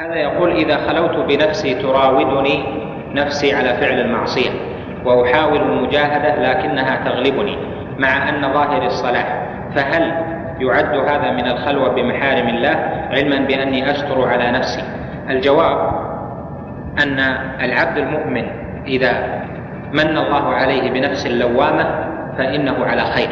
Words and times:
هذا 0.00 0.14
يقول 0.14 0.50
إذا 0.52 0.76
خلوت 0.76 1.16
بنفسي 1.28 1.74
تراودني 1.74 2.64
نفسي 3.14 3.54
على 3.54 3.74
فعل 3.74 4.00
المعصية 4.00 4.50
وأحاول 5.04 5.60
المجاهدة 5.60 6.36
لكنها 6.36 7.04
تغلبني 7.04 7.58
مع 7.98 8.28
أن 8.28 8.52
ظاهر 8.52 8.86
الصلاح. 8.86 9.46
فهل 9.74 10.02
يعد 10.60 10.96
هذا 10.96 11.30
من 11.30 11.46
الخلوة 11.46 11.88
بمحارم 11.88 12.48
الله 12.48 12.76
علما 13.10 13.46
بأني 13.46 13.90
أستر 13.90 14.28
على 14.28 14.50
نفسي؟ 14.50 14.82
الجواب 15.30 15.78
أن 17.02 17.18
العبد 17.64 17.98
المؤمن 17.98 18.44
إذا 18.86 19.42
من 19.92 20.16
الله 20.16 20.54
عليه 20.54 20.90
بنفس 20.90 21.26
لوامة 21.26 22.04
فإنه 22.38 22.84
على 22.84 23.02
خير. 23.02 23.28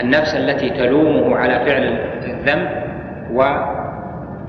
النفس 0.00 0.34
التي 0.34 0.70
تلومه 0.70 1.36
على 1.36 1.54
فعل 1.54 1.98
الذنب 2.24 2.68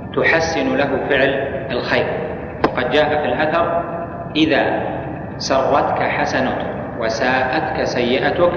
وتحسن 0.07 0.77
له 0.77 0.89
فعل 1.09 1.31
الخير. 1.71 2.07
وقد 2.67 2.89
جاء 2.89 3.09
في 3.21 3.25
الأثر 3.25 3.83
إذا 4.35 4.63
سرتك 5.37 6.03
حسنتك 6.03 6.65
وساءتك 6.99 7.83
سيئتك 7.83 8.51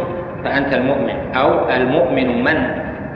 فأنت 0.44 0.72
المؤمن 0.74 1.34
أو 1.36 1.70
المؤمن 1.70 2.44
من 2.44 2.56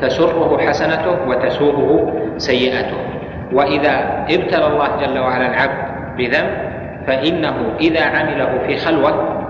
تسره 0.01 0.59
حسنته 0.69 1.29
وتسوءه 1.29 2.13
سيئته 2.37 2.97
وإذا 3.53 4.25
ابتلى 4.31 4.67
الله 4.67 4.89
جل 5.01 5.19
وعلا 5.19 5.47
العبد 5.47 5.79
بذنب 6.19 6.51
فإنه 7.07 7.57
إذا 7.81 8.05
عمله 8.05 8.59
في 8.67 8.77
خلوة 8.77 9.41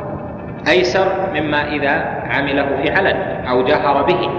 أيسر 0.68 1.06
مما 1.34 1.68
إذا 1.68 1.94
عمله 2.30 2.66
في 2.82 2.90
علن 2.92 3.46
أو 3.48 3.62
جهر 3.62 4.02
به 4.02 4.30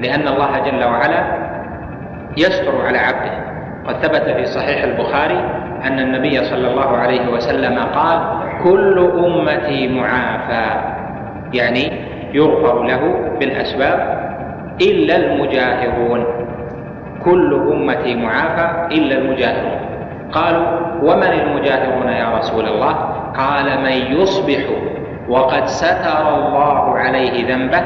لأن 0.00 0.28
الله 0.28 0.58
جل 0.58 0.84
وعلا 0.84 1.22
يستر 2.36 2.86
على 2.86 2.98
عبده. 2.98 3.49
قد 3.86 3.96
ثبت 3.96 4.36
في 4.36 4.44
صحيح 4.46 4.82
البخاري 4.84 5.40
أن 5.84 5.98
النبي 5.98 6.44
صلى 6.44 6.70
الله 6.70 6.96
عليه 6.96 7.28
وسلم 7.28 7.78
قال 7.78 8.20
كل 8.64 9.10
أمتي 9.24 9.88
معافى. 9.88 10.66
يعني 11.54 11.92
يغفر 12.34 12.82
له 12.82 13.32
بالأسباب 13.40 14.20
إلا 14.82 15.16
المجاهرون. 15.16 16.24
كل 17.24 17.54
أمتي 17.72 18.14
معافى 18.16 18.94
إلا 18.94 19.18
المجاهرون. 19.18 19.80
قالوا 20.32 20.66
ومن 21.02 21.32
المجاهرون 21.32 22.08
يا 22.08 22.38
رسول 22.38 22.64
الله؟ 22.68 22.92
قال 23.36 23.80
من 23.82 24.20
يصبح 24.20 24.62
وقد 25.28 25.66
ستر 25.66 26.34
الله 26.38 26.98
عليه 26.98 27.54
ذنبه 27.54 27.82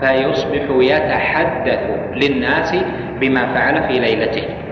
فيصبح 0.00 0.62
يتحدث 0.70 1.80
للناس 2.14 2.76
بما 3.20 3.46
فعل 3.54 3.82
في 3.82 3.98
ليلته. 3.98 4.65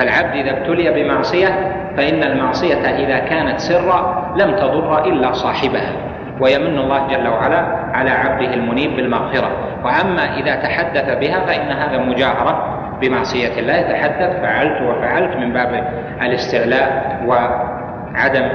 فالعبد 0.00 0.36
إذا 0.36 0.50
ابتلي 0.50 1.02
بمعصية 1.02 1.48
فإن 1.96 2.22
المعصية 2.22 2.74
إذا 2.74 3.18
كانت 3.18 3.58
سرا 3.60 4.32
لم 4.36 4.56
تضر 4.56 5.04
إلا 5.04 5.32
صاحبها. 5.32 5.92
ويمن 6.40 6.78
الله 6.78 7.06
جل 7.06 7.28
وعلا 7.28 7.60
على 7.94 8.10
عبده 8.10 8.54
المنيب 8.54 8.96
بالمغفرة. 8.96 9.50
وأما 9.84 10.38
إذا 10.38 10.54
تحدث 10.54 11.18
بها 11.18 11.40
فإن 11.40 11.70
هذا 11.70 11.98
مجاهرة 11.98 12.78
بمعصية 13.00 13.58
الله. 13.58 13.76
يتحدث 13.76 14.40
فعلت 14.40 14.82
وفعلت 14.82 15.36
من 15.36 15.52
باب 15.52 15.88
الاستعلاء 16.22 17.20
وعدم 17.26 18.48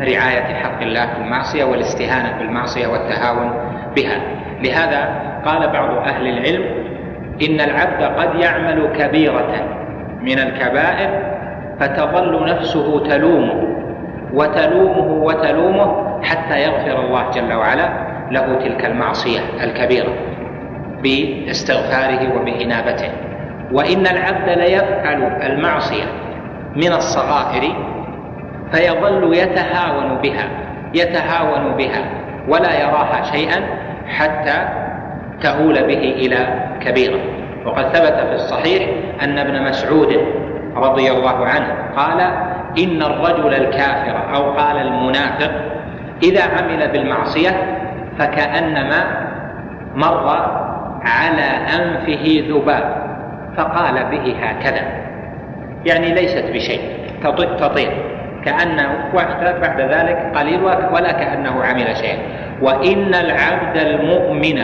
رعاية 0.00 0.54
حق 0.54 0.82
الله 0.82 1.06
في 1.06 1.18
المعصية 1.20 1.64
والاستهانة 1.64 2.38
بالمعصية 2.38 2.86
والتهاون 2.86 3.52
بها. 3.96 4.20
لهذا 4.62 5.08
قال 5.44 5.72
بعض 5.72 5.90
أهل 6.08 6.28
العلم 6.28 6.64
إن 7.48 7.60
العبد 7.60 8.02
قد 8.02 8.34
يعمل 8.40 8.88
كبيرة. 8.98 9.79
من 10.22 10.38
الكبائر 10.38 11.10
فتظل 11.80 12.46
نفسه 12.48 13.04
تلومه 13.08 13.80
وتلومه 14.32 15.12
وتلومه 15.24 16.20
حتى 16.22 16.62
يغفر 16.62 17.00
الله 17.04 17.30
جل 17.30 17.52
وعلا 17.52 17.88
له 18.30 18.54
تلك 18.54 18.84
المعصية 18.84 19.40
الكبيرة 19.62 20.12
باستغفاره 21.02 22.36
وبإنابته. 22.36 23.10
وإن 23.72 24.06
العبد 24.06 24.48
ليفعل 24.48 25.22
المعصية 25.42 26.04
من 26.76 26.92
الصغائر 26.92 27.72
فيظل 28.72 29.34
يتهاون 29.34 30.18
بها 30.22 30.48
يتهاون 30.94 31.76
بها 31.76 32.04
ولا 32.48 32.80
يراها 32.80 33.22
شيئا 33.32 33.60
حتى 34.08 34.68
تؤول 35.42 35.74
به 35.74 36.14
إلى 36.16 36.46
كبيرة. 36.80 37.39
وقد 37.66 37.96
ثبت 37.96 38.26
في 38.28 38.34
الصحيح 38.34 38.88
أن 39.22 39.38
ابن 39.38 39.62
مسعود 39.62 40.18
رضي 40.76 41.10
الله 41.10 41.46
عنه 41.46 41.74
قال 41.96 42.20
إن 42.78 43.02
الرجل 43.02 43.54
الكافر 43.54 44.34
أو 44.34 44.52
قال 44.52 44.76
المنافق 44.76 45.50
إذا 46.22 46.42
عمل 46.42 46.88
بالمعصية 46.88 47.50
فكأنما 48.18 49.30
مر 49.94 50.26
على 51.02 51.50
أنفه 51.76 52.44
ذباب 52.48 53.10
فقال 53.56 54.04
به 54.10 54.36
هكذا. 54.42 54.82
يعني 55.86 56.14
ليست 56.14 56.44
بشيء 56.54 56.80
تطير 57.58 57.92
كأنه 58.44 59.10
بعد 59.60 59.80
ذلك 59.80 60.32
قليل 60.36 60.62
ولا 60.64 61.12
كأنه 61.12 61.64
عمل 61.64 61.96
شيئا. 61.96 62.18
وإن 62.62 63.14
العبد 63.14 63.76
المؤمن 63.76 64.62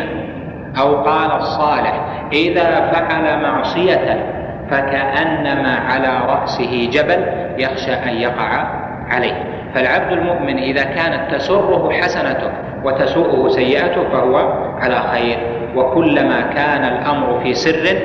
أو 0.79 1.03
قال 1.03 1.33
الصالح 1.33 2.16
إذا 2.33 2.91
فعل 2.93 3.43
معصية 3.43 4.27
فكأنما 4.71 5.79
على 5.89 6.27
رأسه 6.29 6.89
جبل 6.93 7.27
يخشى 7.59 7.93
أن 7.93 8.15
يقع 8.15 8.67
عليه. 9.09 9.45
فالعبد 9.75 10.13
المؤمن 10.13 10.59
إذا 10.59 10.85
كانت 10.85 11.35
تسره 11.35 11.93
حسنته 11.93 12.51
وتسوءه 12.85 13.49
سيئته 13.49 14.09
فهو 14.09 14.37
على 14.83 14.97
خير. 15.13 15.39
وكلما 15.75 16.41
كان 16.41 16.85
الأمر 16.85 17.41
في 17.43 17.55
سر 17.55 17.99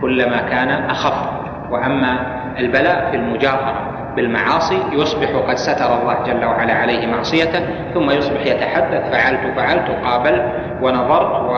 كلما 0.00 0.36
كان 0.36 0.70
أخف. 0.70 1.30
وأما 1.70 2.16
البلاء 2.58 3.10
في 3.10 3.16
المجاهرة 3.16 3.74
بالمعاصي 4.16 4.78
يصبح 4.92 5.28
قد 5.48 5.54
ستر 5.54 6.00
الله 6.02 6.16
جل 6.26 6.44
وعلا 6.44 6.72
عليه 6.74 7.06
معصيته 7.06 7.60
ثم 7.94 8.10
يصبح 8.10 8.46
يتحدث 8.46 9.10
فعلت 9.12 9.40
فعلت 9.56 9.90
قابلت 10.04 10.44
ونظرت 10.82 11.50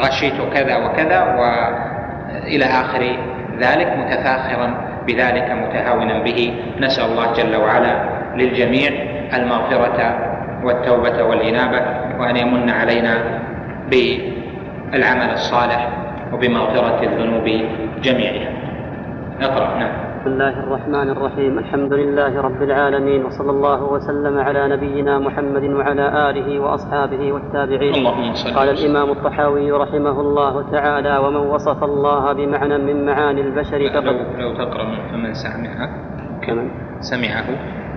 وغشيت 0.00 0.34
كذا 0.54 0.76
وكذا 0.76 1.20
وإلى 1.38 2.64
آخر 2.64 3.02
ذلك 3.60 3.88
متفاخرا 3.96 4.74
بذلك 5.06 5.50
متهاونا 5.50 6.22
به. 6.24 6.54
نسأل 6.80 7.04
الله 7.04 7.32
جل 7.32 7.56
وعلا 7.56 7.94
للجميع 8.36 8.90
المغفرة 9.34 10.18
والتوبة 10.64 11.22
والإنابة 11.22 11.80
وأن 12.18 12.36
يمن 12.36 12.70
علينا 12.70 13.14
بالعمل 13.90 15.30
الصالح 15.32 15.88
وبمغفرة 16.32 17.00
الذنوب 17.02 17.46
جميعها 18.02 18.50
اقرأ 19.40 19.78
نعم. 19.78 20.09
بسم 20.20 20.36
الله 20.36 20.60
الرحمن 20.60 21.08
الرحيم. 21.16 21.58
الحمد 21.58 21.92
لله 21.92 22.40
رب 22.40 22.62
العالمين 22.62 23.24
وصلى 23.24 23.50
الله 23.50 23.80
وسلم 23.84 24.38
على 24.38 24.68
نبينا 24.68 25.18
محمد 25.18 25.64
وعلى 25.64 26.06
آله 26.30 26.60
وأصحابه 26.60 27.32
والتابعين. 27.32 28.06
قال 28.56 28.68
الإمام 28.68 29.10
الطحاوي 29.10 29.72
رحمه 29.72 30.20
الله 30.20 30.70
تعالى 30.70 31.14
ومن 31.24 31.36
وصف 31.36 31.84
الله 31.84 32.32
بمعنى 32.32 32.78
من 32.78 33.06
معاني 33.06 33.40
البشر 33.40 33.80
فقد 33.88 34.16
لو 34.36 34.50
تقرأ 34.60 34.86
فمن 35.08 35.32
سمعه 35.34 35.88
كمن 36.44 36.66
سمعه. 37.00 37.48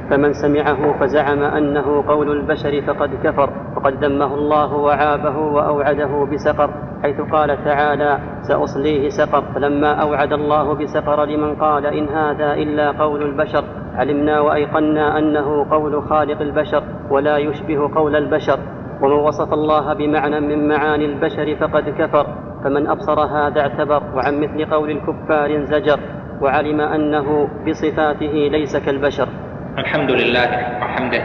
فمن 0.10 0.34
سمعه 0.34 1.00
فزعم 1.00 1.44
أنه 1.44 2.04
قول 2.08 2.32
البشر 2.32 2.82
فقد 2.82 3.10
كفر 3.24 3.50
وقد 3.76 4.04
ذمه 4.04 4.34
الله 4.36 4.74
وعابه 4.74 5.38
وأوعده 5.38 6.28
بسقر 6.34 6.70
حيث 7.04 7.22
قال 7.22 7.64
تعالى 7.66 8.20
سأصليه 8.42 9.10
سقر. 9.10 9.44
فلما 9.56 9.92
أوعد 10.02 10.34
الله 10.34 10.74
بسقر 10.74 11.26
لمن 11.26 11.56
قال 11.56 11.86
إن 11.86 12.10
هذا 12.10 12.54
إلا 12.54 12.92
قول 12.92 13.22
البشر. 13.22 13.64
علمنا 13.96 14.40
وأيقنا 14.40 15.18
أنه 15.18 15.66
قول 15.72 16.04
خالق 16.04 16.42
البشر 16.42 16.84
ولا 17.10 17.38
يشبه 17.38 17.96
قول 17.96 18.16
البشر 18.16 18.60
ومن 19.02 19.14
وصف 19.14 19.54
الله 19.54 19.94
بمعنى 19.94 20.40
من 20.40 20.68
معاني 20.68 21.06
البشر 21.06 21.56
فقد 21.56 21.90
كفر. 21.90 22.26
فمن 22.64 22.88
أبصر 22.88 23.20
هذا 23.20 23.62
اعتبر 23.62 24.04
وعن 24.16 24.40
مثل 24.40 24.66
قول 24.66 24.90
الكفار 24.92 25.66
زجر 25.66 26.00
وعلم 26.42 26.82
أنه 26.82 27.50
بصفاته 27.68 28.34
ليس 28.52 28.78
كالبشر. 28.78 29.28
الحمد 29.74 30.12
لله 30.12 30.50
وحمده 30.82 31.24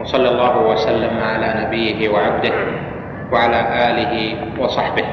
وصلى 0.00 0.28
الله 0.28 0.54
وسلم 0.60 1.14
على 1.24 1.48
نبيه 1.64 2.08
وعبده 2.08 2.54
وعلى 3.32 3.60
آله 3.88 4.14
وصحبه 4.60 5.04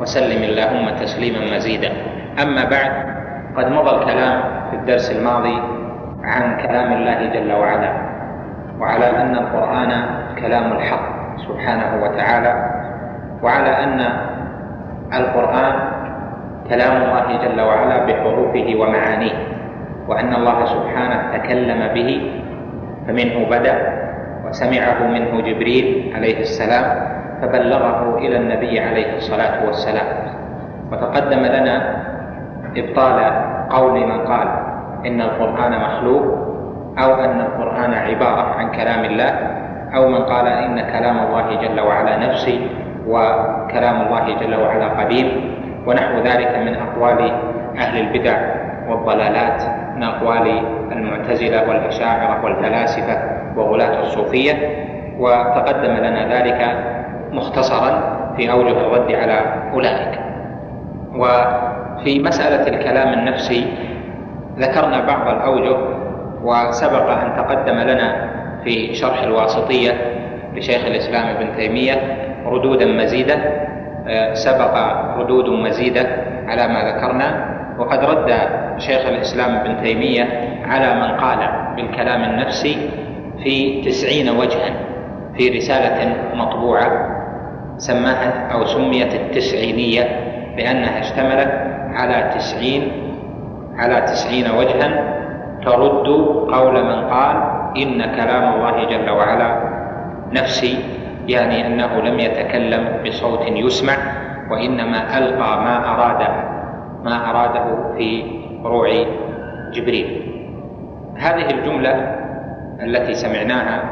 وسلم 0.00 0.40
اللهم 0.42 0.96
تسليما 0.96 1.56
مزيدا. 1.56 1.92
أما 2.42 2.64
بعد 2.64 2.92
قد 3.56 3.66
مضى 3.72 3.92
الكلام 3.96 4.36
في 4.70 4.76
الدرس 4.76 5.10
الماضي 5.12 5.56
عن 6.24 6.56
كلام 6.56 6.92
الله 6.92 7.18
جل 7.36 7.52
وعلا 7.52 7.92
وعلى 8.80 9.06
أن 9.20 9.34
القرآن 9.36 9.92
كلام 10.40 10.72
الحق 10.72 11.06
سبحانه 11.36 11.90
وتعالى 12.02 12.52
وعلى 13.42 13.72
أن 13.84 14.00
القرآن 15.12 15.74
كلام 16.68 16.94
الله 16.96 17.26
جل 17.44 17.60
وعلا 17.60 17.96
بحروفه 18.06 18.66
ومعانيه. 18.80 19.36
وأن 20.08 20.34
الله 20.34 20.58
سبحانه 20.64 21.18
تكلم 21.38 21.80
به 21.94 22.10
فمنه 23.08 23.36
بدأ 23.50 23.76
وسمعه 24.48 25.06
منه 25.06 25.40
جبريل 25.40 26.12
عليه 26.16 26.40
السلام 26.40 26.86
فبلغه 27.42 28.18
إلى 28.18 28.36
النبي 28.36 28.80
عليه 28.80 29.16
الصلاة 29.16 29.66
والسلام. 29.66 30.08
وتقدم 30.92 31.40
لنا 31.42 31.76
إبطال 32.76 33.18
قول 33.70 33.94
من 34.06 34.18
قال 34.26 34.48
إن 35.06 35.20
القرآن 35.20 35.72
مخلوق 35.80 36.24
أو 36.98 37.10
أن 37.24 37.40
القرآن 37.40 37.92
عبارة 37.94 38.42
عن 38.58 38.66
كلام 38.70 39.04
الله 39.04 39.32
أو 39.96 40.08
من 40.08 40.22
قال 40.24 40.46
إن 40.46 40.80
كلام 40.80 41.18
الله 41.18 41.46
جل 41.60 41.80
وعلا 41.80 42.16
نفسي 42.16 42.56
وكلام 43.08 43.96
الله 44.06 44.24
جل 44.40 44.54
وعلا 44.60 44.88
قديم 45.00 45.28
ونحو 45.86 46.14
ذلك 46.18 46.52
من 46.58 46.74
أقوال 46.76 47.20
أهل 47.78 47.94
البدع 48.00 48.36
والضلالات. 48.88 49.81
من 49.96 50.02
أقوال 50.02 50.62
المعتزلة 50.92 51.68
والأشاعرة 51.68 52.44
والفلاسفة 52.44 53.22
وغلاة 53.56 54.00
الصوفية 54.00 54.52
وتقدم 55.18 55.90
لنا 55.92 56.34
ذلك 56.38 56.76
مختصرا 57.32 58.18
في 58.36 58.52
أوجه 58.52 58.70
الرد 58.80 59.12
على 59.12 59.40
أولئك. 59.72 60.18
وفي 61.14 62.20
مسألة 62.22 62.68
الكلام 62.68 63.12
النفسي 63.12 63.66
ذكرنا 64.58 65.00
بعض 65.06 65.28
الأوجه 65.34 65.76
وسبق 66.42 67.10
أن 67.10 67.36
تقدم 67.36 67.78
لنا 67.78 68.30
في 68.64 68.94
شرح 68.94 69.22
الواسطية 69.22 69.90
لشيخ 70.54 70.84
الإسلام 70.86 71.26
ابن 71.36 71.56
تيمية 71.56 71.94
ردودا 72.46 72.86
مزيدة. 72.86 73.34
آه، 74.08 74.34
سبق 74.34 74.76
ردود 75.18 75.48
مزيدة 75.48 76.06
على 76.48 76.68
ما 76.68 76.80
ذكرنا 76.90 77.54
وقد 77.78 78.04
رد 78.04 78.30
شيخ 78.78 79.06
الإسلام 79.06 79.54
ابن 79.56 79.82
تيمية 79.82 80.24
على 80.66 80.94
من 80.94 81.16
قال 81.20 81.38
بالكلام 81.76 82.22
النفسي 82.22 82.90
في 83.44 83.82
تسعين 83.84 84.28
وجها 84.28 84.70
في 85.36 85.48
رسالة 85.48 86.16
مطبوعة 86.34 87.08
سماها 87.78 88.48
أو 88.52 88.64
سميت 88.64 89.14
التسعينية 89.14 90.02
لأنها 90.56 91.00
اشتملت 91.00 91.52
على 91.94 92.30
تسعين 92.34 92.92
على 93.76 94.00
تسعين 94.00 94.50
وجها 94.50 95.18
ترد 95.64 96.06
قول 96.52 96.84
من 96.84 97.08
قال 97.10 97.36
إن 97.76 98.16
كلام 98.16 98.54
الله 98.54 98.84
جل 98.84 99.10
وعلا 99.10 99.72
نفسي 100.32 100.78
يعني 101.28 101.66
أنه 101.66 102.00
لم 102.00 102.20
يتكلم 102.20 102.88
بصوت 103.06 103.46
يسمع 103.48 103.94
وإنما 104.50 105.18
ألقى 105.18 105.60
ما 105.64 105.90
أراد 105.94 106.28
ما 107.04 107.30
أراده 107.30 107.94
في 107.96 108.24
روع 108.64 108.88
جبريل. 109.72 110.32
هذه 111.16 111.50
الجملة 111.50 111.94
التي 112.82 113.14
سمعناها 113.14 113.82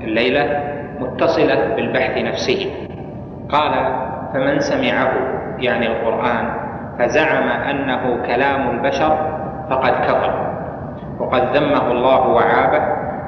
الليلة 0.00 0.60
متصلة 1.00 1.74
بالبحث 1.76 2.18
نفسه. 2.18 2.70
قال 3.48 3.72
فمن 4.34 4.60
سمعه 4.60 5.12
يعني 5.58 5.86
القرآن 5.86 6.46
فزعم 6.98 7.48
أنه 7.48 8.22
كلام 8.26 8.70
البشر 8.70 9.16
فقد 9.70 9.92
كفر 9.92 10.54
وقد 11.20 11.56
ذمه 11.56 11.92
الله 11.92 12.28
وعابه 12.28 12.82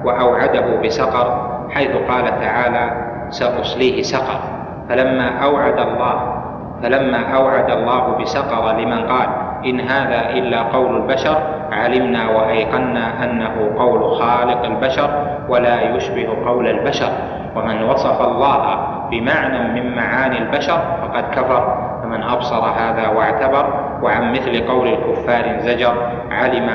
وأوعده 0.05 0.77
بسقر 0.85 1.29
حيث 1.71 1.91
قال 2.09 2.25
تعالى 2.41 3.07
سأصليه 3.29 4.03
سقر 4.03 4.41
فلما 4.89 5.29
أوعد 5.45 5.79
الله 5.79 6.43
فلما 6.83 7.35
أوعد 7.35 7.71
الله 7.71 8.17
بسقر 8.23 8.73
لمن 8.79 9.07
قال 9.07 9.29
إن 9.67 9.81
هذا 9.81 10.31
إلا 10.31 10.63
قول 10.63 10.97
البشر 10.97 11.37
علمنا 11.73 12.31
وأيقنا 12.31 13.25
أنه 13.25 13.71
قول 13.79 14.17
خالق 14.17 14.65
البشر 14.65 15.11
ولا 15.49 15.97
يشبه 15.97 16.29
قول 16.47 16.69
البشر. 16.69 17.13
ومن 17.57 17.83
وصف 17.83 18.23
الله 18.23 18.87
بمعنى 19.11 19.81
من 19.81 19.97
معاني 19.97 20.39
البشر 20.39 20.79
فقد 21.03 21.25
كفر. 21.35 21.87
فمن 22.03 22.23
أبصر 22.23 22.65
هذا 22.65 23.09
واعتبر 23.09 23.65
وعن 24.03 24.33
مثل 24.33 24.67
قول 24.67 24.89
الكفار 24.89 25.61
زجر 25.61 25.95
علم 26.31 26.69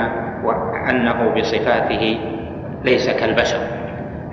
أنه 0.90 1.34
بصفاته 1.38 2.20
ليس 2.84 3.10
كالبشر. 3.10 3.60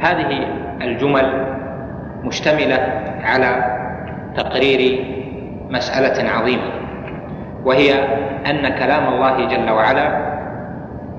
هذه 0.01 0.47
الجمل 0.83 1.47
مشتملة 2.25 2.79
على 3.25 3.77
تقرير 4.37 5.05
مسألة 5.71 6.31
عظيمة. 6.31 6.78
وهي 7.65 7.95
أن 8.47 8.69
كلام 8.69 9.15
الله 9.15 9.47
جل 9.47 9.71
وعلا 9.71 10.09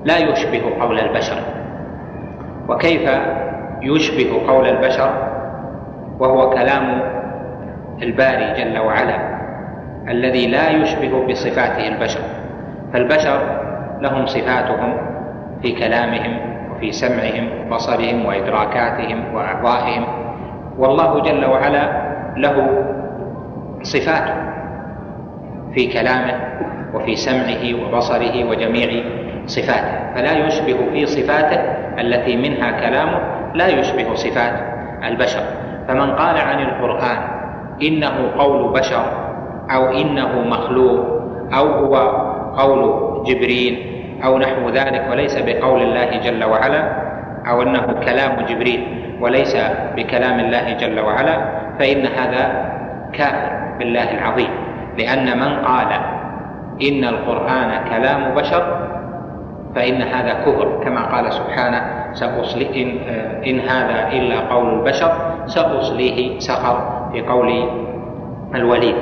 لا 0.04 0.18
يشبه 0.18 0.62
قول 0.80 0.98
البشر. 0.98 1.36
وكيف 2.68 3.10
يشبه 3.82 4.46
قول 4.48 4.68
البشر؟ 4.68 5.10
وهو 6.18 6.50
كلام 6.50 7.02
الباري 8.02 8.52
جل 8.52 8.78
وعلا 8.78 9.18
الذي 10.08 10.46
لا 10.46 10.70
يشبه 10.70 11.26
بصفاته 11.26 11.88
البشر. 11.88 12.20
فالبشر 12.92 13.40
لهم 14.00 14.26
صفاتهم 14.26 14.96
في 15.62 15.72
كلامهم 15.72 16.38
وفي 16.72 16.92
سمعهم 16.92 17.48
وبصرهم 17.66 18.26
وإدراكاتهم 18.26 19.34
وأعضائهم. 19.34 20.04
والله 20.78 21.20
جل 21.22 21.44
وعلا 21.44 21.84
له 22.36 22.84
صفاته 23.82 24.49
في 25.74 25.86
كلامه 25.86 26.34
وفي 26.94 27.16
سمعه 27.16 27.64
وبصره 27.84 28.44
وجميع 28.44 28.90
صفاته. 29.46 30.14
فلا 30.14 30.46
يشبه 30.46 30.78
في 30.92 31.06
صفاته 31.06 31.60
التي 32.00 32.36
منها 32.36 32.70
كلامه 32.70 33.20
لا 33.54 33.68
يشبه 33.68 34.14
صفات 34.14 34.54
البشر. 35.04 35.42
فمن 35.88 36.10
قال 36.10 36.36
عن 36.38 36.58
القرآن 36.62 37.18
إنه 37.82 38.32
قول 38.38 38.72
بشر 38.72 39.04
أو 39.70 39.82
إنه 39.90 40.40
مخلوق 40.40 41.00
أو 41.54 41.66
هو 41.66 41.94
قول 42.56 42.80
جبريل 43.26 43.74
أو 44.24 44.38
نحو 44.38 44.68
ذلك 44.68 45.06
وليس 45.10 45.38
بقول 45.38 45.82
الله 45.82 46.18
جل 46.18 46.44
وعلا 46.44 46.82
أو 47.50 47.62
أنه 47.62 47.86
كلام 48.04 48.46
جبريل 48.48 48.82
وليس 49.20 49.56
بكلام 49.96 50.40
الله 50.40 50.72
جل 50.72 51.00
وعلا 51.00 51.36
فإن 51.78 52.06
هذا 52.06 52.44
كافر 53.12 53.78
بالله 53.78 54.14
العظيم. 54.18 54.50
لأن 54.98 55.38
من 55.38 55.64
قال 55.64 55.90
إن 56.82 57.04
القرآن 57.04 57.70
كلام 57.88 58.34
بشر 58.34 58.86
فإن 59.74 60.02
هذا 60.02 60.32
كفر. 60.32 60.80
كما 60.84 61.02
قال 61.02 61.32
سبحانه 61.32 61.82
سأصلي 62.12 62.82
إن, 62.82 62.88
إن 63.46 63.60
هذا 63.60 64.08
إلا 64.12 64.40
قول 64.40 64.78
البشر 64.78 65.12
سأصليه 65.46 66.38
سقر 66.38 67.08
في 67.12 67.20
قول 67.20 67.68
الوليد. 68.54 68.96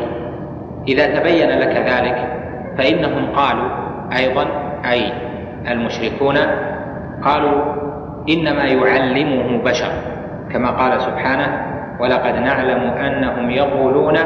إذا 0.89 1.07
تبين 1.21 1.49
لك 1.59 1.77
ذلك 1.77 2.19
فإنهم 2.79 3.33
قالوا 3.37 3.71
أيضا 4.17 4.47
أي 4.91 5.13
المشركون 5.69 6.37
قالوا 7.25 7.75
إنما 8.29 8.65
يعلمه 8.65 9.63
بشر 9.65 9.93
كما 10.53 10.71
قال 10.71 11.01
سبحانه 11.01 11.67
ولقد 12.01 12.35
نعلم 12.35 12.81
أنهم 12.81 13.51
يقولون 13.51 14.17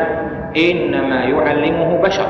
إنما 0.56 1.24
يعلمه 1.24 2.02
بشر. 2.02 2.26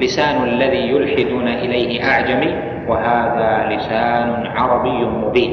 لسان 0.00 0.42
الذي 0.42 0.90
يلحدون 0.90 1.48
إليه 1.48 2.04
أعجمي 2.04 2.54
وهذا 2.88 3.76
لسان 3.76 4.46
عربي 4.46 5.04
مبين. 5.04 5.52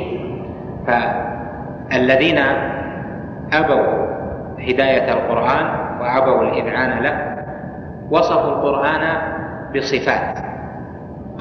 فالذين 0.87 2.39
أبوا 3.53 4.05
هداية 4.59 5.13
القرآن 5.13 5.65
وأبوا 6.01 6.41
الإذعان 6.41 7.03
له 7.03 7.35
وصفوا 8.11 8.49
القرآن 8.49 9.17
بصفات. 9.75 10.37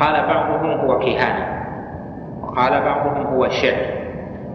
قال 0.00 0.26
بعضهم 0.26 0.70
هو 0.70 0.98
كهانة 0.98 1.46
وقال 2.42 2.80
بعضهم 2.80 3.26
هو 3.26 3.48
شعر 3.48 3.76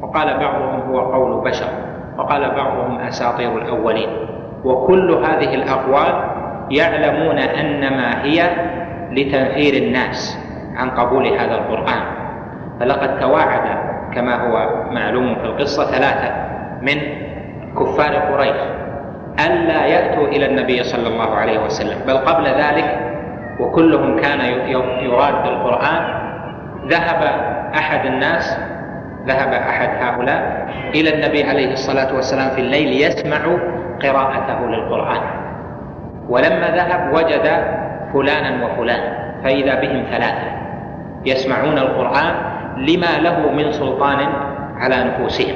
وقال 0.02 0.38
بعضهم 0.38 0.80
هو 0.92 1.00
قول 1.00 1.44
بشر 1.44 1.70
وقال 2.18 2.50
بعضهم 2.56 3.00
أساطير 3.00 3.58
الأولين. 3.58 4.10
وكل 4.64 5.12
هذه 5.12 5.56
الأقوال 5.56 6.24
يعلمون 6.72 7.40
أنما 7.40 8.24
هي 8.24 8.50
لتنفير 9.12 9.74
الناس 9.84 10.40
عن 10.76 10.90
قبول 10.90 11.28
هذا 11.28 11.56
القرآن. 11.56 12.02
فلقد 12.80 13.20
تواعد 13.20 13.90
كما 14.16 14.36
هو 14.48 14.84
معلوم 14.92 15.36
في 15.36 15.44
القصة 15.44 15.86
ثلاثة 15.92 16.34
من 16.82 16.98
كفار 17.80 18.16
قريش 18.16 18.62
ألا 19.46 19.86
يأتوا 19.86 20.28
إلى 20.28 20.46
النبي 20.46 20.84
صلى 20.84 21.08
الله 21.08 21.36
عليه 21.36 21.60
وسلم 21.60 21.98
بل 22.08 22.18
قبل 22.18 22.46
ذلك 22.48 23.00
وكلهم 23.60 24.20
كان 24.20 24.42
يراد 25.02 25.44
بالقرآن 25.44 26.04
ذهب 26.88 27.24
أحد 27.76 28.06
الناس 28.06 28.58
ذهب 29.30 29.54
أحد 29.54 29.90
هؤلاء 30.02 30.68
إلى 30.96 31.10
النبي 31.14 31.44
عليه 31.44 31.72
الصلاة 31.74 32.16
والسلام 32.16 32.50
في 32.50 32.62
الليل 32.62 33.02
يسمع 33.02 33.38
قراءته 34.04 34.60
للقرآن. 34.68 35.22
ولما 36.30 36.68
ذهب 36.76 37.14
وجد 37.14 37.46
فلانا 38.14 38.66
وفلان 38.66 39.02
فإذا 39.44 39.76
بهم 39.82 40.04
ثلاثة 40.12 40.50
يسمعون 41.26 41.78
القرآن 41.78 42.36
لما 42.78 43.12
له 43.20 43.52
من 43.52 43.72
سلطان 43.72 44.20
على 44.78 44.96
نفوسهم. 45.04 45.56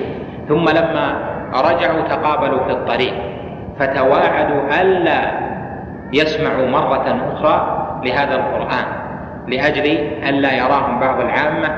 ثم 0.50 0.66
لما 0.70 1.08
رجعوا 1.54 2.02
تقابلوا 2.02 2.64
في 2.64 2.72
الطريق 2.72 3.14
فتواعدوا 3.80 4.82
ألا 4.82 5.22
يسمعوا 6.14 6.68
مرة 6.68 7.08
أخرى 7.34 7.58
لهذا 8.04 8.36
القرآن 8.36 8.86
لأجل 9.48 9.86
ألا 10.30 10.52
يراهم 10.54 11.00
بعض 11.00 11.20
العامة 11.20 11.70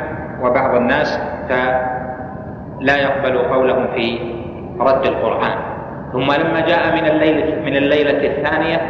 وبعض 0.42 0.76
الناس 0.76 1.20
فلا 1.50 2.98
يقبلوا 2.98 3.48
قولهم 3.56 3.88
في 3.96 4.20
رد 4.80 5.06
القرآن. 5.06 5.58
ثم 6.14 6.32
لما 6.32 6.60
جاء 6.60 6.96
من 6.96 7.06
الليلة 7.06 7.62
من 7.62 7.76
الليلة 7.76 8.28
الثانية 8.28 8.82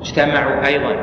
اجتمعوا 0.00 0.66
أيضا. 0.66 0.96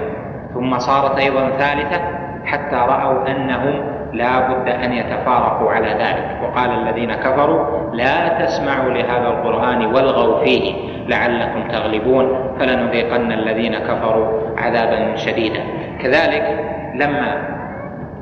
ثم 0.54 0.80
صارت 0.80 1.20
أيضا 1.20 1.50
ثالثة 1.50 2.02
حتى 2.46 2.76
رأوا 2.76 3.28
أنهم 3.32 3.98
لا 4.14 4.40
بد 4.40 4.70
أن 4.70 4.94
يتفارقوا 4.94 5.72
على 5.72 5.88
ذلك. 5.88 6.44
وقال 6.44 6.70
الذين 6.70 7.14
كفروا 7.14 7.94
لا 7.94 8.46
تسمعوا 8.46 8.90
لهذا 8.90 9.28
القرآن 9.28 9.86
والغوا 9.86 10.44
فيه 10.44 10.74
لعلكم 11.08 11.68
تغلبون 11.68 12.56
فلنذيقن 12.60 13.32
الذين 13.32 13.78
كفروا 13.78 14.28
عذابا 14.58 15.16
شديدا. 15.16 15.64
كذلك 16.02 16.60
لما 16.96 17.58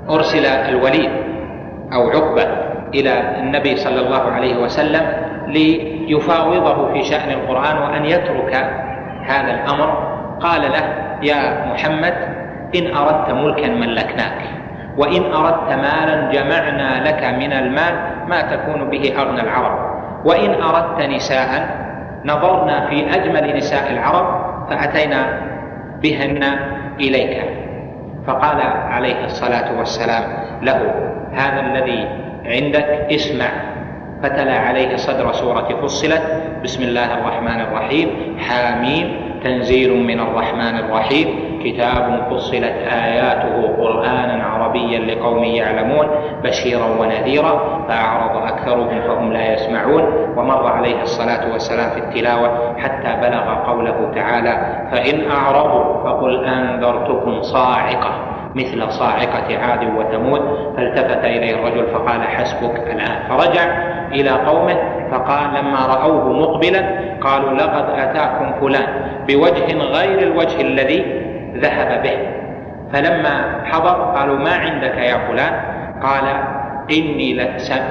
أرسل 0.10 0.46
الوليد 0.46 1.25
أو 1.96 2.10
عقبة 2.10 2.48
إلى 2.94 3.40
النبي 3.40 3.76
صلى 3.76 4.02
الله 4.02 4.32
عليه 4.32 4.58
وسلم 4.58 5.02
ليفاوضه 5.48 6.94
في 6.94 7.04
شأن 7.04 7.30
القرآن 7.32 7.78
وأن 7.78 8.06
يترك 8.06 8.54
هذا 9.26 9.52
الأمر. 9.54 10.16
قال 10.40 10.62
له 10.62 10.86
يا 11.24 11.66
محمد 11.74 12.14
إن 12.76 12.96
أردت 12.96 13.32
ملكا 13.32 13.68
ملكناك 13.68 14.42
وإن 14.98 15.34
أردت 15.34 15.70
مالا 15.72 16.32
جمعنا 16.32 17.08
لك 17.08 17.24
من 17.24 17.54
المال 17.54 17.96
ما 18.28 18.42
تكون 18.42 18.90
به 18.90 19.14
أغنى 19.18 19.42
العرب. 19.42 19.80
وإن 20.26 20.62
أردت 20.62 21.02
نساء 21.02 21.52
نظرنا 22.26 22.90
في 22.90 23.16
أجمل 23.16 23.58
نساء 23.58 23.92
العرب 23.92 24.28
فأتينا 24.70 25.22
بهن 26.02 26.44
إليك. 27.00 27.65
فقال 28.28 28.62
عليه 28.92 29.26
الصلاة 29.26 29.78
والسلام 29.78 30.24
له 30.62 30.80
هذا 31.34 31.62
الذي 31.62 32.08
عندك 32.46 33.08
اسمع. 33.12 33.50
فتلا 34.24 34.58
عليه 34.60 34.96
صدر 34.96 35.34
سورة 35.34 35.68
فصلت 35.82 36.22
بسم 36.64 36.84
الله 36.84 37.14
الرحمن 37.14 37.60
الرحيم 37.62 38.38
حاميم 38.40 39.08
تنزيل 39.46 39.94
من 39.94 40.20
الرحمن 40.20 40.76
الرحيم. 40.78 41.28
كتاب 41.64 42.28
فصلت 42.30 42.76
آياته 43.06 43.56
قرآنا 43.78 44.44
عربيا 44.44 45.00
لقوم 45.00 45.44
يعلمون 45.44 46.08
بشيرا 46.44 46.86
ونذيرا. 47.00 47.86
فأعرض 47.88 48.44
أكثرهم 48.44 49.02
فهم 49.08 49.34
لا 49.34 49.54
يسمعون. 49.54 50.04
ومر 50.38 50.68
عليه 50.68 51.02
الصلاة 51.02 51.54
والسلام 51.54 51.90
في 51.90 52.00
التلاوة 52.00 52.78
حتى 52.78 53.12
بلغ 53.22 53.46
قوله 53.70 54.12
تعالى 54.16 54.54
فإن 54.92 55.32
أعرضوا 55.32 56.04
فقل 56.04 56.46
أنذرتكم 56.46 57.42
صاعقة 57.42 58.12
مثل 58.56 58.92
صاعقة 58.92 59.58
عاد 59.58 59.84
وثمود. 59.98 60.42
فالتفت 60.78 61.26
إليه 61.26 61.56
الرجل 61.56 61.86
فقال 61.94 62.24
حسبك 62.24 62.76
الآن 62.88 63.18
فرجع 63.30 63.95
إلى 64.12 64.30
قومه 64.30 64.76
فقال 65.12 65.50
لما 65.50 65.86
رأوه 65.86 66.34
مقبلا 66.34 66.86
قالوا 67.22 67.54
لقد 67.54 67.86
أتاكم 68.00 68.54
فلان 68.62 68.88
بوجه 69.28 69.78
غير 69.78 70.20
الوجه 70.20 70.62
الذي 70.62 71.06
ذهب 71.56 72.04
به. 72.04 72.18
فلما 72.94 73.62
حضر 73.66 74.14
قالوا 74.16 74.38
ما 74.38 74.56
عندك 74.56 74.98
يا 74.98 75.18
فلان؟ 75.18 75.54
قال 76.04 76.24
إني, 76.92 77.42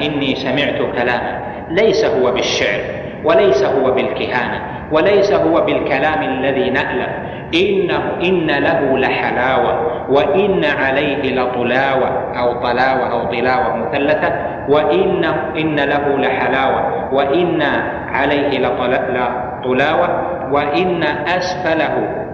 إني 0.06 0.34
سمعت 0.34 0.78
كلاما 0.96 1.40
ليس 1.70 2.04
هو 2.04 2.32
بالشعر 2.32 2.80
وليس 3.24 3.64
هو 3.64 3.90
بالكهانة 3.90 4.60
وليس 4.92 5.32
هو 5.32 5.60
بالكلام 5.60 6.22
الذي 6.22 6.70
نألف. 6.70 7.10
إنه 7.54 8.02
إن 8.22 8.46
له 8.46 8.98
لحلاوة 8.98 10.04
وإن 10.08 10.64
عليه 10.64 11.34
لطلاوة 11.34 12.38
أو 12.38 12.52
طلاوة 12.52 13.12
أو 13.12 13.24
طلاوة 13.24 13.76
مثلثة 13.76 14.32
وإن 14.68 15.24
إن 15.56 15.76
له 15.76 16.18
لحلاوة 16.18 17.14
وإن 17.14 17.62
عليه 18.08 18.58
لطلاوة 18.58 20.08
وإن 20.52 21.02
أسفله 21.26 22.24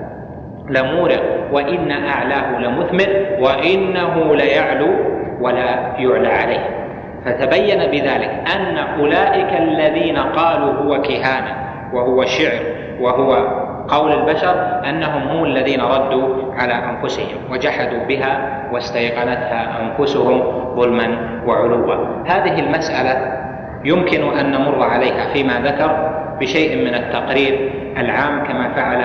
لمورق 0.70 1.22
وإن 1.52 1.90
أعلاه 1.90 2.58
لمثمر 2.58 3.26
وإنه 3.40 4.34
ليعلو 4.36 4.88
ولا 5.40 5.96
يعلى 5.98 6.28
عليه. 6.28 6.80
فتبين 7.24 7.78
بذلك 7.90 8.30
أن 8.56 8.76
أولئك 9.00 9.60
الذين 9.60 10.16
قالوا 10.18 10.72
هو 10.72 11.02
كهانة 11.02 11.54
وهو 11.92 12.24
شعر 12.24 12.60
وهو 13.00 13.60
قول 13.88 14.12
البشر 14.12 14.80
أنهم 14.88 15.28
هم 15.28 15.44
الذين 15.44 15.80
ردوا 15.80 16.54
على 16.54 16.74
أنفسهم 16.74 17.38
وجحدوا 17.50 18.04
بها 18.08 18.60
واستيقنتها 18.72 19.80
أنفسهم 19.82 20.42
ظلما 20.76 21.18
وعلوا. 21.46 21.94
هذه 22.26 22.60
المسألة 22.60 23.40
يمكن 23.84 24.38
أن 24.38 24.52
نمر 24.52 24.82
عليها 24.82 25.32
فيما 25.32 25.60
ذكر 25.60 26.10
بشيء 26.40 26.76
من 26.76 26.94
التقرير 26.94 27.72
العام 27.96 28.44
كما 28.44 28.68
فعل 28.74 29.00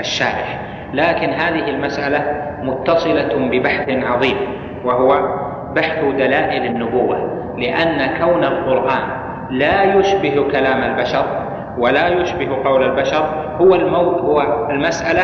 الشارح. 0.00 0.60
لكن 0.94 1.28
هذه 1.30 1.70
المسألة 1.70 2.24
متصلة 2.62 3.48
ببحث 3.50 3.88
عظيم 3.88 4.36
وهو 4.84 5.38
بحث 5.74 6.04
دلائل 6.04 6.64
النبوة 6.64 7.38
لأن 7.58 8.18
كون 8.20 8.44
القرآن 8.44 9.08
لا 9.50 9.94
يشبه 9.94 10.46
كلام 10.52 10.82
البشر 10.82 11.24
ولا 11.78 12.08
يشبه 12.08 12.64
قول 12.64 12.82
البشر 12.84 13.24
هو 13.60 13.74
المو 13.74 14.10
هو 14.10 14.66
المسألة 14.70 15.22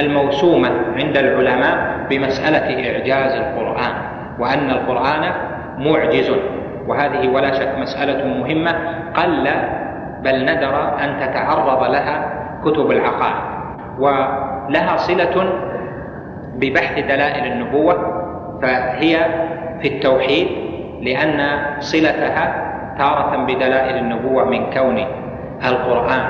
الموسومة 0.00 0.70
عند 0.96 1.16
العلماء 1.16 2.06
بمسألة 2.10 2.58
إعجاز 2.92 3.32
القرآن 3.32 3.92
وأن 4.38 4.70
القرآن 4.70 5.32
معجز 5.78 6.32
وهذه 6.86 7.28
ولا 7.28 7.52
شك 7.52 7.74
مسألة 7.78 8.24
مهمة 8.26 8.70
قل 9.14 9.48
بل 10.22 10.42
ندر 10.44 10.94
أن 11.04 11.20
تتعرض 11.20 11.82
لها 11.90 12.32
كتب 12.64 12.90
العقائد 12.90 13.42
ولها 13.98 14.96
صلة 14.96 15.52
ببحث 16.54 16.98
دلائل 17.04 17.52
النبوة 17.52 17.94
فهي 18.62 19.16
في 19.82 19.88
التوحيد 19.88 20.48
لأن 21.02 21.58
صلتها 21.78 22.64
تارة 22.98 23.36
بدلائل 23.44 23.96
النبوة 23.96 24.44
من 24.44 24.70
كون 24.70 25.04
القرآن 25.64 26.22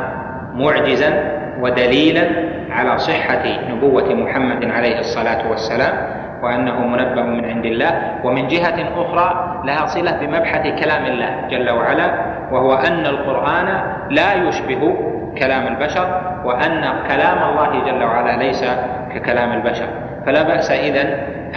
معجزا 0.54 1.38
ودليلا 1.60 2.28
على 2.70 2.98
صحة 2.98 3.44
نبوة 3.70 4.14
محمد 4.14 4.64
عليه 4.64 4.98
الصلاة 4.98 5.50
والسلام 5.50 5.94
وأنه 6.42 6.86
منبه 6.86 7.22
من 7.22 7.44
عند 7.44 7.66
الله. 7.66 7.92
ومن 8.24 8.48
جهة 8.48 8.78
أخرى 8.96 9.60
لها 9.64 9.86
صلة 9.86 10.16
بمبحث 10.20 10.84
كلام 10.84 11.04
الله 11.04 11.30
جل 11.50 11.70
وعلا 11.70 12.08
وهو 12.52 12.74
أن 12.74 13.06
القرآن 13.06 13.80
لا 14.10 14.34
يشبه 14.34 14.96
كلام 15.38 15.66
البشر 15.66 16.20
وأن 16.44 16.82
كلام 17.08 17.38
الله 17.50 17.84
جل 17.86 18.04
وعلا 18.04 18.36
ليس 18.36 18.64
ككلام 19.14 19.52
البشر. 19.52 19.88
فلا 20.26 20.42
بأس 20.42 20.70
إذن 20.70 21.06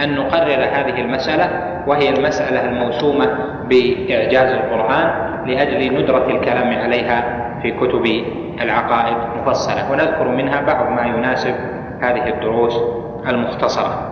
أن 0.02 0.14
نقرر 0.14 0.64
هذه 0.72 1.00
المسألة 1.00 1.71
وهي 1.86 2.08
المسألة 2.08 2.64
الموسومة 2.64 3.26
بإعجاز 3.68 4.52
القرآن 4.52 5.10
لأجل 5.46 6.02
ندرة 6.02 6.26
الكلام 6.26 6.78
عليها 6.78 7.24
في 7.62 7.70
كتب 7.70 8.24
العقائد 8.62 9.16
مفصلة. 9.40 9.92
ونذكر 9.92 10.28
منها 10.28 10.60
بعض 10.60 10.90
ما 10.90 11.02
يناسب 11.02 11.54
هذه 12.00 12.28
الدروس 12.28 12.80
المختصرة. 13.28 14.08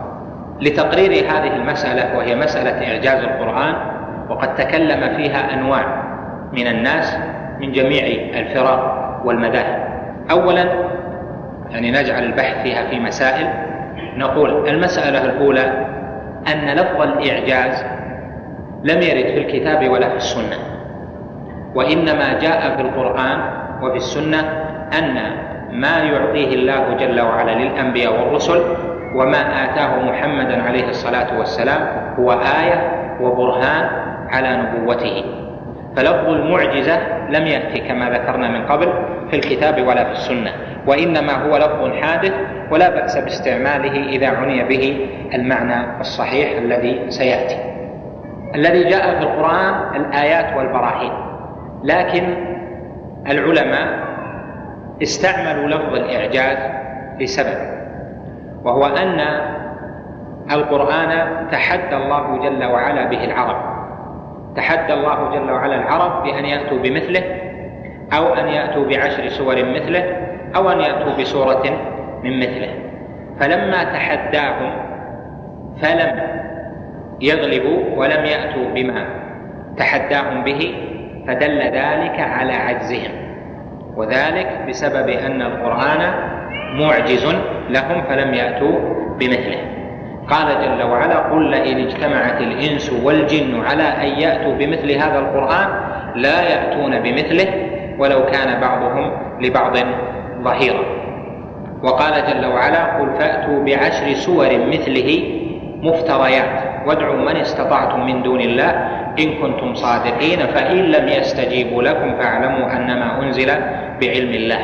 لتقرير 0.60 1.12
هذه 1.12 1.56
المسألة 1.56 2.18
وهي 2.18 2.36
مسألة 2.36 2.92
إعجاز 2.92 3.24
القرآن 3.24 3.74
وقد 4.28 4.54
تكلم 4.54 5.16
فيها 5.16 5.54
أنواع 5.54 6.02
من 6.52 6.66
الناس 6.66 7.16
من 7.60 7.72
جميع 7.72 8.04
الفرق 8.40 8.96
والمذاهب. 9.24 9.90
أولا 10.30 10.64
يعني 11.70 11.90
نجعل 11.90 12.22
البحث 12.22 12.62
فيها 12.62 12.86
في 12.90 13.00
مسائل. 13.00 13.48
نقول 14.16 14.68
المسألة 14.68 15.24
الأولى 15.24 15.86
أن 16.52 16.76
لفظ 16.76 17.00
الإعجاز 17.02 17.84
لم 18.84 19.02
يرد 19.02 19.26
في 19.26 19.38
الكتاب 19.38 19.88
ولا 19.90 20.08
في 20.08 20.16
السنة. 20.16 20.56
وإنما 21.74 22.38
جاء 22.38 22.76
في 22.76 22.82
القرآن 22.82 23.38
وفي 23.82 23.96
السنة 23.96 24.40
أن 24.98 25.14
ما 25.72 25.98
يعطيه 25.98 26.54
الله 26.54 26.94
جل 26.94 27.20
وعلا 27.20 27.50
للأنبياء 27.50 28.12
والرسل 28.20 28.62
وما 29.14 29.64
آتاه 29.64 30.02
محمدا 30.02 30.62
عليه 30.62 30.88
الصلاة 30.88 31.38
والسلام 31.38 31.80
هو 32.18 32.32
آية 32.32 32.92
وبرهان 33.20 33.88
على 34.28 34.56
نبوته. 34.56 35.24
فلفظ 35.96 36.28
المعجزة 36.28 37.28
لم 37.28 37.46
يأتي 37.46 37.80
كما 37.80 38.10
ذكرنا 38.10 38.48
من 38.48 38.66
قبل 38.66 38.92
في 39.30 39.36
الكتاب 39.36 39.86
ولا 39.86 40.04
في 40.04 40.12
السنة 40.12 40.52
وإنما 40.86 41.32
هو 41.32 41.56
لفظ 41.56 41.96
حادث 42.02 42.32
ولا 42.70 42.90
بأس 42.90 43.18
باستعماله 43.18 44.08
إذا 44.08 44.28
عني 44.28 44.64
به 44.64 45.08
المعنى 45.34 46.00
الصحيح 46.00 46.58
الذي 46.58 47.10
سيأتي. 47.10 47.56
الذي 48.54 48.84
جاء 48.84 49.18
في 49.18 49.22
القرآن 49.22 49.96
الآيات 49.96 50.56
والبراهين 50.56 51.12
لكن 51.84 52.34
العلماء 53.28 54.10
استعملوا 55.02 55.68
لفظ 55.68 55.94
الإعجاز 55.94 56.58
لسبب 57.20 57.80
وهو 58.64 58.86
أن 58.86 59.20
القرآن 60.50 61.46
تحدى 61.50 61.96
الله 61.96 62.38
جل 62.38 62.64
وعلا 62.64 63.08
به 63.08 63.24
العرب. 63.24 63.79
تحدى 64.56 64.92
الله 64.92 65.30
جل 65.34 65.50
وعلا 65.50 65.76
العرب 65.76 66.22
بأن 66.22 66.44
يأتوا 66.44 66.78
بمثله 66.78 67.22
أو 68.12 68.34
أن 68.34 68.48
يأتوا 68.48 68.84
بعشر 68.84 69.28
سور 69.28 69.54
مثله 69.56 70.16
أو 70.56 70.70
أن 70.70 70.80
يأتوا 70.80 71.12
بسورة 71.20 71.62
من 72.22 72.38
مثله. 72.38 72.74
فلما 73.40 73.84
تحداهم 73.84 74.72
فلم 75.82 76.20
يغلبوا 77.20 77.96
ولم 77.96 78.24
يأتوا 78.24 78.68
بما 78.74 79.06
تحداهم 79.76 80.44
به 80.44 80.74
فدل 81.26 81.58
ذلك 81.58 82.20
على 82.20 82.52
عجزهم. 82.52 83.10
وذلك 83.96 84.64
بسبب 84.68 85.08
أن 85.08 85.42
القرآن 85.42 86.12
معجز 86.72 87.26
لهم 87.70 88.02
فلم 88.02 88.34
يأتوا 88.34 88.78
بمثله. 89.18 89.79
قال 90.30 90.48
جل 90.62 90.82
وعلا 90.82 91.18
قل 91.18 91.50
لئن 91.50 91.78
اجتمعت 91.78 92.40
الإنس 92.40 92.92
والجن 93.04 93.60
على 93.60 93.82
أن 93.82 94.20
يأتوا 94.20 94.54
بمثل 94.54 94.90
هذا 94.90 95.18
القرآن 95.18 95.68
لا 96.14 96.42
يأتون 96.42 97.00
بمثله 97.00 97.48
ولو 97.98 98.26
كان 98.26 98.60
بعضهم 98.60 99.12
لبعض 99.40 99.76
ظهيرا. 100.42 100.84
وقال 101.82 102.12
جل 102.12 102.46
وعلا 102.46 102.98
قل 102.98 103.08
فأتوا 103.18 103.64
بعشر 103.64 104.12
سور 104.12 104.48
مثله 104.66 105.22
مفتريات. 105.82 106.86
وادعوا 106.86 107.16
من 107.16 107.36
استطعتم 107.36 108.06
من 108.06 108.22
دون 108.22 108.40
الله 108.40 108.70
إن 109.18 109.28
كنتم 109.42 109.74
صادقين 109.74 110.38
فإن 110.38 110.76
لم 110.76 111.08
يستجيبوا 111.08 111.82
لكم 111.82 112.16
فاعلموا 112.16 112.76
أنما 112.76 113.22
أنزل 113.22 113.50
بعلم 114.00 114.30
الله. 114.30 114.60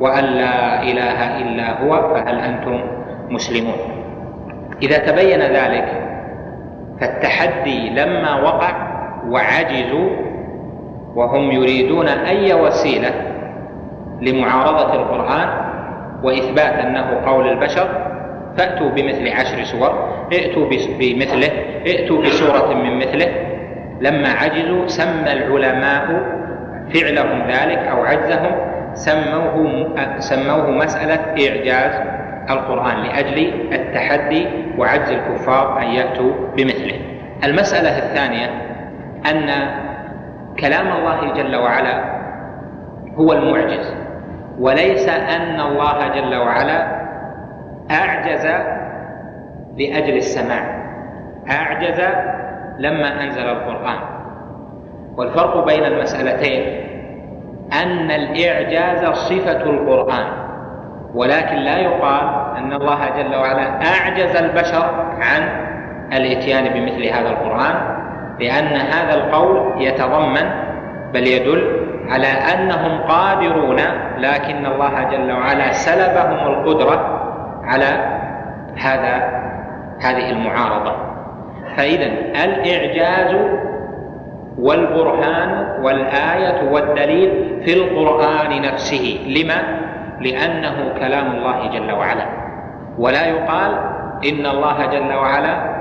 وأن 0.00 0.24
لا 0.24 0.82
إله 0.82 1.18
إلا 1.38 1.82
هو 1.82 2.14
فهل 2.14 2.38
أنتم 2.38 2.80
مسلمون؟ 3.30 4.01
إذا 4.82 4.98
تبين 4.98 5.40
ذلك 5.40 6.02
فالتحدي 7.00 7.90
لما 7.90 8.42
وقع 8.42 8.92
وعجزوا 9.28 10.10
وهم 11.14 11.50
يريدون 11.50 12.08
أي 12.08 12.54
وسيلة 12.54 13.10
لمعارضة 14.20 14.94
القرآن 14.94 15.48
وإثبات 16.22 16.72
أنه 16.72 17.20
قول 17.26 17.48
البشر 17.48 17.88
فأتوا 18.58 18.90
بمثل 18.90 19.28
عشر 19.28 19.64
سور 19.64 20.08
ائتوا 20.32 20.68
بمثله 20.98 21.50
ائتوا 21.86 22.22
بسورة 22.22 22.74
من 22.74 22.98
مثله. 22.98 23.28
لما 24.00 24.28
عجزوا 24.28 24.86
سمى 24.86 25.32
العلماء 25.32 26.06
فعلهم 26.94 27.42
ذلك 27.48 27.78
أو 27.78 28.02
عجزهم 28.04 28.52
سموه 28.94 29.86
سموه 30.18 30.70
مسألة 30.70 31.48
إعجاز 31.48 32.21
القرآن 32.50 32.96
لأجل 32.96 33.52
التحدي 33.72 34.48
وعجز 34.78 35.10
الكفار 35.10 35.78
أن 35.82 35.86
يأتوا 35.86 36.32
بمثله. 36.56 37.00
المسألة 37.44 37.98
الثانية 37.98 38.46
أن 39.30 39.50
كلام 40.60 40.92
الله 40.92 41.32
جل 41.32 41.56
وعلا 41.56 42.04
هو 43.14 43.32
المعجز 43.32 43.94
وليس 44.58 45.08
أن 45.08 45.60
الله 45.60 46.08
جل 46.08 46.36
وعلا 46.36 47.02
أعجز 47.90 48.46
لأجل 49.78 50.16
السماع. 50.16 50.82
أعجز 51.50 52.00
لما 52.78 53.24
أنزل 53.24 53.42
القرآن. 53.42 53.98
والفرق 55.16 55.66
بين 55.66 55.84
المسألتين 55.84 56.86
أن 57.82 58.10
الإعجاز 58.10 59.14
صفة 59.14 59.62
القرآن 59.62 60.26
ولكن 61.14 61.56
لا 61.56 61.78
يقال 61.78 62.41
أن 62.62 62.72
الله 62.72 63.08
جل 63.16 63.36
وعلا 63.36 63.86
أعجز 63.86 64.36
البشر 64.36 64.84
عن 65.20 65.48
الإتيان 66.12 66.64
بمثل 66.74 67.04
هذا 67.04 67.28
القرآن 67.28 67.74
لأن 68.40 68.76
هذا 68.76 69.14
القول 69.14 69.82
يتضمن 69.82 70.50
بل 71.14 71.26
يدل 71.26 71.86
على 72.08 72.26
أنهم 72.26 73.00
قادرون 73.00 73.80
لكن 74.18 74.66
الله 74.66 75.02
جل 75.10 75.32
وعلا 75.32 75.72
سلبهم 75.72 76.46
القدرة 76.46 77.20
على 77.64 78.18
هذا 78.76 79.42
هذه 80.00 80.30
المعارضة 80.30 80.92
فإذا 81.76 82.06
الإعجاز 82.44 83.36
والبرهان 84.58 85.82
والآية 85.82 86.70
والدليل 86.72 87.60
في 87.64 87.72
القرآن 87.74 88.62
نفسه 88.62 89.18
لما؟ 89.26 89.62
لأنه 90.20 90.94
كلام 90.98 91.32
الله 91.32 91.66
جل 91.66 91.92
وعلا 91.92 92.41
ولا 92.98 93.26
يقال 93.26 93.72
إن 94.24 94.46
الله 94.46 94.86
جل 94.86 95.14
وعلا 95.14 95.72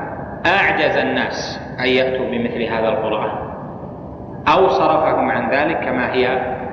أعجز 0.45 0.97
الناس 0.97 1.59
أن 1.79 1.85
يأتوا 1.85 2.25
بمثل 2.25 2.61
هذا 2.63 2.89
القرآن 2.89 3.31
أو 4.47 4.69
صرفهم 4.69 5.31
عن 5.31 5.49
ذلك 5.49 5.79
كما 5.79 6.13
هي 6.13 6.27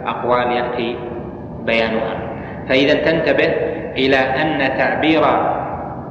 أقوال 0.06 0.52
يأتي 0.52 0.96
بيانها. 1.64 2.16
فإذا 2.68 2.94
تنتبه 2.94 3.52
إلى 3.96 4.16
أن 4.16 4.78
تعبير 4.78 5.24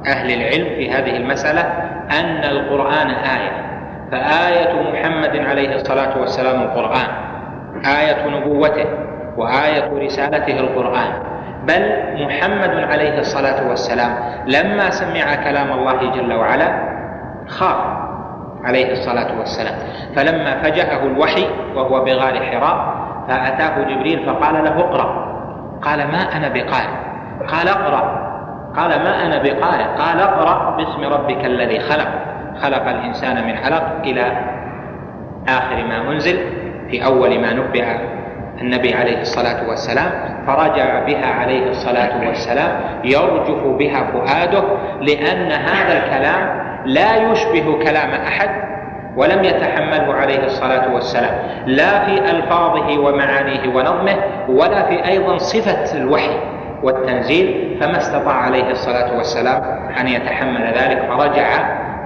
أهل 0.06 0.30
العلم 0.30 0.64
في 0.64 0.90
هذه 0.90 1.16
المسألة 1.16 1.60
أن 2.20 2.44
القرآن 2.44 3.10
آية. 3.10 3.68
فآية 4.10 4.92
محمد 4.92 5.36
عليه 5.36 5.74
الصلاة 5.74 6.20
والسلام 6.20 6.62
القرآن 6.62 7.08
آية 7.86 8.26
نبوته 8.28 8.86
وآية 9.36 9.90
رسالته 10.06 10.60
القرآن. 10.60 11.12
بل 11.68 11.82
محمد 12.24 12.70
عليه 12.70 13.18
الصلاة 13.18 13.68
والسلام 13.68 14.12
لما 14.46 14.90
سمع 14.90 15.34
كلام 15.34 15.72
الله 15.72 16.10
جل 16.10 16.32
وعلا 16.32 16.68
خاف 17.48 17.76
عليه 18.64 18.92
الصلاة 18.92 19.38
والسلام. 19.38 19.74
فلما 20.16 20.62
فجأه 20.62 21.06
الوحي 21.06 21.46
وهو 21.74 22.04
بغار 22.04 22.40
حراء 22.46 22.94
فأتاه 23.28 23.82
جبريل 23.82 24.26
فقال 24.26 24.64
له 24.64 24.80
اقرأ. 24.80 25.28
قال 25.82 25.98
ما 25.98 26.36
أنا 26.36 26.48
بقارئ؟ 26.48 26.94
قال 27.48 27.68
اقرأ. 27.68 28.28
قال 28.76 28.90
ما 28.90 29.26
أنا 29.26 29.42
بقارئ؟ 29.42 29.84
قال 29.84 30.20
اقرأ 30.20 30.76
باسم 30.76 31.04
ربك 31.04 31.44
الذي 31.44 31.80
خلق. 31.80 32.08
خلق 32.62 32.88
الإنسان 32.88 33.46
من 33.46 33.56
علق 33.56 34.00
إلى 34.04 34.32
آخر 35.48 35.84
ما 35.88 36.12
أنزل 36.12 36.38
في 36.90 37.04
أول 37.04 37.40
ما 37.40 37.52
نبئ 37.52 38.17
النبي 38.60 38.94
عليه 38.94 39.20
الصلاة 39.20 39.68
والسلام 39.68 40.10
فرجع 40.46 41.04
بها 41.06 41.26
عليه 41.26 41.70
الصلاة 41.70 42.26
والسلام 42.26 42.80
يرجف 43.04 43.64
بها 43.78 44.04
فؤاده 44.12 44.64
لأن 45.00 45.52
هذا 45.52 46.04
الكلام 46.04 46.58
لا 46.84 47.16
يشبه 47.16 47.78
كلام 47.84 48.10
أحد 48.10 48.50
ولم 49.16 49.44
يتحمله 49.44 50.14
عليه 50.14 50.44
الصلاة 50.44 50.94
والسلام 50.94 51.34
لا 51.66 52.04
في 52.04 52.30
ألفاظه 52.30 52.98
ومعانيه 52.98 53.68
ونظمه 53.68 54.16
ولا 54.48 54.82
في 54.82 55.08
أيضا 55.08 55.38
صفة 55.38 55.98
الوحي 55.98 56.40
والتنزيل 56.82 57.76
فما 57.80 57.96
استطاع 57.96 58.34
عليه 58.34 58.70
الصلاة 58.70 59.16
والسلام 59.16 59.62
أن 60.00 60.08
يتحمل 60.08 60.62
ذلك 60.64 61.02
فرجع 61.08 61.48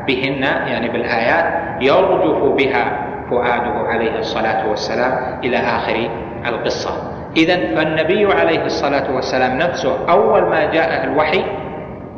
بهن 0.06 0.42
يعني 0.42 0.88
بالآيات 0.88 1.44
يرجف 1.80 2.42
بها 2.44 2.84
فؤاده 3.30 3.88
عليه 3.88 4.18
الصلاة 4.18 4.68
والسلام 4.68 5.40
إلى 5.44 5.56
آخر 5.56 6.08
القصة. 6.46 7.12
إذا 7.36 7.56
فالنبي 7.56 8.32
عليه 8.32 8.64
الصلاة 8.64 9.14
والسلام 9.14 9.58
نفسه 9.58 10.10
أول 10.10 10.42
ما 10.42 10.64
جاءه 10.72 11.04
الوحي 11.04 11.44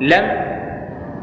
لم 0.00 0.44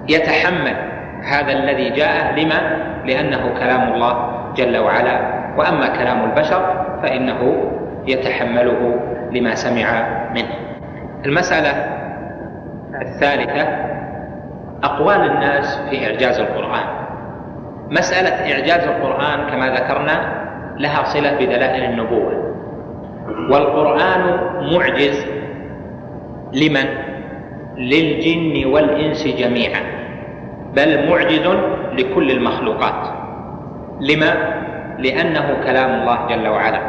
يتحمل 0.09 0.75
هذا 1.23 1.51
الذي 1.51 1.89
جاءه 1.89 2.35
لما؟ 2.39 2.77
لأنه 3.05 3.53
كلام 3.59 3.93
الله 3.93 4.31
جل 4.55 4.77
وعلا. 4.77 5.41
وأما 5.57 5.87
كلام 5.87 6.23
البشر 6.23 6.85
فإنه 7.03 7.71
يتحمله 8.07 8.99
لما 9.31 9.55
سمع 9.55 10.07
منه. 10.35 10.55
المسألة 11.25 11.71
الثالثة 13.01 13.67
أقوال 14.83 15.31
الناس 15.31 15.79
في 15.89 16.07
إعجاز 16.07 16.39
القرآن. 16.39 16.85
مسألة 17.89 18.53
إعجاز 18.53 18.87
القرآن 18.87 19.49
كما 19.49 19.69
ذكرنا 19.69 20.41
لها 20.77 21.03
صلة 21.03 21.31
بدلائل 21.31 21.83
النبوة. 21.83 22.50
والقرآن 23.49 24.39
معجز 24.73 25.25
لمن؟ 26.53 26.87
للجن 27.77 28.65
والإنس 28.65 29.27
جميعا. 29.27 29.81
بل 30.75 31.09
معجز 31.09 31.47
لكل 31.99 32.31
المخلوقات. 32.31 33.07
لما؟ 34.01 34.33
لأنه 34.99 35.57
كلام 35.65 36.01
الله 36.01 36.27
جل 36.27 36.47
وعلا. 36.47 36.81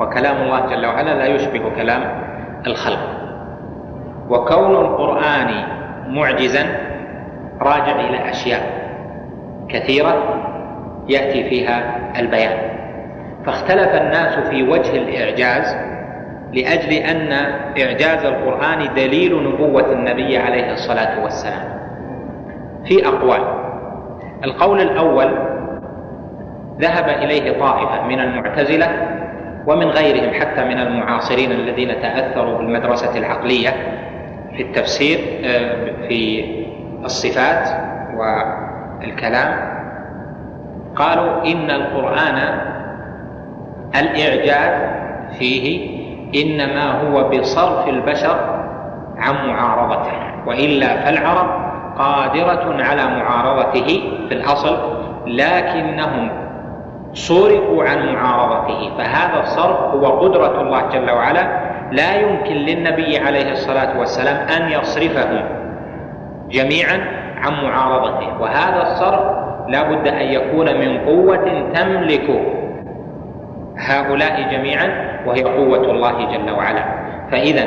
وكلام 0.00 0.36
الله 0.36 0.66
جل 0.66 0.86
وعلا 0.86 1.14
لا 1.14 1.26
يشبه 1.26 1.70
كلام 1.76 2.02
الخلق. 2.66 3.08
وكون 4.30 4.76
القرآن 4.76 5.50
معجزا 6.08 6.66
راجع 7.60 8.00
إلى 8.00 8.30
أشياء 8.30 8.62
كثيرة 9.68 10.14
يأتي 11.08 11.50
فيها 11.50 11.98
البيان. 12.20 12.73
فاختلف 13.46 13.88
الناس 13.94 14.48
في 14.48 14.62
وجه 14.62 14.96
الإعجاز 14.96 15.76
لأجل 16.52 16.92
أن 16.92 17.32
إعجاز 17.82 18.24
القرآن 18.24 18.94
دليل 18.94 19.48
نبوة 19.48 19.92
النبي 19.92 20.38
عليه 20.38 20.72
الصلاة 20.72 21.22
والسلام. 21.22 21.74
في 22.88 23.06
أقوال. 23.06 23.40
القول 24.44 24.80
الأول 24.80 25.38
ذهب 26.80 27.08
إليه 27.08 27.58
طائفة 27.58 28.06
من 28.06 28.20
المعتزلة 28.20 28.86
ومن 29.66 29.86
غيرهم 29.86 30.34
حتى 30.40 30.64
من 30.64 30.78
المعاصرين 30.80 31.52
الذين 31.52 32.00
تأثروا 32.02 32.58
بالمدرسة 32.58 33.18
العقلية 33.18 33.70
في 34.56 34.62
التفسير 34.62 35.18
آه، 35.44 36.08
في 36.08 36.44
الصفات 37.04 37.68
والكلام. 38.16 39.74
قالوا 40.96 41.44
إن 41.44 41.70
القرآن 41.70 42.58
الإعجاز 44.00 44.90
فيه 45.38 45.94
إنما 46.42 47.00
هو 47.00 47.28
بصرف 47.28 47.88
البشر 47.88 48.36
عن 49.16 49.48
معارضته 49.48 50.12
وإلا 50.46 50.96
فالعرب 50.96 51.64
قادرة 51.98 52.76
على 52.84 53.06
معارضته 53.06 54.02
في 54.28 54.34
الأصل 54.34 54.76
لكنهم 55.26 56.30
صرفوا 57.12 57.84
عن 57.84 58.14
معارضته 58.14 58.96
فهذا 58.98 59.40
الصرف 59.42 59.78
هو 59.80 60.06
قدرة 60.06 60.60
الله 60.60 60.82
جل 60.92 61.10
وعلا 61.10 61.64
لا 61.92 62.14
يمكن 62.14 62.54
للنبي 62.54 63.18
عليه 63.18 63.52
الصلاة 63.52 63.98
والسلام 63.98 64.36
أن 64.48 64.72
يصرفهم 64.72 65.44
جميعا 66.50 67.00
عن 67.36 67.64
معارضته 67.64 68.40
وهذا 68.40 68.82
الصرف 68.82 69.44
لا 69.68 69.82
بد 69.82 70.08
أن 70.08 70.26
يكون 70.26 70.66
من 70.78 70.98
قوة 70.98 71.70
تملك 71.74 72.40
هؤلاء 73.78 74.52
جميعا 74.52 75.20
وهي 75.26 75.42
قوة 75.42 75.90
الله 75.90 76.32
جل 76.32 76.50
وعلا. 76.50 76.84
فإذا 77.30 77.64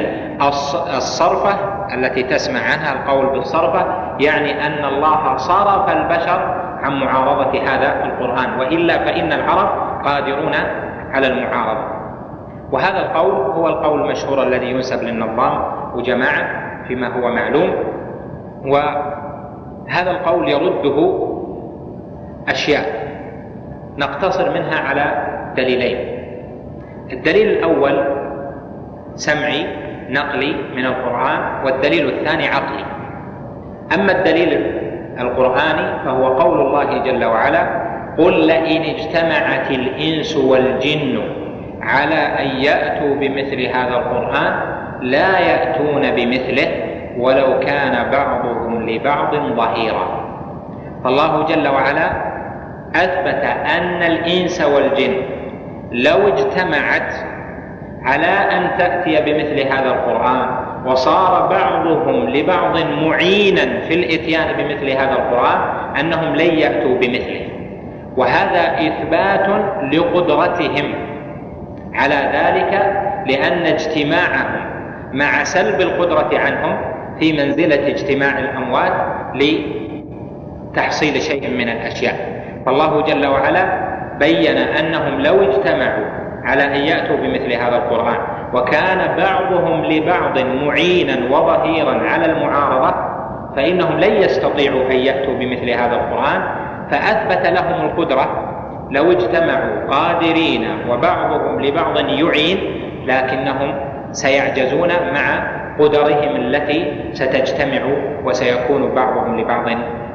الصرفة 0.98 1.54
التي 1.94 2.24
تسمع 2.24 2.60
عنها 2.60 2.94
القول 2.94 3.26
بالصرفة 3.26 3.86
يعني 4.20 4.66
أن 4.66 4.86
الله 4.86 5.38
صرف 5.38 5.90
البشر 5.90 6.40
عن 6.84 7.00
معارضة 7.00 7.62
هذا 7.62 8.06
القرآن 8.06 8.60
وإلا 8.60 8.98
فإن 8.98 9.34
العرب 9.34 9.70
قادرون 10.06 10.54
على 11.12 11.28
المعارضة. 11.28 11.98
وهذا 12.72 13.00
القول 13.00 13.32
هو 13.32 13.68
القول 13.68 14.02
المشهور 14.02 14.44
الذي 14.44 14.66
ينسب 14.66 15.04
للنظام 15.04 15.62
وجماعة 15.96 16.48
فيما 16.88 17.08
هو 17.08 17.30
معلوم. 17.30 17.76
وهذا 18.66 20.12
القول 20.12 20.50
يرده 20.50 21.28
أشياء 22.48 23.08
نقتصر 23.98 24.50
منها 24.50 24.80
على 24.80 25.37
دليلين 25.58 25.98
الدليل 27.12 27.48
الأول 27.50 27.96
سمعي 29.16 29.66
نقلي 30.10 30.56
من 30.76 30.86
القرآن 30.86 31.66
والدليل 31.66 32.10
الثاني 32.10 32.48
عقلي. 32.48 32.86
أما 33.96 34.12
الدليل 34.12 34.52
القرآني 35.20 36.04
فهو 36.06 36.28
قول 36.28 36.62
الله 36.62 37.04
جل 37.04 37.26
وعلا 37.26 37.64
قل 38.18 38.48
لئن 38.48 38.82
اجتمعت 38.82 39.72
الإنس 39.72 40.38
والجن 40.38 41.22
على 41.82 42.16
أن 42.16 42.48
يأتوا 42.48 43.16
بمثل 43.16 43.62
هذا 43.62 43.96
القرآن 43.98 44.54
لا 45.02 45.40
يأتون 45.40 46.12
بمثله 46.12 46.70
ولو 47.18 47.60
كان 47.60 48.12
بعضهم 48.12 48.90
لبعض 48.90 49.36
ظهيرا. 49.36 50.28
فالله 51.04 51.46
جل 51.46 51.68
وعلا 51.68 52.08
أثبت 52.96 53.44
أن 53.78 54.04
الإنس 54.04 54.62
والجن 54.62 55.37
لو 55.92 56.28
اجتمعت 56.28 57.14
على 58.02 58.26
أن 58.28 58.78
تأتي 58.78 59.22
بمثل 59.22 59.68
هذا 59.68 59.90
القرآن 59.90 60.50
وصار 60.86 61.48
بعضهم 61.48 62.30
لبعض 62.30 62.78
معينا 62.78 63.80
في 63.88 63.94
الإتيان 63.94 64.48
بمثل 64.58 64.90
هذا 64.90 65.12
القرآن 65.12 65.60
أنهم 66.00 66.36
لن 66.36 66.60
يأتوا 66.60 66.98
بمثله. 66.98 67.48
وهذا 68.18 68.88
إثبات 68.88 69.48
لقدرتهم. 69.94 70.94
على 71.94 72.16
ذلك 72.16 72.74
لأن 73.28 73.66
اجتماعهم 73.66 74.68
مع 75.14 75.44
سلب 75.44 75.82
القدرة 75.82 76.40
عنهم 76.40 76.78
في 77.20 77.34
منزلة 77.34 77.88
اجتماع 77.88 78.40
الأموات 78.40 78.94
لتحصيل 79.36 81.22
شيء 81.22 81.50
من 81.50 81.70
الأشياء. 81.70 82.16
فالله 82.66 83.02
جل 83.02 83.28
وعلا 83.28 83.87
بين 84.20 84.58
أنهم 84.58 85.22
لو 85.22 85.42
اجتمعوا 85.42 86.06
على 86.44 86.64
أن 86.64 86.76
يأتوا 86.76 87.18
بمثل 87.18 87.54
هذا 87.54 87.76
القرآن 87.76 88.18
وكان 88.54 89.18
بعضهم 89.18 89.86
لبعض 89.86 90.40
معينا 90.40 91.38
وظهيرا 91.38 92.10
على 92.10 92.26
المعارضة 92.26 92.94
فإنهم 93.56 94.00
لن 94.00 94.14
يستطيعوا 94.14 94.92
أن 94.92 94.96
يأتوا 94.96 95.34
بمثل 95.34 95.70
هذا 95.70 95.96
القرآن 95.96 96.42
فأثبت 96.92 97.48
لهم 97.48 97.86
القدرة. 97.86 98.54
لو 98.92 99.12
اجتمعوا 99.12 99.88
قادرين 99.92 100.68
وبعضهم 100.90 101.62
لبعض 101.62 101.98
يعين 101.98 102.58
لكنهم 103.06 103.76
سيعجزون 104.12 104.90
مع 105.14 105.58
قدرهم 105.80 106.36
التي 106.36 107.10
ستجتمع 107.14 107.82
وسيكون 108.24 108.96
بعضهم 108.96 109.40
لبعض 109.40 109.66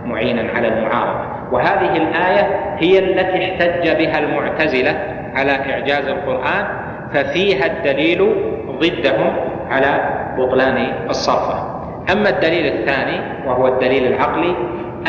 معينا 0.07 0.53
على 0.53 0.69
المعارضه 0.69 1.25
وهذه 1.53 1.97
الآية 1.97 2.77
هي 2.79 2.99
التي 2.99 3.45
احتج 3.45 3.97
بها 3.99 4.19
المعتزلة 4.19 4.99
على 5.35 5.53
إعجاز 5.53 6.09
القرآن 6.09 6.67
ففيها 7.15 7.67
الدليل 7.67 8.35
ضدهم 8.81 9.37
على 9.71 10.01
بطلان 10.39 10.87
الصرفه 11.11 11.83
أما 12.13 12.29
الدليل 12.29 12.67
الثاني 12.67 13.21
وهو 13.47 13.69
الدليل 13.69 14.07
العقلي 14.07 14.57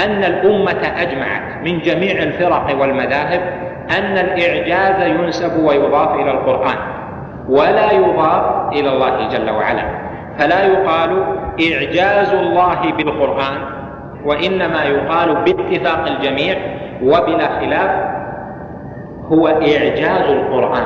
أن 0.05 0.23
الأمة 0.23 1.01
أجمعت 1.01 1.63
من 1.63 1.79
جميع 1.79 2.23
الفرق 2.23 2.81
والمذاهب 2.81 3.41
أن 3.97 4.17
الإعجاز 4.17 5.07
ينسب 5.07 5.63
ويضاف 5.63 6.15
إلى 6.15 6.31
القرآن 6.31 6.77
ولا 7.49 7.91
يضاف 7.91 8.73
إلى 8.73 8.89
الله 8.89 9.27
جل 9.29 9.49
وعلا. 9.49 9.83
فلا 10.37 10.65
يقال 10.65 11.23
إعجاز 11.71 12.33
الله 12.33 12.91
بالقرآن 12.97 13.57
وإنما 14.25 14.83
يقال 14.83 15.35
باتفاق 15.35 16.07
الجميع 16.07 16.55
وبلا 17.03 17.59
خلاف 17.59 17.91
هو 19.31 19.47
إعجاز 19.47 20.29
القرآن. 20.29 20.83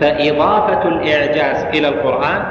فإضافة 0.00 0.88
الإعجاز 0.88 1.64
إلى 1.64 1.88
القرآن 1.88 2.42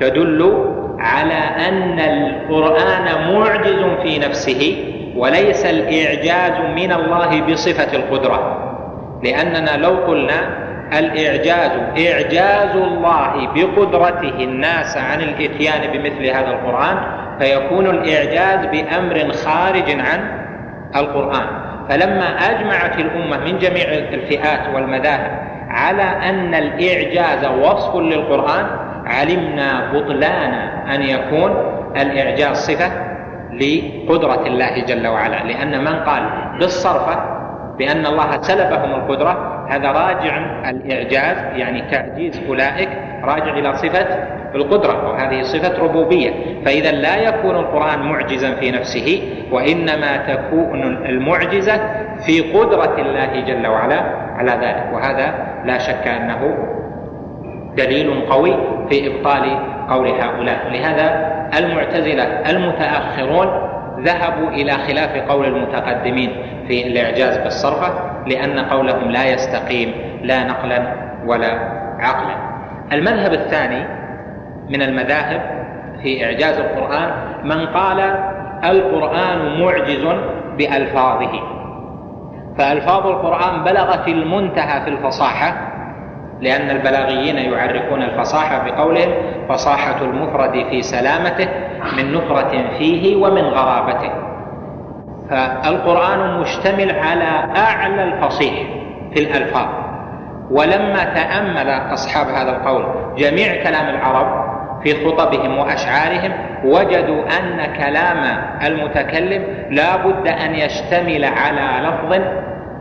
تدل 0.00 0.70
على 0.98 1.68
أن 1.68 1.98
القرآن 2.00 3.34
معجز 3.34 3.84
في 4.02 4.18
نفسه 4.18 4.90
وليس 5.16 5.66
الإعجاز 5.66 6.52
من 6.76 6.92
الله 6.92 7.40
بصفة 7.52 7.96
القدرة. 7.96 8.60
لأننا 9.22 9.76
لو 9.76 9.90
قلنا 9.90 10.63
الإعجاز 10.92 11.70
إعجاز 11.98 12.76
الله 12.76 13.48
بقدرته 13.54 14.44
الناس 14.44 14.96
عن 14.96 15.20
الإتيان 15.20 15.92
بمثل 15.92 16.26
هذا 16.26 16.50
القرآن 16.50 16.96
فيكون 17.38 17.86
الإعجاز 17.86 18.66
بأمر 18.66 19.32
خارج 19.32 19.90
عن 19.90 20.44
القرآن. 20.96 21.46
فلما 21.88 22.24
أجمعت 22.50 22.98
الأمة 22.98 23.38
من 23.38 23.58
جميع 23.58 23.84
الفئات 23.88 24.74
والمذاهب 24.74 25.30
على 25.68 26.02
أن 26.02 26.54
الإعجاز 26.54 27.44
وصف 27.44 27.96
للقرآن 27.96 28.66
علمنا 29.06 29.92
بطلان 29.92 30.52
أن 30.94 31.02
يكون 31.02 31.50
الإعجاز 31.96 32.56
صفة 32.56 32.90
لقدرة 33.52 34.46
الله 34.46 34.84
جل 34.84 35.06
وعلا. 35.06 35.44
لأن 35.44 35.84
من 35.84 35.94
قال 35.94 36.22
بالصرفة 36.58 37.16
بأن 37.78 38.06
الله 38.06 38.42
سلبهم 38.42 38.94
القدرة 38.94 39.53
هذا 39.68 39.88
راجع 39.88 40.38
الإعجاز 40.70 41.58
يعني 41.58 41.82
تعجيز 41.90 42.42
أولئك 42.48 42.88
راجع 43.24 43.58
إلى 43.58 43.76
صفة 43.76 44.06
القدرة 44.54 45.10
وهذه 45.10 45.42
صفة 45.42 45.82
ربوبية. 45.82 46.30
فإذا 46.64 46.90
لا 46.90 47.16
يكون 47.16 47.56
القرآن 47.56 47.98
معجزا 47.98 48.54
في 48.54 48.70
نفسه 48.70 49.22
وإنما 49.50 50.16
تكون 50.16 50.82
المعجزة 51.06 51.80
في 52.26 52.40
قدرة 52.40 52.94
الله 52.98 53.40
جل 53.40 53.66
وعلا 53.66 54.00
على 54.36 54.50
ذلك. 54.50 54.90
وهذا 54.92 55.34
لا 55.64 55.78
شك 55.78 56.08
أنه 56.08 56.54
دليل 57.76 58.20
قوي 58.30 58.56
في 58.90 59.06
إبطال 59.06 59.58
قول 59.90 60.08
هؤلاء. 60.08 60.58
لهذا 60.72 61.34
المعتزلة 61.58 62.24
المتأخرون 62.24 63.46
ذهبوا 64.00 64.48
إلى 64.48 64.72
خلاف 64.72 65.30
قول 65.30 65.46
المتقدمين 65.46 66.30
في 66.68 66.86
الإعجاز 66.86 67.38
بالصرفة. 67.38 68.13
لأن 68.26 68.58
قولهم 68.58 69.10
لا 69.10 69.24
يستقيم 69.24 69.94
لا 70.22 70.44
نقلا 70.44 70.94
ولا 71.26 71.50
عقلا. 71.98 72.36
المذهب 72.92 73.32
الثاني 73.32 73.84
من 74.68 74.82
المذاهب 74.82 75.40
في 76.02 76.24
إعجاز 76.24 76.58
القرآن 76.58 77.10
من 77.44 77.66
قال 77.66 78.00
القرآن 78.64 79.60
معجز 79.60 80.06
بألفاظه. 80.58 81.40
فألفاظ 82.58 83.06
القرآن 83.06 83.64
بلغت 83.64 84.08
المنتهى 84.08 84.84
في 84.84 84.90
الفصاحة 84.90 85.70
لأن 86.40 86.70
البلاغيين 86.70 87.36
يعرفون 87.36 88.02
الفصاحة 88.02 88.64
بقولهم 88.64 89.12
فصاحة 89.48 90.04
المفرد 90.04 90.52
في 90.70 90.82
سلامته 90.82 91.48
من 91.96 92.12
نفرة 92.12 92.64
فيه 92.78 93.16
ومن 93.16 93.42
غرابته. 93.42 94.10
فالقرآن 95.30 96.40
مشتمل 96.40 96.90
على 96.98 97.52
أعلى 97.56 98.04
الفصيح 98.04 98.54
في 99.14 99.20
الألفاظ. 99.20 99.68
ولما 100.50 101.04
تأمل 101.04 101.68
أصحاب 101.68 102.26
هذا 102.26 102.50
القول 102.50 102.84
جميع 103.18 103.62
كلام 103.62 103.94
العرب 103.94 104.44
في 104.82 105.06
خطبهم 105.06 105.58
وأشعارهم 105.58 106.32
وجدوا 106.64 107.22
أن 107.38 107.66
كلام 107.76 108.44
المتكلم 108.66 109.44
لا 109.70 109.96
بد 109.96 110.28
أن 110.28 110.54
يشتمل 110.54 111.24
على 111.24 111.88
لفظ 111.88 112.22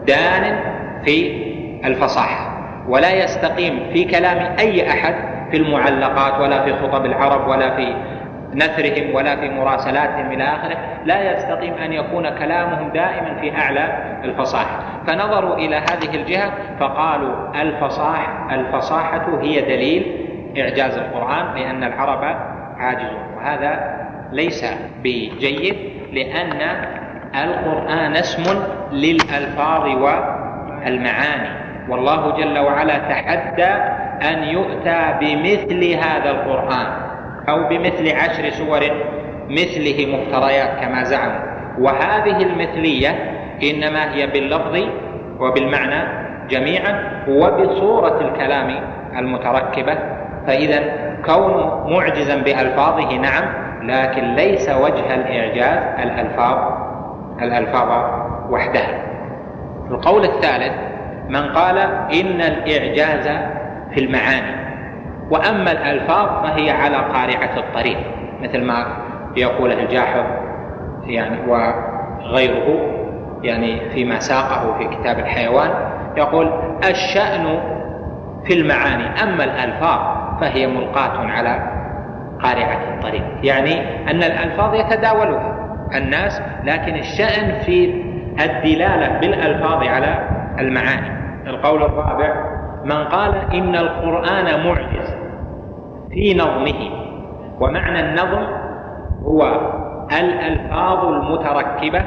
دان 0.07 0.59
في 1.05 1.43
الفصاحة 1.85 2.53
ولا 2.89 3.13
يستقيم 3.23 3.89
في 3.93 4.05
كلام 4.05 4.55
أي 4.59 4.89
أحد 4.89 5.15
في 5.51 5.57
المعلقات 5.57 6.39
ولا 6.41 6.63
في 6.63 6.73
خطب 6.73 7.05
العرب 7.05 7.47
ولا 7.47 7.75
في 7.75 7.95
نثرهم 8.55 9.15
ولا 9.15 9.35
في 9.35 9.49
مراسلاتهم 9.49 10.31
إلى 10.31 10.43
آخره 10.43 10.77
لا 11.05 11.31
يستقيم 11.31 11.73
أن 11.73 11.93
يكون 11.93 12.29
كلامهم 12.29 12.89
دائما 12.89 13.35
في 13.41 13.57
أعلى 13.57 13.87
الفصاحة. 14.23 14.79
فنظروا 15.07 15.55
إلى 15.55 15.75
هذه 15.75 16.15
الجهة 16.15 16.51
فقالوا 16.79 17.61
الفصاح 17.61 18.51
الفصاحة 18.51 19.41
هي 19.41 19.61
دليل 19.61 20.27
إعجاز 20.57 20.97
القرآن 20.97 21.55
لأن 21.55 21.83
العرب 21.83 22.23
عاجزون. 22.77 23.33
وهذا 23.37 23.95
ليس 24.31 24.65
بجيد 25.03 25.75
لأن 26.11 26.61
القرآن 27.35 28.15
اسم 28.15 28.43
للألفاظ 28.91 29.83
والمعاني. 29.83 31.63
والله 31.89 32.37
جل 32.37 32.59
وعلا 32.59 32.97
تحدى 32.97 33.71
أن 34.29 34.43
يؤتى 34.43 35.13
بمثل 35.19 35.93
هذا 35.93 36.31
القرآن. 36.31 37.02
أو 37.49 37.67
بمثل 37.67 38.15
عشر 38.15 38.49
سور 38.49 38.81
مثله 39.49 40.05
مفتريات 40.17 40.79
كما 40.79 41.03
زعموا. 41.03 41.41
وهذه 41.79 42.43
المثلية 42.43 43.09
إنما 43.63 44.13
هي 44.13 44.27
باللفظ 44.27 44.79
وبالمعنى 45.39 46.23
جميعا 46.49 47.23
وبصورة 47.27 48.21
الكلام 48.21 48.79
المتركبة. 49.17 49.97
فإذا 50.47 50.79
كونه 51.25 51.87
معجزا 51.87 52.35
بألفاظه 52.35 53.17
نعم 53.17 53.43
لكن 53.83 54.35
ليس 54.35 54.69
وجه 54.69 55.13
الإعجاز 55.15 55.99
الألفاظ 55.99 56.57
الألفاظ 57.41 57.89
وحدها. 58.49 59.03
القول 59.91 60.23
الثالث 60.25 60.73
من 61.29 61.41
قال 61.53 61.77
إن 62.13 62.41
الإعجاز 62.41 63.27
في 63.93 63.99
المعاني. 63.99 64.62
وأما 65.31 65.71
الألفاظ 65.71 66.43
فهي 66.43 66.71
على 66.71 66.95
قارعة 66.95 67.57
الطريق 67.57 67.97
مثل 68.41 68.63
ما 68.63 68.85
يقول 69.37 69.71
الجاحظ 69.71 70.25
يعني 71.05 71.37
وغيره 71.51 72.89
يعني 73.43 73.89
فيما 73.89 74.19
ساقه 74.19 74.77
في 74.77 74.95
كتاب 74.95 75.19
الحيوان 75.19 75.69
يقول 76.17 76.51
الشأن 76.89 77.59
في 78.45 78.53
المعاني 78.53 79.23
أما 79.23 79.43
الألفاظ 79.43 79.99
فهي 80.41 80.67
ملقاة 80.67 81.17
على 81.17 81.69
قارعة 82.43 82.93
الطريق 82.93 83.23
يعني 83.43 83.81
أن 84.11 84.23
الألفاظ 84.23 84.75
يتداولها 84.75 85.55
الناس 85.95 86.41
لكن 86.63 86.95
الشأن 86.95 87.59
في 87.59 88.03
الدلالة 88.41 89.19
بالألفاظ 89.19 89.87
على 89.87 90.27
المعاني. 90.59 91.23
القول 91.47 91.83
الرابع 91.83 92.33
من 92.83 93.03
قال 93.03 93.35
إن 93.53 93.75
القرآن 93.75 94.65
معجز 94.67 95.15
في 96.11 96.33
نظمه 96.33 96.89
ومعنى 97.59 97.99
النظم 97.99 98.43
هو 99.23 99.71
الألفاظ 100.19 101.05
المتركبة 101.05 102.03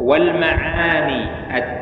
والمعاني 0.00 1.26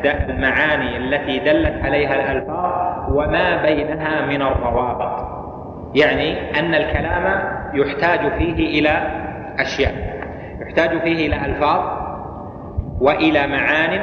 المعاني 0.05 0.97
التي 0.97 1.39
دلت 1.39 1.85
عليها 1.85 2.15
الألفاظ 2.15 2.73
وما 3.09 3.63
بينها 3.63 4.27
من 4.27 4.43
الروابط. 4.43 5.35
يعني 5.95 6.59
أن 6.59 6.75
الكلام 6.75 7.43
يحتاج 7.75 8.33
فيه 8.39 8.81
إلى 8.81 8.91
أشياء 9.59 9.93
يحتاج 10.61 10.99
فيه 10.99 11.27
إلى 11.27 11.47
ألفاظ 11.47 11.81
وإلى 13.01 13.47
معان 13.47 14.01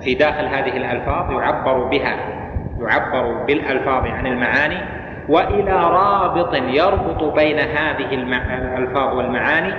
في 0.00 0.14
داخل 0.14 0.44
هذه 0.46 0.76
الألفاظ 0.76 1.30
يعبر 1.30 1.84
بها. 1.84 2.41
يعبر 2.82 3.44
بالألفاظ 3.46 4.06
عن 4.06 4.26
المعاني 4.26 4.78
وإلى 5.28 5.72
رابط 5.72 6.54
يربط 6.54 7.34
بين 7.34 7.58
هذه 7.58 8.14
الألفاظ 8.14 9.16
والمعاني 9.16 9.74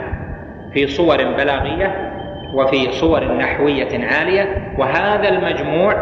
في 0.73 0.87
صور 0.87 1.17
بلاغية 1.17 2.13
وفي 2.53 2.91
صور 2.91 3.37
نحوية 3.37 4.07
عالية 4.07 4.73
وهذا 4.77 5.29
المجموع 5.29 5.93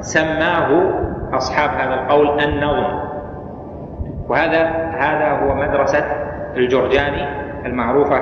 سماه 0.00 0.90
أصحاب 1.32 1.70
هذا 1.70 1.94
القول 1.94 2.40
النظم. 2.40 3.04
وهذا 4.28 4.66
هذا 4.98 5.30
هو 5.30 5.54
مدرسة 5.54 6.04
الجرجاني 6.56 7.44
المعروفة 7.66 8.16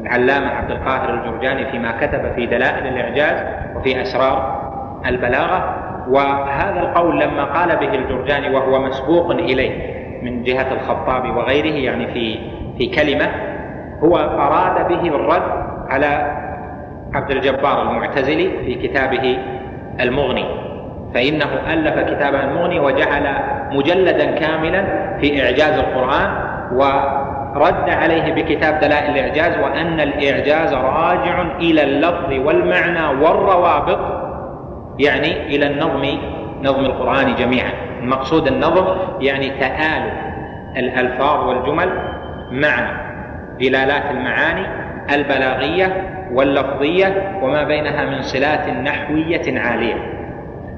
العلامة 0.00 0.46
عبد 0.46 0.70
القاهر 0.70 1.14
الجرجاني 1.14 1.70
فيما 1.70 2.06
كتب 2.06 2.32
في 2.34 2.46
دلائل 2.46 2.86
الإعجاز 2.86 3.46
وفي 3.76 4.02
أسرار 4.02 4.60
البلاغة. 5.06 5.89
وهذا 6.10 6.80
القول 6.80 7.20
لما 7.20 7.44
قال 7.44 7.76
به 7.76 7.94
الجرجاني 7.94 8.54
وهو 8.54 8.78
مسبوق 8.78 9.30
إليه 9.30 10.00
من 10.22 10.42
جهة 10.42 10.72
الخطاب 10.72 11.36
وغيره 11.36 11.74
يعني 11.74 12.06
في 12.06 12.38
في 12.78 12.86
كلمة 12.86 13.28
هو 14.04 14.16
أراد 14.16 14.88
به 14.88 15.16
الرد 15.16 15.42
على 15.88 16.36
عبد 17.14 17.30
الجبار 17.30 17.82
المعتزلي 17.82 18.50
في 18.64 18.88
كتابه 18.88 19.38
المغني. 20.00 20.44
فإنه 21.14 21.72
ألف 21.72 22.14
كتابه 22.14 22.44
المغني 22.44 22.80
وجعل 22.80 23.26
مجلدا 23.72 24.30
كاملا 24.30 24.84
في 25.20 25.42
إعجاز 25.44 25.78
القرآن 25.78 26.30
ورد 26.72 27.90
عليه 27.90 28.32
بكتاب 28.32 28.80
دلائل 28.80 29.10
الإعجاز 29.10 29.58
وأن 29.58 30.00
الإعجاز 30.00 30.74
راجع 30.74 31.42
إلى 31.60 31.82
اللفظ 31.82 32.32
والمعنى 32.46 33.22
والروابط 33.22 34.19
يعني 35.00 35.46
إلى 35.46 35.66
النظم 35.66 36.18
نظم 36.62 36.84
القرآن 36.84 37.34
جميعا. 37.34 37.72
المقصود 38.02 38.46
النظم 38.46 38.86
يعني 39.20 39.50
تآلف 39.50 40.14
الألفاظ 40.76 41.48
والجمل 41.48 41.88
مع 42.50 43.00
دلالات 43.60 44.10
المعاني 44.10 44.66
البلاغية 45.14 46.10
واللفظية 46.32 47.38
وما 47.42 47.64
بينها 47.64 48.04
من 48.04 48.22
صلات 48.22 48.68
نحوية 48.68 49.60
عالية. 49.60 49.94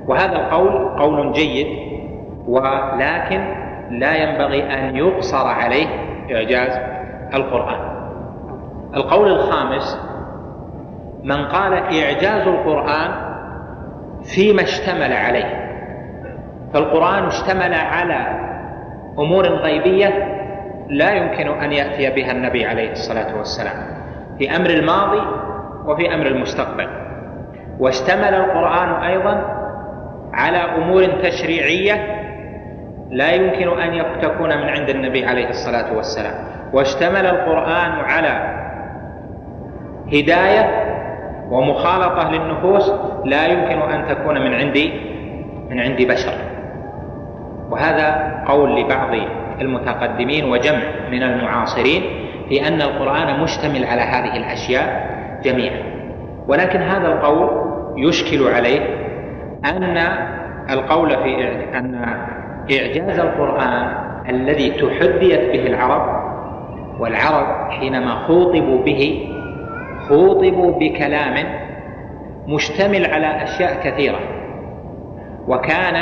وهذا 0.07 0.37
القول 0.37 0.99
قول 0.99 1.33
جيد 1.33 1.67
ولكن 2.47 3.45
لا 3.91 4.15
ينبغي 4.17 4.63
أن 4.63 4.97
يقصر 4.97 5.47
عليه 5.47 5.87
إعجاز 6.33 6.81
القرآن. 7.35 7.93
القول 8.97 9.33
الخامس 9.33 9.99
من 11.25 11.45
قال 11.45 11.73
إعجاز 11.73 12.49
القرآن 12.49 13.32
فيما 14.25 14.63
اشتمل 14.63 15.13
عليه. 15.13 15.63
فالقرآن 16.75 17.25
اشتمل 17.25 17.75
على 17.75 18.39
أمور 19.19 19.47
غيبية 19.47 20.39
لا 20.89 21.11
يمكن 21.11 21.49
أن 21.49 21.73
يأتي 21.73 22.11
بها 22.11 22.33
النبي 22.33 22.67
عليه 22.67 22.93
الصلاة 22.93 23.37
والسلام. 23.37 23.75
في 24.39 24.57
أمر 24.57 24.71
الماضي 24.71 25.23
وفي 25.85 26.15
أمر 26.15 26.27
المستقبل. 26.27 26.89
واشتمل 27.79 28.35
القرآن 28.35 29.03
أيضا 29.03 29.45
على 30.33 30.59
أمور 30.59 31.07
تشريعية 31.07 32.23
لا 33.11 33.31
يمكن 33.31 33.81
أن 33.81 34.21
تكون 34.23 34.49
من 34.49 34.69
عند 34.69 34.89
النبي 34.91 35.27
عليه 35.27 35.49
الصلاة 35.49 35.97
والسلام. 35.97 36.35
واشتمل 36.73 37.27
القرآن 37.27 37.91
على 37.93 38.63
هداية 40.13 40.92
ومخالطة 41.53 42.31
للنفوس 42.31 42.93
لا 43.25 43.47
يمكن 43.47 43.91
أن 43.91 44.09
تكون 44.09 44.41
من 44.41 44.55
عندي 44.55 44.93
من 45.71 45.81
عند 45.81 46.03
بشر. 46.03 46.33
وهذا 47.71 48.43
قول 48.49 48.81
لبعض 48.81 49.11
المتقدمين 49.61 50.45
وجمع 50.45 50.83
من 51.11 51.23
المعاصرين 51.23 52.03
في 52.49 52.69
أن 52.69 52.83
القرآن 52.83 53.41
مشتمل 53.41 53.85
على 53.85 54.01
هذه 54.01 54.37
الأشياء 54.37 55.11
جميعا. 55.45 55.79
ولكن 56.49 56.81
هذا 56.81 57.09
القول 57.09 57.49
يشكل 57.97 58.49
عليه 58.49 58.81
أن 59.65 59.97
القول 60.71 61.11
في 61.11 61.55
أن 61.75 61.95
إعجاز 62.71 63.19
القرآن 63.19 63.95
الذي 64.29 64.71
تحديت 64.71 65.53
به 65.53 65.67
العرب 65.67 66.23
والعرب 67.01 67.71
حينما 67.71 68.15
خوطبوا 68.15 68.85
به 68.85 69.29
خوطبوا 70.13 70.73
بكلام 70.79 71.35
مشتمل 72.47 73.07
على 73.07 73.43
أشياء 73.43 73.83
كثيرة. 73.85 74.19
وكان 75.49 75.97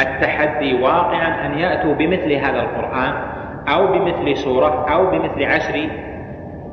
التحدي 0.00 0.82
واقعا 0.82 1.46
أن 1.46 1.58
يأتوا 1.58 1.94
بمثل 1.94 2.32
هذا 2.32 2.60
القرآن 2.60 3.14
أو 3.68 3.86
بمثل 3.86 4.36
سورة 4.36 4.86
أو 4.92 5.10
بمثل 5.10 5.42
عشر 5.42 5.88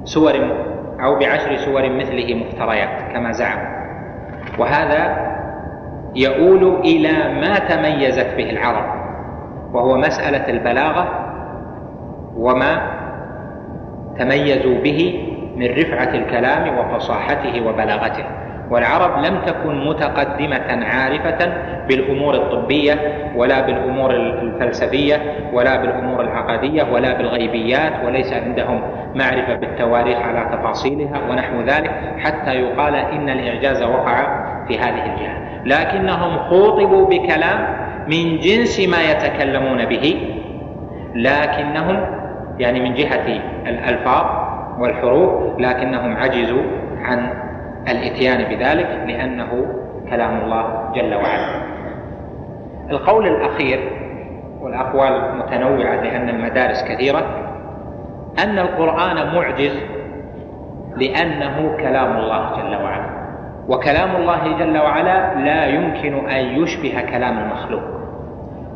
سور 0.03 0.33
أو 1.03 1.19
بعشر 1.19 1.55
سور 1.55 1.89
مثله 1.89 2.35
مفتريات 2.35 3.11
كما 3.13 3.31
زعم. 3.31 3.59
وهذا 4.59 5.27
يؤول 6.15 6.79
إلى 6.79 7.41
ما 7.41 7.59
تميزت 7.59 8.35
به 8.37 8.49
العرب 8.49 8.97
وهو 9.73 9.97
مسألة 9.97 10.49
البلاغة 10.49 11.07
وما 12.37 12.97
تميزوا 14.19 14.81
به 14.81 15.23
من 15.57 15.65
رفعة 15.65 16.13
الكلام 16.13 16.77
وفصاحته 16.77 17.61
وبلاغته. 17.67 18.23
والعرب 18.69 19.25
لم 19.25 19.41
تكن 19.45 19.87
متقدمة 19.87 20.85
عارفة 20.85 21.53
بالأمور 21.87 22.35
الطبية 22.35 22.95
ولا 23.35 23.61
بالأمور 23.61 24.11
الفلسفية 24.11 25.21
ولا 25.53 25.81
بالأمور 25.81 26.21
العقدية 26.21 26.83
ولا 26.93 27.13
بالغيبيات 27.17 27.93
وليس 28.05 28.33
عندهم 28.33 28.81
معرفة 29.15 29.55
بالتواريخ 29.55 30.17
على 30.17 30.57
تفاصيلها 30.57 31.21
ونحو 31.29 31.61
ذلك 31.61 31.91
حتى 32.19 32.53
يقال 32.53 32.95
إن 32.95 33.29
الإعجاز 33.29 33.83
وقع 33.83 34.47
في 34.67 34.79
هذه 34.79 35.05
الجهة. 35.13 35.37
لكنهم 35.65 36.37
خوطبوا 36.37 37.07
بكلام 37.09 37.67
من 38.07 38.37
جنس 38.39 38.79
ما 38.89 39.11
يتكلمون 39.11 39.85
به 39.85 40.33
لكنهم 41.15 42.05
يعني 42.59 42.79
من 42.79 42.93
جهة 42.93 43.39
الألفاظ 43.67 44.46
والحروف 44.79 45.59
لكنهم 45.59 46.17
عجزوا 46.17 46.63
عن 47.01 47.29
الإتيان 47.87 48.37
بذلك 48.37 49.03
لأنه 49.07 49.65
كلام 50.09 50.37
الله 50.43 50.91
جل 50.95 51.15
وعلا. 51.15 51.61
القول 52.91 53.27
الأخير 53.27 53.79
والأقوال 54.61 55.37
متنوعه 55.37 56.01
لأن 56.01 56.29
المدارس 56.29 56.83
كثيرة 56.83 57.25
أن 58.43 58.59
القرآن 58.59 59.35
معجز 59.35 59.79
لأنه 60.95 61.77
كلام 61.77 62.17
الله 62.17 62.51
جل 62.57 62.83
وعلا. 62.83 63.17
وكلام 63.69 64.15
الله 64.15 64.57
جل 64.59 64.77
وعلا 64.77 65.35
لا 65.35 65.65
يمكن 65.65 66.29
أن 66.29 66.45
يشبه 66.45 67.01
كلام 67.11 67.37
المخلوق. 67.37 67.83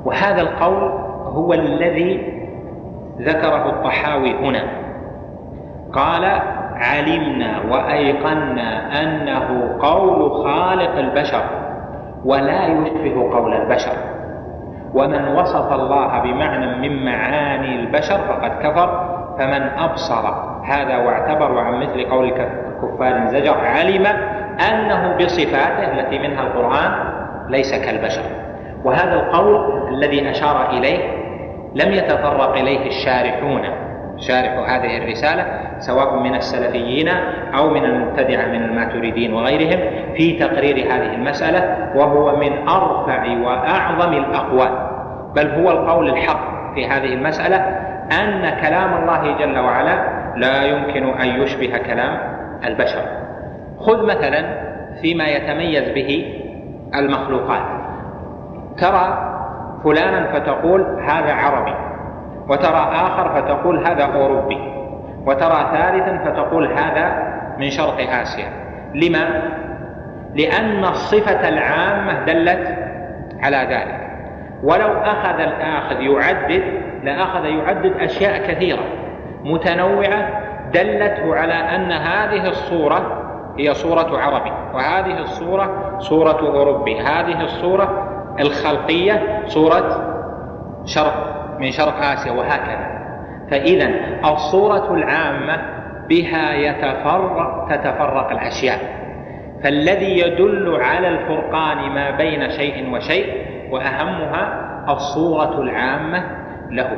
وهذا 0.06 0.42
القول 0.42 0.92
هو 1.24 1.54
الذي 1.54 2.42
ذكره 3.22 3.70
الطحاوي 3.70 4.34
هنا. 4.34 4.81
قال 5.94 6.26
علمنا 6.76 7.62
وأيقنا 7.70 9.02
أنه 9.02 9.78
قول 9.80 10.32
خالق 10.44 10.96
البشر 10.98 11.44
ولا 12.26 12.68
يشبه 12.68 13.34
قول 13.34 13.54
البشر. 13.54 13.96
ومن 14.94 15.28
وصف 15.28 15.74
الله 15.74 16.20
بمعنى 16.20 16.90
من 16.90 17.06
معاني 17.06 17.76
البشر 17.80 18.18
فقد 18.18 18.52
كفر 18.64 19.18
فمن 19.38 19.62
أبصر 19.62 20.28
هذا 20.66 20.98
واعتبر 20.98 21.60
عن 21.60 21.80
مثل 21.80 22.10
قول 22.10 22.30
كفار 22.30 23.28
زجر 23.28 23.58
علم 23.58 24.06
أنه 24.72 25.18
بصفاته 25.18 25.92
التي 26.00 26.20
منها 26.20 26.42
القرآن 26.42 26.92
ليس 27.50 27.86
كالبشر. 27.86 28.24
وهذا 28.84 29.14
القول 29.14 29.88
الذي 29.88 30.30
أشار 30.32 30.70
إليه 30.70 31.00
لم 31.76 31.92
يتطرق 31.92 32.54
إليه 32.54 32.88
الشارحون. 32.88 33.91
شارح 34.22 34.70
هذه 34.70 34.98
الرسالة 34.98 35.46
سواء 35.80 36.20
من 36.20 36.36
السلفيين 36.36 37.10
أو 37.58 37.70
من 37.70 37.86
المبتدعة 37.86 38.48
من 38.48 38.64
الماتريدين 38.64 39.34
وغيرهم 39.34 39.80
في 40.18 40.40
تقرير 40.40 40.76
هذه 40.78 41.14
المسألة 41.14 41.90
وهو 41.96 42.36
من 42.36 42.68
أرفع 42.70 43.38
وأعظم 43.44 44.14
الأقوال. 44.14 44.72
بل 45.36 45.48
هو 45.50 45.72
القول 45.72 46.10
الحق 46.10 46.74
في 46.76 46.88
هذه 46.88 47.14
المسألة 47.14 47.58
أن 48.22 48.50
كلام 48.62 49.04
الله 49.04 49.38
جل 49.40 49.60
وعلا 49.60 50.06
لا 50.36 50.64
يمكن 50.64 51.04
أن 51.04 51.42
يشبه 51.42 51.78
كلام 51.78 52.18
البشر. 52.66 53.04
خذ 53.80 54.06
مثلا 54.06 54.46
فيما 55.02 55.28
يتميز 55.28 55.90
به 55.90 56.34
المخلوقات. 56.96 57.62
ترى 58.78 59.28
فلانا 59.84 60.32
فتقول 60.34 60.82
هذا 61.10 61.34
عربي. 61.34 61.91
وترى 62.50 62.92
آخر 62.94 63.30
فتقول 63.30 63.88
هذا 63.88 64.04
أوروبي 64.04 64.58
وترى 65.26 65.70
ثالثا 65.72 66.24
فتقول 66.26 66.68
هذا 66.74 67.34
من 67.58 67.70
شرق 67.70 68.14
آسيا. 68.22 68.50
لما؟ 68.94 69.42
لأن 70.36 70.86
الصفة 70.86 71.50
العامة 71.50 72.26
دلت 72.26 72.78
على 73.44 73.58
ذلك. 73.58 74.02
ولو 74.64 74.94
أخذ 74.94 75.40
الآخذ 75.40 76.02
يعدد 76.02 76.64
لأخذ 77.04 77.46
يعدد 77.46 77.94
أشياء 78.00 78.52
كثيرة 78.52 78.84
متنوعة 79.44 80.42
دلته 80.74 81.36
على 81.36 81.54
أن 81.54 81.92
هذه 81.92 82.48
الصورة 82.48 83.18
هي 83.58 83.74
صورة 83.74 84.18
عربي 84.18 84.52
وهذه 84.74 85.20
الصورة 85.20 85.98
صورة 86.00 86.40
أوروبي 86.40 87.00
هذه 87.00 87.42
الصورة 87.42 88.08
الخلقية 88.40 89.44
صورة 89.48 90.14
شرق. 90.86 91.41
من 91.62 91.72
شرق 91.72 92.04
آسيا 92.04 92.32
وهكذا. 92.32 93.02
فإذا 93.52 93.90
الصورة 94.26 94.94
العامة 94.94 95.62
بها 96.10 96.54
يتفرق 96.54 97.68
تتفرق 97.70 98.32
الأشياء. 98.32 98.80
فالذي 99.64 100.20
يدل 100.20 100.76
على 100.82 101.08
الفرقان 101.08 101.78
ما 101.78 102.12
بين 102.12 102.50
شيء 102.50 102.94
وشيء 102.94 103.46
وأهمها 103.72 104.72
الصورة 104.90 105.62
العامة 105.62 106.24
له. 106.70 106.90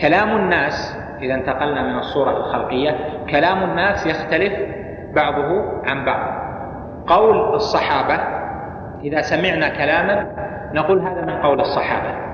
كلام 0.00 0.36
الناس 0.36 0.98
إذا 1.20 1.34
انتقلنا 1.34 1.82
من 1.82 1.98
الصورة 1.98 2.36
الخلقية 2.36 2.96
كلام 3.30 3.70
الناس 3.70 4.06
يختلف 4.06 4.52
بعضه 5.14 5.82
عن 5.86 6.04
بعض. 6.04 6.42
قول 7.06 7.54
الصحابة 7.54 8.18
إذا 9.04 9.20
سمعنا 9.20 9.68
كلاما 9.68 10.26
نقول 10.74 10.98
هذا 11.00 11.20
من 11.20 11.42
قول 11.42 11.60
الصحابة. 11.60 12.31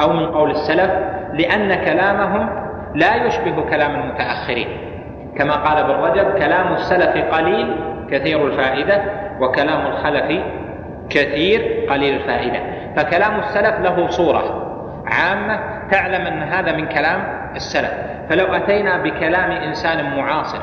أو 0.00 0.12
من 0.12 0.26
قول 0.26 0.50
السلف 0.50 0.90
لأن 1.32 1.84
كلامهم 1.84 2.48
لا 2.94 3.14
يشبه 3.14 3.70
كلام 3.70 3.94
المتأخرين. 4.00 4.68
كما 5.38 5.54
قال 5.54 5.78
ابن 5.78 5.90
رجب 5.90 6.38
كلام 6.38 6.72
السلف 6.72 7.34
قليل 7.34 7.76
كثير 8.10 8.46
الفائدة 8.46 9.02
وكلام 9.40 9.86
الخلف 9.86 10.42
كثير 11.10 11.86
قليل 11.90 12.14
الفائدة. 12.14 12.60
فكلام 12.96 13.38
السلف 13.38 13.80
له 13.80 14.08
صورة 14.08 14.64
عامة 15.06 15.60
تعلم 15.90 16.26
أن 16.26 16.42
هذا 16.42 16.72
من 16.72 16.86
كلام 16.86 17.50
السلف. 17.56 17.92
فلو 18.30 18.54
أتينا 18.54 19.02
بكلام 19.02 19.50
إنسان 19.50 20.16
معاصر 20.16 20.62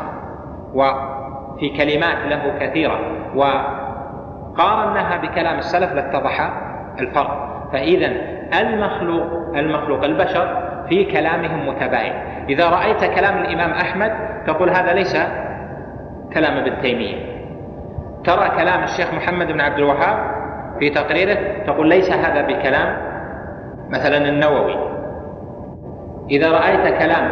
وفي 0.74 1.70
كلمات 1.78 2.18
له 2.30 2.54
كثيرة 2.60 3.00
وقارناها 3.36 5.18
بكلام 5.18 5.58
السلف 5.58 5.94
لاتضح 5.94 6.52
الفرق. 7.00 7.55
فإذا 7.76 8.12
المخلوق 8.60 9.56
المخلوق 9.56 10.04
البشر 10.04 10.48
في 10.90 11.06
كلامهم 11.06 11.68
متباين 11.68 12.14
إذا 12.50 12.70
رأيت 12.70 13.04
كلام 13.06 13.38
الإمام 13.38 13.72
أحمد 13.72 14.12
تقول 14.48 14.70
هذا 14.70 14.94
ليس 14.94 15.18
كلام 16.34 16.58
ابن 16.58 16.82
تيمية. 16.82 17.16
ترى 18.24 18.50
كلام 18.58 18.84
الشيخ 18.84 19.14
محمد 19.14 19.52
بن 19.52 19.62
عبد 19.62 19.78
الوهاب 19.78 20.18
في 20.80 20.90
تقريره 20.90 21.38
تقول 21.68 21.90
ليس 21.90 22.12
هذا 22.12 22.42
بكلام 22.42 22.98
مثلا 23.90 24.18
النووي. 24.18 24.76
إذا 26.32 26.52
رأيت 26.52 27.04
كلام 27.04 27.32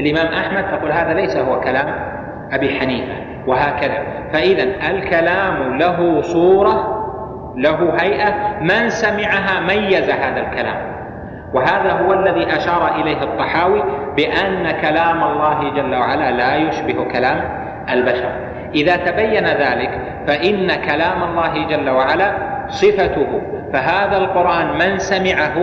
الإمام 0.00 0.26
أحمد 0.26 0.78
تقول 0.78 0.92
هذا 0.92 1.14
ليس 1.14 1.36
هو 1.36 1.60
كلام 1.60 1.94
أبي 2.52 2.80
حنيفة 2.80 3.14
وهكذا. 3.46 3.98
فإذا 4.32 4.90
الكلام 4.90 5.78
له 5.78 6.20
صورة 6.22 6.95
له 7.56 7.92
هيئة 8.00 8.34
من 8.60 8.90
سمعها 8.90 9.60
ميز 9.60 10.10
هذا 10.10 10.40
الكلام. 10.40 10.96
وهذا 11.54 11.92
هو 11.92 12.12
الذي 12.12 12.56
أشار 12.56 13.00
إليه 13.00 13.22
الطحاوي 13.22 13.82
بأن 14.16 14.70
كلام 14.70 15.24
الله 15.24 15.74
جل 15.74 15.94
وعلا 15.94 16.30
لا 16.30 16.56
يشبه 16.56 17.04
كلام 17.04 17.40
البشر. 17.90 18.30
إذا 18.74 18.96
تبين 18.96 19.46
ذلك 19.46 20.00
فإن 20.26 20.74
كلام 20.74 21.22
الله 21.22 21.66
جل 21.66 21.90
وعلا 21.90 22.32
صفته 22.68 23.42
فهذا 23.72 24.16
القرآن 24.16 24.78
من 24.78 24.98
سمعه 24.98 25.54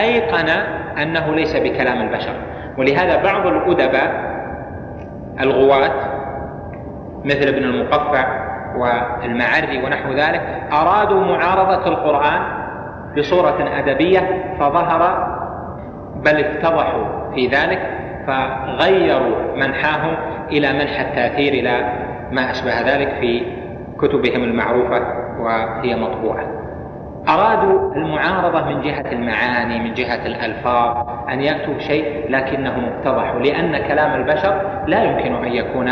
أيقن 0.00 0.48
أنه 1.02 1.34
ليس 1.34 1.56
بكلام 1.56 2.00
البشر. 2.00 2.32
ولهذا 2.78 3.22
بعض 3.22 3.46
الأدباء 3.46 4.28
الغواة 5.40 5.92
مثل 7.24 7.48
ابن 7.48 7.64
المقفع 7.64 8.47
والمعري 8.76 9.84
ونحو 9.84 10.12
ذلك 10.12 10.42
أرادوا 10.72 11.24
معارضة 11.24 11.86
القرآن 11.86 12.40
بصورة 13.18 13.78
أدبية 13.78 14.54
فظهر 14.60 15.28
بل 16.16 16.36
اتضحوا 16.36 17.34
في 17.34 17.46
ذلك 17.46 17.98
فغيروا 18.26 19.56
منحاهم 19.56 20.14
إلى 20.52 20.72
منح 20.72 21.00
التأثير 21.00 21.52
إلى 21.52 21.92
ما 22.32 22.50
أشبه 22.50 22.80
ذلك 22.80 23.08
في 23.20 23.42
كتبهم 24.00 24.44
المعروفة 24.44 25.02
وهي 25.38 25.96
مطبوعة. 25.96 26.58
أرادوا 27.28 27.94
المعارضة 27.94 28.64
من 28.64 28.82
جهة 28.82 29.12
المعاني 29.12 29.80
من 29.80 29.94
جهة 29.94 30.26
الألفاظ 30.26 31.08
أن 31.28 31.40
يأتوا 31.40 31.74
بشيء 31.74 32.30
لكنهم 32.30 32.84
اتضحوا 32.84 33.40
لأن 33.40 33.88
كلام 33.88 34.20
البشر 34.20 34.60
لا 34.86 35.02
يمكن 35.02 35.34
أن 35.34 35.52
يكون 35.52 35.90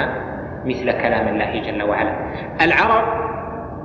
مثل 0.66 0.92
كلام 0.92 1.28
الله 1.28 1.60
جل 1.60 1.82
وعلا. 1.82 2.12
العرب 2.60 3.04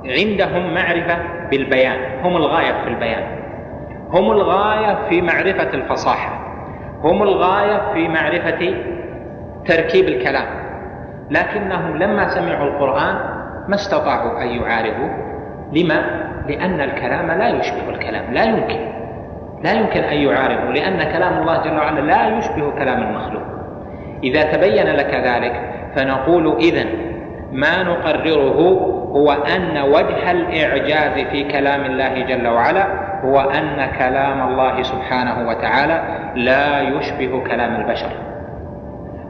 عندهم 0.04 0.74
معرفة 0.74 1.18
بالبيان 1.50 2.24
هم 2.24 2.36
الغاية 2.36 2.72
في 2.82 2.88
البيان. 2.88 3.24
هم 4.10 4.30
الغاية 4.30 5.08
في 5.08 5.22
معرفة 5.22 5.74
الفصاحة. 5.74 6.52
هم 7.02 7.22
الغاية 7.22 7.92
في 7.92 8.08
معرفة 8.08 8.74
تركيب 9.66 10.08
الكلام. 10.08 10.46
لكنهم 11.30 11.96
لما 11.96 12.28
سمعوا 12.28 12.66
القرآن 12.66 13.14
ما 13.68 13.74
استطاعوا 13.74 14.42
أن 14.42 14.48
يعارضوا 14.48 15.08
لما؟ 15.72 16.22
لأن 16.48 16.80
الكلام 16.80 17.30
لا 17.30 17.48
يشبه 17.48 17.88
الكلام 17.88 18.32
لا 18.32 18.44
يمكن. 18.44 18.92
لا 19.64 19.72
يمكن 19.72 20.00
أن 20.00 20.16
يعارضوا 20.16 20.72
لأن 20.72 21.12
كلام 21.12 21.38
الله 21.38 21.62
جل 21.62 21.76
وعلا 21.76 22.00
لا 22.00 22.38
يشبه 22.38 22.70
كلام 22.70 23.02
المخلوق. 23.02 23.42
إذا 24.22 24.42
تبين 24.42 24.86
لك 24.86 25.14
ذلك 25.14 25.60
فنقول 25.96 26.56
إذن 26.56 26.86
ما 27.52 27.82
نقرره 27.82 28.60
هو 29.12 29.32
أن 29.32 29.78
وجه 29.78 30.30
الإعجاز 30.30 31.26
في 31.26 31.44
كلام 31.44 31.84
الله 31.84 32.22
جل 32.24 32.48
وعلا 32.48 32.86
هو 33.24 33.40
أن 33.40 33.90
كلام 33.98 34.48
الله 34.48 34.82
سبحانه 34.82 35.48
وتعالى 35.48 36.02
لا 36.34 36.80
يشبه 36.80 37.44
كلام 37.44 37.80
البشر 37.80 38.10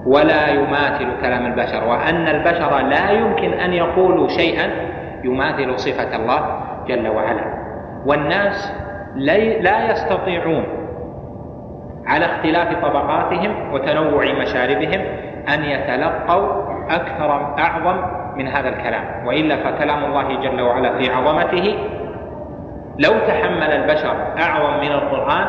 ولا 0.07 0.49
يماثل 0.49 1.07
كلام 1.23 1.47
البشر 1.47 1.85
وأن 1.85 2.29
البشر 2.29 2.79
لا 2.79 3.11
يمكن 3.11 3.53
أن 3.53 3.73
يقولوا 3.73 4.29
شيئا 4.29 4.71
يماثل 5.25 5.79
صفة 5.79 6.17
الله 6.17 6.61
جل 6.89 7.09
وعلا. 7.09 7.45
والناس 8.07 8.73
لا 9.61 9.91
يستطيعون 9.91 10.82
على 12.07 12.25
اختلاف 12.25 12.85
طبقاتهم 12.85 13.73
وتنوع 13.73 14.25
مشاربهم 14.43 15.01
أن 15.55 15.65
يتلقوا 15.65 16.63
أكثر 16.91 17.59
أعظم 17.59 17.97
من 18.37 18.49
هذا 18.49 18.69
الكلام. 18.69 19.27
وإلا 19.27 19.57
فكلام 19.57 20.05
الله 20.05 20.43
جل 20.43 20.61
وعلا 20.61 20.99
في 20.99 21.13
عظمته 21.13 21.79
لو 22.99 23.11
تحمل 23.29 23.73
البشر 23.73 24.17
أعظم 24.41 24.81
من 24.81 24.93
القرآن 24.93 25.47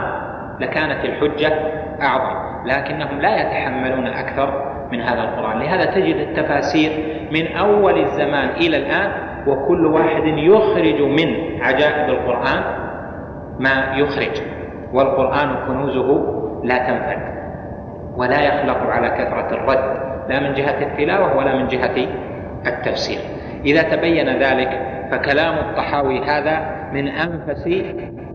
لكانت 0.59 1.05
الحجة 1.05 1.53
أعظم. 2.01 2.43
لكنهم 2.65 3.21
لا 3.21 3.41
يتحملون 3.41 4.07
أكثر 4.07 4.73
من 4.91 5.01
هذا 5.01 5.23
القرآن. 5.23 5.59
لهذا 5.59 5.85
تجد 5.85 6.15
التفاسير 6.15 6.91
من 7.31 7.57
أول 7.57 7.99
الزمان 7.99 8.49
إلى 8.49 8.77
الآن 8.77 9.11
وكل 9.47 9.85
واحد 9.85 10.23
يخرج 10.25 11.01
من 11.01 11.61
عجائب 11.61 12.09
القرآن 12.09 12.63
ما 13.59 13.93
يخرج. 13.95 14.41
والقرآن 14.93 15.55
كنوزه 15.67 16.42
لا 16.64 16.78
تنفد 16.78 17.20
ولا 18.18 18.41
يخلق 18.41 18.78
على 18.78 19.09
كثرة 19.09 19.47
الرد 19.51 20.03
لا 20.30 20.39
من 20.39 20.53
جهة 20.53 20.82
التلاوة 20.82 21.38
ولا 21.38 21.55
من 21.55 21.68
جهة 21.68 22.07
التفسير. 22.68 23.20
إذا 23.66 23.82
تبين 23.82 24.30
ذلك 24.30 24.82
فكلام 25.11 25.57
الطحاوي 25.57 26.24
هذا 26.26 26.59
من 26.93 27.07
أنفس 27.07 27.68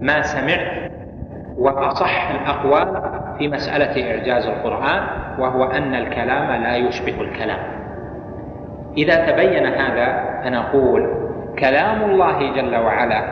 ما 0.01 0.23
سمعت 0.23 0.91
وأصح 1.59 2.31
الأقوال 2.31 3.03
في 3.39 3.49
مسألة 3.49 4.11
إعجاز 4.11 4.47
القرآن 4.47 5.03
وهو 5.39 5.65
أن 5.65 5.95
الكلام 5.95 6.63
لا 6.63 6.77
يشبه 6.77 7.21
الكلام. 7.21 7.59
إذا 8.97 9.31
تبين 9.31 9.67
هذا 9.67 10.41
فنقول 10.45 11.11
كلام 11.59 12.11
الله 12.11 12.55
جل 12.55 12.77
وعلا 12.77 13.23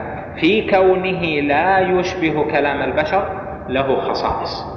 في 0.41 0.71
كونه 0.71 1.23
لا 1.41 1.79
يشبه 1.79 2.45
كلام 2.51 2.83
البشر 2.83 3.29
له 3.69 4.01
خصائص. 4.01 4.76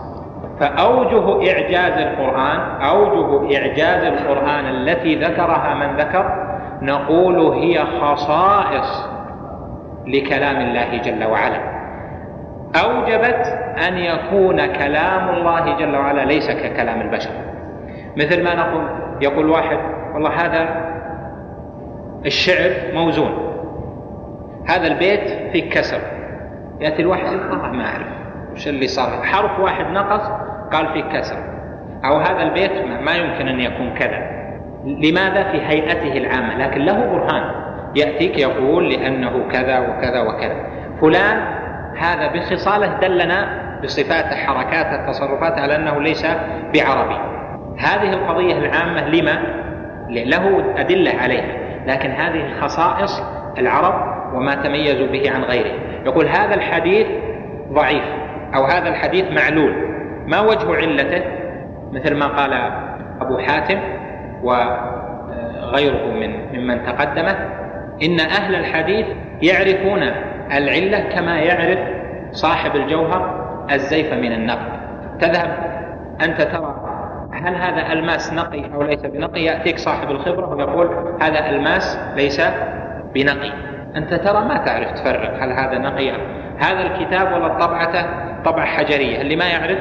فأوجه 0.60 1.51
إعجاز 1.51 2.01
القرآن 2.01 2.60
أوجه 2.82 3.57
إعجاز 3.57 4.03
القرآن 4.03 4.66
التي 4.66 5.16
ذكرها 5.16 5.74
من 5.74 5.97
ذكر 5.97 6.49
نقول 6.82 7.39
هي 7.39 7.86
خصائص 8.01 9.10
لكلام 10.07 10.55
الله 10.55 10.97
جل 10.97 11.24
وعلا. 11.26 11.80
أوجبت 12.84 13.45
أن 13.88 13.97
يكون 13.97 14.66
كلام 14.66 15.30
الله 15.30 15.78
جل 15.78 15.95
وعلا 15.95 16.26
ليس 16.26 16.51
ككلام 16.51 17.01
البشر. 17.01 17.32
مثل 18.18 18.43
ما 18.43 18.55
نقول 18.55 18.84
يقول 19.22 19.49
واحد 19.49 19.78
والله 20.14 20.30
هذا 20.30 20.89
الشعر 22.26 22.72
موزون 22.93 23.32
هذا 24.68 24.88
البيت 24.88 25.51
فيه 25.51 25.70
كسر. 25.70 26.01
يأتي 26.80 27.01
الواحد 27.01 27.26
والله 27.26 27.68
ما 27.68 27.86
أعرف 27.86 28.07
وش 28.53 28.68
اللي 28.68 28.88
صار. 28.88 29.24
حرف 29.24 29.60
واحد 29.60 29.86
نقص 29.86 30.49
قال 30.74 30.94
فيه 30.94 31.20
كسر. 31.20 31.38
أو 32.06 32.18
هذا 32.18 32.44
البيت 32.44 32.72
ما 33.02 33.16
يمكن 33.16 33.48
أن 33.48 33.60
يكون 33.60 33.94
كذا. 33.94 34.40
لماذا 34.86 35.44
في 35.52 35.62
هيئته 35.62 36.18
العامة؟ 36.18 36.58
لكن 36.58 36.82
له 36.82 37.06
برهان. 37.06 37.44
يأتيك 37.96 38.40
يقول 38.40 38.90
لأنه 38.90 39.48
كذا 39.52 39.80
وكذا 39.80 40.22
وكذا. 40.22 40.56
فلان 41.02 41.38
هذا 41.98 42.28
بخصاله 42.28 43.00
دلنا 43.02 43.70
بصفاته 43.84 44.36
حركاته 44.36 45.12
تصرفاته 45.12 45.62
على 45.62 45.76
أنه 45.76 46.02
ليس 46.02 46.26
بعربي. 46.74 47.18
هذه 47.78 48.14
القضية 48.14 48.58
العامة 48.58 49.10
لما؟ 49.10 49.40
له 50.10 50.74
أدلة 50.78 51.12
عليها. 51.22 51.60
لكن 51.88 52.10
هذه 52.10 52.60
خصائص 52.62 53.24
العرب 53.58 53.94
وما 54.36 54.56
تميزوا 54.56 55.08
به 55.08 55.32
عن 55.32 55.44
غيره. 55.44 55.72
يقول 56.06 56.28
هذا 56.28 56.56
الحديث 56.56 57.08
ضعيف 57.74 58.04
أو 58.56 58.64
هذا 58.64 58.90
الحديث 58.90 59.26
معلول. 59.32 59.89
ما 60.30 60.42
وجه 60.42 60.76
علته؟ 60.76 61.24
مثل 61.92 62.16
ما 62.16 62.28
قال 62.28 62.54
أبو 63.22 63.38
حاتم 63.38 63.80
وغيره 64.44 66.06
من 66.06 66.60
ممن 66.60 66.86
تقدمه 66.86 67.36
إن 68.04 68.20
أهل 68.20 68.56
الحديث 68.56 69.06
يعرفون 69.42 70.04
العلة 70.52 71.00
كما 71.00 71.40
يعرف 71.40 71.80
صاحب 72.32 72.76
الجوهر 72.76 73.50
الزيف 73.72 74.14
من 74.14 74.32
النقد. 74.32 74.80
تذهب 75.22 75.58
أنت 76.22 76.42
ترى 76.42 76.76
هل 77.34 77.56
هذا 77.56 77.94
ألماس 77.94 78.34
نقي 78.34 78.74
أو 78.74 78.84
ليس 78.84 79.02
بنقي؟ 79.02 79.42
يأتيك 79.42 79.78
صاحب 79.78 80.12
الخبرة 80.12 80.56
ويقول 80.56 81.18
هذا 81.22 81.50
ألماس 81.50 82.00
ليس 82.16 82.42
بنقي. 83.16 83.52
أنت 83.96 84.14
ترى 84.14 84.46
ما 84.46 84.58
تعرف 84.58 84.92
تفرق 84.92 85.44
هل 85.44 85.52
هذا 85.52 85.78
نقي 85.78 86.12
هذا 86.60 86.82
الكتاب 86.82 87.34
ولا 87.34 87.48
طبعته 87.48 88.06
طبعة 88.44 88.66
حجرية. 88.66 89.22
اللي 89.22 89.36
ما 89.36 89.46
يعرف 89.46 89.80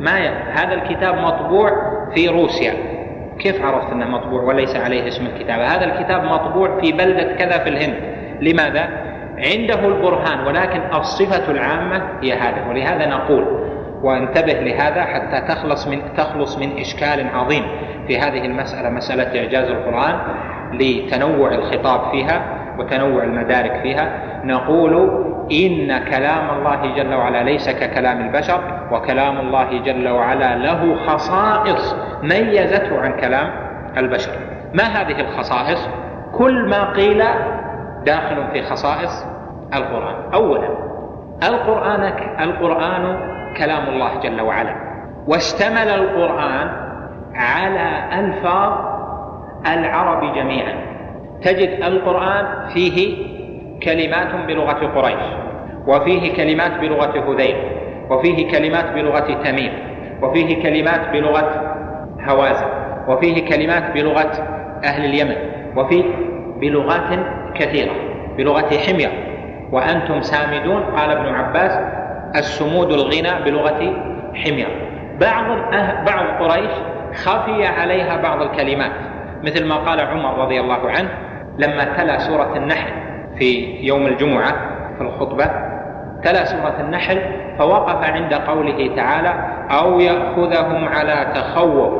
ما 0.00 0.18
ي... 0.18 0.28
هذا 0.28 0.74
الكتاب 0.74 1.14
مطبوع 1.14 1.70
في 2.14 2.28
روسيا. 2.28 2.74
كيف 3.38 3.64
عرفت 3.64 3.92
إنه 3.92 4.06
مطبوع 4.06 4.42
وليس 4.42 4.76
عليه 4.76 5.08
اسم 5.08 5.26
الكتاب؟ 5.26 5.60
هذا 5.60 5.84
الكتاب 5.84 6.24
مطبوع 6.24 6.80
في 6.80 6.92
بلدة 6.92 7.36
كذا 7.36 7.58
في 7.58 7.68
الهند. 7.68 7.94
لماذا؟ 8.40 8.88
عنده 9.38 9.88
البرهان 9.88 10.46
ولكن 10.46 10.80
الصفة 10.94 11.50
العامة 11.50 12.02
هي 12.22 12.32
هذا 12.32 12.68
ولهذا 12.68 13.06
نقول 13.06 13.68
وانتبه 14.02 14.52
لهذا 14.52 15.02
حتى 15.04 15.40
تخلص 15.54 15.88
من 15.88 16.02
تخلص 16.16 16.58
من 16.58 16.78
إشكال 16.78 17.26
عظيم 17.34 17.62
في 18.06 18.18
هذه 18.18 18.44
المسألة 18.46 18.90
مسألة 18.90 19.40
إعجاز 19.40 19.70
القرآن 19.70 20.18
لتنوع 20.72 21.54
الخطاب 21.54 22.10
فيها 22.10 22.42
وتنوع 22.78 23.24
المدارك 23.24 23.80
فيها. 23.82 24.22
نقول 24.44 24.94
إن 25.52 25.98
كلام 25.98 26.50
الله 26.58 26.94
جل 26.96 27.14
وعلا 27.14 27.42
ليس 27.42 27.70
ككلام 27.70 28.20
البشر 28.20 28.60
وكلام 28.92 29.38
الله 29.38 29.82
جل 29.82 30.08
وعلا 30.08 30.56
له 30.56 31.06
خصائص 31.06 31.96
ميزته 32.22 33.00
عن 33.00 33.12
كلام 33.20 33.50
البشر. 33.96 34.32
ما 34.74 34.84
هذه 34.84 35.20
الخصائص؟ 35.20 35.88
كل 36.32 36.68
ما 36.68 36.92
قيل 36.92 37.24
داخل 38.04 38.46
في 38.52 38.62
خصائص 38.62 39.26
القرآن. 39.74 40.32
أولا 40.34 40.68
القرآن 41.42 42.12
القرآن 42.40 43.20
كلام 43.56 43.88
الله 43.88 44.20
جل 44.20 44.40
وعلا. 44.40 44.74
واشتمل 45.26 45.88
القرآن 45.88 46.70
على 47.34 48.20
ألفاظ 48.20 48.72
العرب 49.66 50.34
جميعا. 50.34 50.74
تجد 51.42 51.82
القرآن 51.82 52.68
فيه 52.74 53.28
كلمات 53.82 54.46
بلغة 54.48 54.86
قريش 54.86 55.26
وفيه 55.86 56.34
كلمات 56.36 56.80
بلغة 56.80 57.32
هذيل 57.32 57.56
وفيه 58.10 58.50
كلمات 58.50 58.84
بلغة 58.94 59.42
تميم 59.44 59.72
وفيه 60.22 60.62
كلمات 60.62 61.08
بلغة 61.12 61.74
هوازن 62.28 62.66
وفيه 63.08 63.48
كلمات 63.48 63.90
بلغة 63.94 64.32
أهل 64.84 65.04
اليمن 65.04 65.36
وفيه 65.76 66.04
بلغات 66.60 67.18
كثيرة 67.54 67.92
بلغة 68.36 68.78
حمير 68.86 69.10
وأنتم 69.72 70.20
سامدون 70.22 70.82
قال 70.82 71.10
ابن 71.10 71.26
عباس 71.26 71.78
السمود 72.36 72.92
الغنى 72.92 73.44
بلغة 73.44 73.94
حمير 74.34 74.68
بعض 75.20 75.74
أه 75.74 76.04
بعض 76.04 76.42
قريش 76.42 76.70
خفي 77.14 77.66
عليها 77.66 78.16
بعض 78.22 78.42
الكلمات 78.42 78.92
مثل 79.42 79.66
ما 79.66 79.76
قال 79.76 80.00
عمر 80.00 80.38
رضي 80.38 80.60
الله 80.60 80.90
عنه 80.90 81.08
لما 81.58 81.84
تلا 81.84 82.18
سورة 82.18 82.56
النحل. 82.56 82.92
في 83.38 83.78
يوم 83.86 84.06
الجمعة 84.06 84.52
في 84.96 85.00
الخطبة 85.00 85.50
تلا 86.24 86.44
سورة 86.44 86.76
النحل 86.80 87.18
فوقف 87.58 88.04
عند 88.10 88.34
قوله 88.34 88.96
تعالى 88.96 89.34
أو 89.70 90.00
يأخذهم 90.00 90.88
على 90.88 91.32
تخوف 91.34 91.92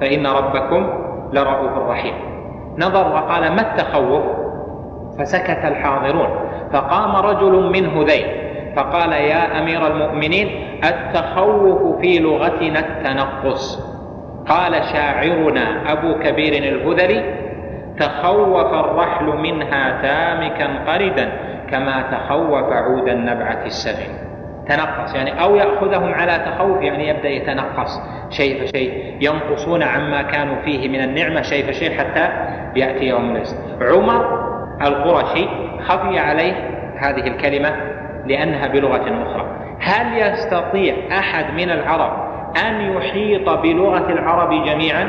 فإن 0.00 0.26
ربكم 0.26 0.88
لرؤوف 1.32 1.78
رحيم. 1.90 2.14
نظر 2.78 3.12
وقال 3.12 3.52
ما 3.52 3.60
التخوف؟ 3.60 4.22
فسكت 5.18 5.64
الحاضرون. 5.64 6.28
فقام 6.72 7.16
رجل 7.16 7.52
من 7.52 7.86
هذيل 7.86 8.26
فقال 8.76 9.12
يا 9.12 9.58
أمير 9.58 9.86
المؤمنين 9.86 10.48
التخوف 10.84 12.00
في 12.00 12.18
لغتنا 12.18 12.78
التنقص. 12.78 13.92
قال 14.48 14.84
شاعرنا 14.84 15.92
أبو 15.92 16.14
كبير 16.14 16.52
الهذلي 16.52 17.41
تخوف 17.98 18.74
الرحل 18.74 19.24
منها 19.24 20.02
تامكا 20.02 20.92
قردا 20.92 21.32
كما 21.70 22.02
تخوف 22.02 22.72
عود 22.72 23.08
النبعة 23.08 23.64
السفن 23.66 24.32
تنقص 24.68 25.14
يعني 25.14 25.42
أو 25.42 25.56
يأخذهم 25.56 26.14
على 26.14 26.38
تخوف 26.46 26.82
يعني 26.82 27.08
يبدأ 27.08 27.28
يتنقص. 27.28 28.00
شيء 28.30 28.66
فشيء. 28.66 29.16
ينقصون 29.20 29.82
عما 29.82 30.22
كانوا 30.22 30.62
فيه 30.64 30.88
من 30.88 31.00
النعمة 31.04 31.42
شيء 31.42 31.66
فشيء 31.66 31.98
حتى 31.98 32.28
يأتي 32.76 33.04
يوم 33.04 33.24
الناس 33.24 33.56
عمر 33.80 34.52
القرشي 34.82 35.48
خفي 35.80 36.18
عليه 36.18 36.54
هذه 36.98 37.26
الكلمة 37.26 37.70
لأنها 38.26 38.68
بلغة 38.68 39.22
أخرى. 39.22 39.46
هل 39.80 40.18
يستطيع 40.18 40.94
أحد 41.18 41.54
من 41.54 41.70
العرب 41.70 42.12
أن 42.66 42.80
يحيط 42.80 43.50
بلغة 43.50 44.12
العرب 44.12 44.64
جميعا؟ 44.64 45.08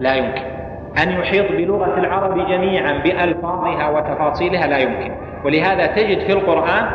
لا 0.00 0.14
يمكن. 0.14 0.59
أن 1.02 1.10
يحيط 1.10 1.52
بلغة 1.52 1.98
العرب 1.98 2.48
جميعا 2.48 2.92
بألفاظها 2.92 3.88
وتفاصيلها 3.88 4.66
لا 4.66 4.78
يمكن 4.78 5.12
ولهذا 5.44 5.86
تجد 5.86 6.18
في 6.18 6.32
القرآن 6.32 6.86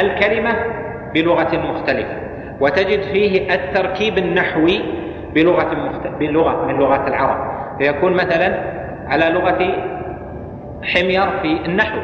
الكلمة 0.00 0.56
بلغة 1.14 1.56
مختلفة 1.56 2.16
وتجد 2.60 3.02
فيه 3.02 3.54
التركيب 3.54 4.18
النحوي 4.18 4.80
بلغة. 5.34 5.70
بلغة 6.20 6.66
من 6.66 6.74
لغات 6.74 7.08
العرب 7.08 7.38
فيكون 7.78 8.12
مثلا 8.12 8.58
على 9.06 9.24
لغة 9.30 9.58
حمير 10.82 11.38
في 11.42 11.66
النحو 11.66 11.98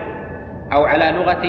أو 0.73 0.85
على 0.85 1.13
لغة 1.19 1.43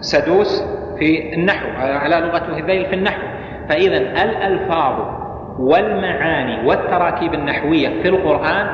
سدوس 0.00 0.64
في 0.98 1.34
النحو 1.34 1.66
على 1.78 2.16
لغة 2.16 2.58
هذيل 2.58 2.86
في 2.86 2.94
النحو 2.94 3.22
فإذا 3.68 3.96
الألفاظ 3.96 5.23
والمعاني 5.58 6.66
والتراكيب 6.66 7.34
النحوية 7.34 8.02
في 8.02 8.08
القرآن 8.08 8.66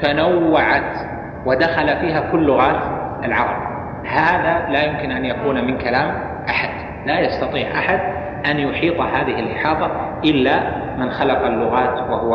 تنوعت 0.00 0.96
ودخل 1.46 1.96
فيها 1.96 2.20
كل 2.32 2.46
لغات 2.46 2.82
العرب. 3.24 3.56
هذا 4.06 4.68
لا 4.68 4.82
يمكن 4.82 5.10
أن 5.10 5.24
يكون 5.24 5.64
من 5.64 5.78
كلام 5.78 6.14
أحد. 6.48 6.70
لا 7.06 7.20
يستطيع 7.20 7.78
أحد 7.78 8.00
أن 8.50 8.58
يحيط 8.58 9.00
هذه 9.00 9.40
الإحاطة 9.40 9.90
إلا 10.24 10.60
من 10.98 11.10
خلق 11.10 11.46
اللغات 11.46 12.10
وهو 12.10 12.34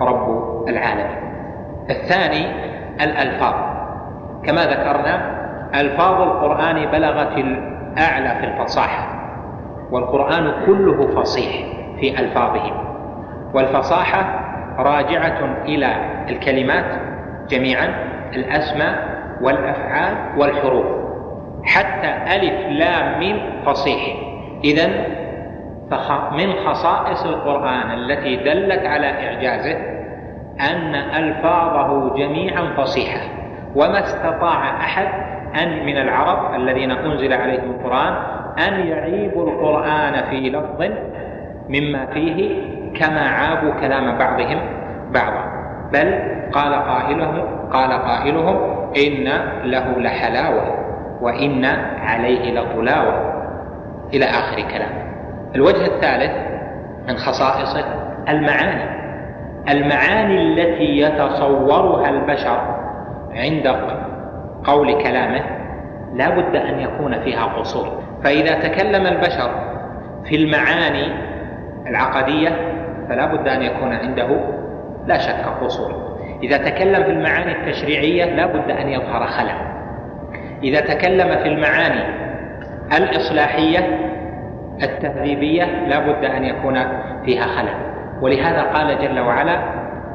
رب 0.00 0.68
العالمين. 0.68 1.18
الثاني 1.90 2.46
الألفاظ. 3.00 3.54
كما 4.46 4.64
ذكرنا 4.64 5.40
ألفاظ 5.74 6.20
القرآن 6.22 6.86
بلغت 6.86 7.38
الأعلى 7.38 8.40
في 8.40 8.44
الفصاحة 8.46 9.20
والقرآن 9.90 10.52
كله 10.66 11.06
فصيح 11.06 11.66
في 12.00 12.20
ألفاظه 12.20 12.89
والفصاحة 13.54 14.46
راجعة 14.78 15.62
إلى 15.64 15.96
الكلمات 16.28 16.84
جميعا 17.48 17.94
الأسماء 18.32 19.20
والأفعال 19.40 20.14
والحروف 20.38 20.86
حتى 21.64 22.36
ألف 22.36 22.66
لام 22.68 23.20
من 23.20 23.62
فصيح. 23.66 24.16
إذا 24.64 24.86
من 26.32 26.52
خصائص 26.52 27.24
القرآن 27.24 27.90
التي 27.90 28.36
دلت 28.36 28.86
على 28.86 29.06
إعجازه 29.06 29.76
أن 30.60 30.94
ألفاظه 30.94 32.16
جميعا 32.16 32.74
فصيحة 32.76 33.20
وما 33.74 34.00
استطاع 34.00 34.76
أحد 34.76 35.08
أن 35.62 35.86
من 35.86 35.96
العرب 35.96 36.54
الذين 36.54 36.90
أنزل 36.90 37.32
عليهم 37.32 37.70
القرآن 37.70 38.14
أن 38.68 38.86
يعيبوا 38.86 39.50
القرآن 39.50 40.30
في 40.30 40.50
لفظ 40.50 40.84
مما 41.68 42.06
فيه 42.06 42.62
كما 42.98 43.20
عابوا 43.20 43.80
كلام 43.80 44.18
بعضهم 44.18 44.60
بعضا. 45.12 45.44
بل 45.92 46.18
قال 46.52 46.74
قائلهم 46.74 47.68
قال 47.72 47.92
قائلهم 47.92 48.56
إن 48.96 49.24
له 49.64 49.98
لحلاوة 49.98 50.74
وإن 51.20 51.64
عليه 52.00 52.60
لطلاوة. 52.60 53.30
إلى 54.14 54.24
آخر 54.24 54.60
كلام 54.60 54.90
الوجه 55.54 55.86
الثالث 55.86 56.32
من 57.08 57.16
خصائصه 57.16 57.84
المعاني. 58.28 59.00
المعاني 59.70 60.42
التي 60.42 60.98
يتصورها 60.98 62.08
البشر 62.08 62.60
عند 63.32 63.66
قول 64.64 65.02
كلامه 65.02 65.42
لا 66.14 66.30
بد 66.30 66.56
أن 66.56 66.80
يكون 66.80 67.20
فيها 67.20 67.44
قصور. 67.44 68.02
فإذا 68.24 68.54
تكلم 68.54 69.06
البشر 69.06 69.50
في 70.24 70.36
المعاني 70.36 71.12
العقدية 71.86 72.79
فلا 73.10 73.26
بد 73.26 73.48
أن 73.48 73.62
يكون 73.62 73.92
عنده 73.92 74.40
لا 75.06 75.18
شك 75.18 75.44
قصور 75.60 76.10
إذا 76.42 76.56
تكلم 76.56 77.02
في 77.04 77.10
المعاني 77.10 77.52
التشريعية 77.52 78.24
لا 78.24 78.46
بد 78.46 78.70
أن 78.70 78.88
يظهر 78.88 79.26
خلل. 79.26 79.56
إذا 80.62 80.80
تكلم 80.80 81.28
في 81.28 81.48
المعاني 81.48 82.04
الإصلاحية 82.96 83.98
التهذيبية 84.82 85.64
لا 85.64 85.98
بد 85.98 86.24
أن 86.24 86.44
يكون 86.44 86.78
فيها 87.24 87.42
خلل. 87.42 87.74
ولهذا 88.20 88.62
قال 88.62 88.98
جل 88.98 89.20
وعلا 89.20 89.58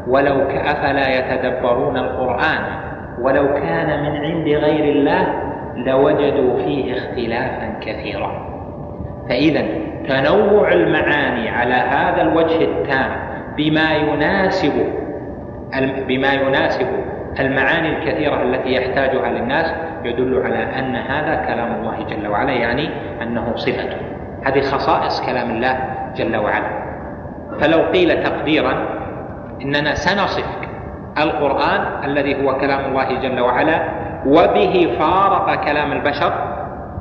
ولو 0.07 0.41
أفلا 0.49 1.09
يتدبرون 1.09 1.97
القرآن؟ 1.97 2.63
ولو 3.21 3.53
كان 3.53 4.03
من 4.03 4.25
عند 4.25 4.47
غير 4.47 4.95
الله 4.95 5.27
لوجدوا 5.75 6.57
فيه 6.57 6.93
اختلافا 6.93 7.79
كثيرا. 7.81 8.54
فإذا 9.29 9.65
تنوع 10.07 10.71
المعاني 10.71 11.49
على 11.49 11.73
هذا 11.73 12.21
الوجه 12.21 12.61
التام 12.61 13.11
بما 13.57 13.93
يناسب 13.93 14.73
بما 16.07 16.33
يناسب 16.33 16.87
المعاني 17.39 17.97
الكثيرة 17.97 18.43
التي 18.43 18.73
يحتاجها 18.73 19.29
للناس 19.29 19.73
يدل 20.03 20.41
على 20.45 20.79
أن 20.79 20.95
هذا 20.95 21.35
كلام 21.35 21.75
الله 21.75 22.03
جل 22.03 22.27
وعلا 22.27 22.51
يعني 22.51 22.89
أنه 23.21 23.55
صفته 23.55 23.97
هذه 24.45 24.61
خصائص 24.61 25.21
كلام 25.25 25.49
الله 25.49 25.79
جل 26.15 26.35
وعلا. 26.35 26.85
فلو 27.61 27.81
قيل 27.81 28.23
تقديرا 28.23 28.87
إننا 29.61 29.95
سنصف 29.95 30.45
القرآن 31.17 32.03
الذي 32.03 32.43
هو 32.43 32.57
كلام 32.57 32.85
الله 32.85 33.19
جل 33.21 33.39
وعلا 33.39 33.81
وبه 34.25 34.95
فارق 34.99 35.63
كلام 35.65 35.91
البشر 35.91 36.33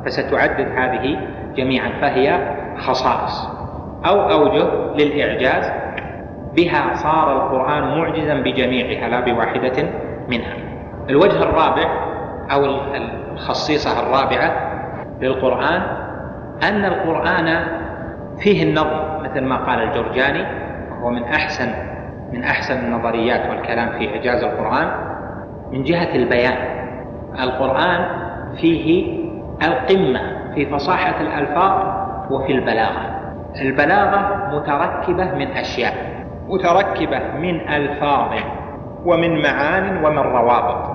فستعدد 0.05 0.69
هذه 0.77 1.17
جميعا 1.57 1.89
فهي 2.01 2.57
خصائص 2.79 3.49
أو 4.07 4.31
أوجه 4.31 4.69
للإعجاز 4.99 5.73
بها. 6.57 6.95
صار 6.95 7.33
القرآن 7.37 7.99
معجزا 7.99 8.35
بجميعها 8.35 9.09
لا 9.09 9.21
بواحدة 9.21 9.89
منها. 10.29 10.55
الوجه 11.11 11.43
الرابع 11.43 11.89
أو 12.53 12.65
الخصيصة 13.33 14.01
الرابعة 14.03 14.71
للقرآن 15.21 15.83
أن 16.63 16.85
القرآن 16.85 17.67
فيه 18.39 18.63
النظم 18.63 19.25
مثل 19.25 19.41
ما 19.45 19.57
قال 19.57 19.79
الجرجاني 19.83 20.45
وهو 20.91 21.11
من 21.11 21.25
أحسن 21.25 21.69
من 22.33 22.45
أحسن 22.45 22.85
النظريات 22.85 23.51
والكلام 23.51 23.89
في 23.99 24.09
إعجاز 24.11 24.45
القرآن 24.45 24.91
من 25.73 25.83
جهة 25.83 26.15
البيان. 26.15 26.57
القرآن 27.41 28.07
فيه 28.61 29.15
القمة 29.63 30.34
في 30.55 30.67
فصاحة 30.67 31.21
الألفاظ 31.21 31.83
وفي 32.31 32.53
البلاغة. 32.53 33.21
البلاغة 33.61 34.51
متركبة 34.53 35.35
من 35.35 35.47
أشياء. 35.53 35.95
متركبة 36.49 37.21
من 37.39 37.69
ألفاظ 37.69 38.29
ومن 39.05 39.43
معان 39.43 40.05
ومن 40.05 40.19
روابط. 40.19 40.91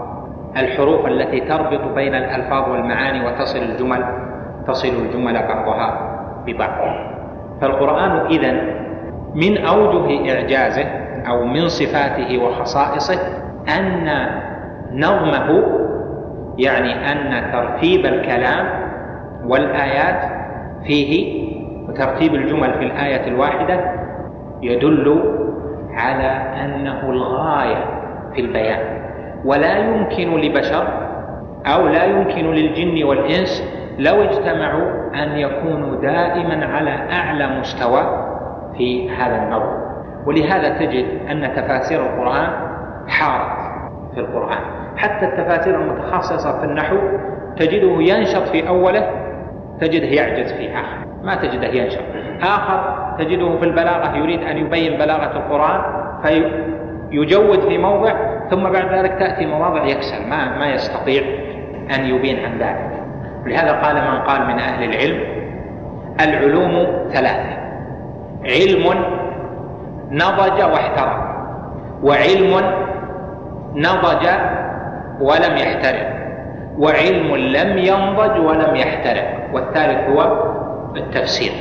الحروف 0.58 1.06
التي 1.06 1.40
تربط 1.40 1.94
بين 1.96 2.16
الألفاظ 2.16 2.70
والمعاني 2.70 3.28
وتصل 3.28 3.60
الجمل 3.60 4.06
تصل 4.68 4.88
الجمل 4.88 5.34
بعضها 5.34 6.16
ببعض. 6.46 7.10
فالقرآن 7.62 8.26
إذن 8.26 8.76
من 9.36 9.66
أوجه 9.66 10.34
إعجازه 10.36 10.86
أو 11.30 11.46
من 11.46 11.68
صفاته 11.68 12.38
وخصائصه 12.44 13.20
أن 13.80 14.10
نظمه 14.94 15.64
يعني 16.58 17.12
أن 17.12 17.52
ترتيب 17.52 18.06
الكلام 18.06 18.89
والآيات 19.46 20.32
فيه 20.84 21.40
وترتيب 21.90 22.36
الجمل 22.36 22.74
في 22.74 22.84
الآية 22.84 23.28
الواحدة 23.28 23.80
يدل 24.62 25.24
على 25.94 26.32
أنه 26.66 27.10
الغاية 27.10 27.86
في 28.34 28.42
البيان. 28.42 29.00
ولا 29.46 29.78
يمكن 29.78 30.38
لبشر 30.38 30.88
أو 31.66 31.88
لا 31.88 32.04
يمكن 32.06 32.52
للجن 32.52 33.04
والإنس 33.04 33.74
لو 34.00 34.24
اجتمعوا 34.24 35.14
أن 35.24 35.38
يكونوا 35.38 35.96
دائما 36.02 36.66
على 36.66 36.92
أعلى 37.12 37.60
مستوى 37.60 38.02
في 38.78 39.10
هذا 39.10 39.44
النظر. 39.44 39.90
ولهذا 40.26 40.70
تجد 40.70 41.06
أن 41.32 41.52
تفاسير 41.56 42.02
القرآن 42.06 42.50
حارت 43.08 43.58
في 44.14 44.20
القرآن. 44.20 44.60
حتى 44.98 45.26
التفاسير 45.26 45.82
المتخصصة 45.82 46.60
في 46.60 46.66
النحو 46.66 46.98
تجده 47.58 48.02
ينشط 48.02 48.42
في 48.42 48.68
أوله 48.68 49.29
تجده 49.82 50.06
يعجز 50.08 50.54
في 50.54 50.74
آخر. 50.74 51.08
ما 51.24 51.36
تجده 51.36 51.68
ينشط 51.68 52.02
آخر 52.42 53.10
تجده 53.20 53.58
في 53.58 53.66
البلاغة 53.66 54.18
يريد 54.18 54.44
أن 54.44 54.58
يبين 54.58 54.98
بلاغة 54.98 55.38
القرآن 55.38 55.82
فيجود 56.24 57.60
في 57.60 57.78
موضع 57.78 58.14
ثم 58.50 58.64
بعد 58.64 58.94
ذلك 58.94 59.12
تأتي 59.20 59.46
مواضع 59.46 59.86
يكسل 59.86 60.30
ما, 60.30 60.58
ما 60.60 60.68
يستطيع 60.74 61.22
أن 61.96 62.06
يبين 62.06 62.46
عن 62.46 62.58
ذلك. 62.60 62.90
لهذا 63.46 63.72
قال 63.72 63.96
من 63.96 64.20
قال 64.22 64.42
من 64.48 64.60
أهل 64.60 64.84
العلم 64.84 65.20
العلوم 66.22 66.88
ثلاثة. 67.10 67.60
علم 68.44 69.04
نضج 70.12 70.62
واحترق 70.64 71.30
وعلم 72.04 72.62
نضج 73.76 74.28
ولم 75.22 75.58
يحترق 75.58 76.20
وعلم 76.78 77.36
لم 77.36 77.78
ينضج 77.78 78.40
ولم 78.40 78.76
يحترق 78.76 79.39
والثالث 79.54 80.10
هو 80.10 80.50
التفسير. 80.96 81.52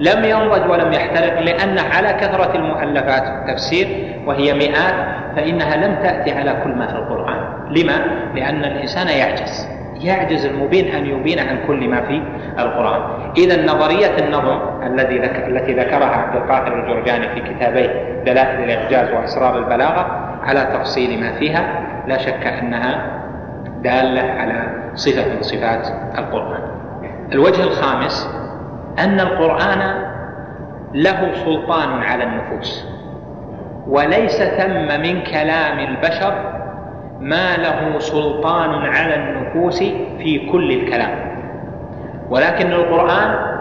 لم 0.00 0.24
ينضج 0.24 0.70
ولم 0.70 0.92
يحترق 0.92 1.40
لأن 1.40 1.78
على 1.78 2.12
كثرة 2.12 2.56
المؤلفات 2.56 3.22
التفسير 3.22 3.86
وهي 4.26 4.54
مئات 4.54 4.94
فإنها 5.36 5.76
لم 5.76 5.94
تأتي 6.02 6.32
على 6.32 6.56
كل 6.64 6.70
ما 6.70 6.86
في 6.86 6.94
القرآن. 6.94 7.40
لما؟ 7.70 8.04
لأن 8.34 8.64
الإنسان 8.64 9.08
يعجز. 9.08 9.68
يعجز 10.00 10.46
المبين 10.46 10.94
أن 10.94 11.06
يبين 11.06 11.38
عن 11.38 11.58
كل 11.66 11.88
ما 11.88 12.00
في 12.00 12.22
القرآن. 12.58 13.00
إذا 13.36 13.66
نظرية 13.66 14.18
النظم 14.18 14.60
الذي 14.82 15.24
التي 15.24 15.72
ذكرها 15.72 16.16
عبد 16.16 16.36
القاهر 16.36 16.80
الجرجاني 16.80 17.28
في 17.28 17.40
كتابيه 17.40 18.22
دلائل 18.26 18.64
الإعجاز 18.64 19.14
وأسرار 19.14 19.58
البلاغة 19.58 20.06
على 20.42 20.60
تفصيل 20.60 21.20
ما 21.20 21.32
فيها 21.32 21.82
لا 22.06 22.18
شك 22.18 22.46
أنها 22.46 23.06
دالة 23.82 24.22
على 24.22 24.68
صفة 24.94 25.34
من 25.34 25.42
صفات 25.42 25.88
القرآن. 26.18 26.60
الوجه 27.32 27.62
الخامس 27.62 28.28
أن 28.98 29.20
القرآن 29.20 30.06
له 30.94 31.34
سلطان 31.34 32.02
على 32.02 32.24
النفوس 32.24 32.86
وليس 33.88 34.42
ثم 34.42 35.00
من 35.00 35.22
كلام 35.22 35.78
البشر 35.78 36.56
ما 37.20 37.56
له 37.56 37.98
سلطان 37.98 38.70
على 38.70 39.14
النفوس 39.14 39.78
في 40.18 40.48
كل 40.52 40.70
الكلام. 40.72 41.36
ولكن 42.30 42.72
القرآن 42.72 43.56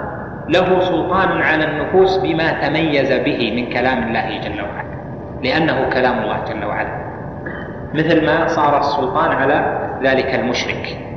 له 0.49 0.79
سلطان 0.79 1.41
على 1.41 1.63
النفوس 1.63 2.17
بما 2.17 2.67
تميز 2.67 3.11
به 3.11 3.51
من 3.55 3.73
كلام 3.73 4.03
الله 4.03 4.41
جل 4.41 4.61
وعلا 4.61 4.95
لأنه 5.43 5.89
كلام 5.93 6.19
الله 6.23 6.43
جل 6.47 6.65
وعلا. 6.65 7.05
مثل 7.93 8.25
ما 8.25 8.47
صار 8.47 8.79
السلطان 8.79 9.31
على 9.31 9.89
ذلك 10.03 10.35
المشرك. 10.35 11.14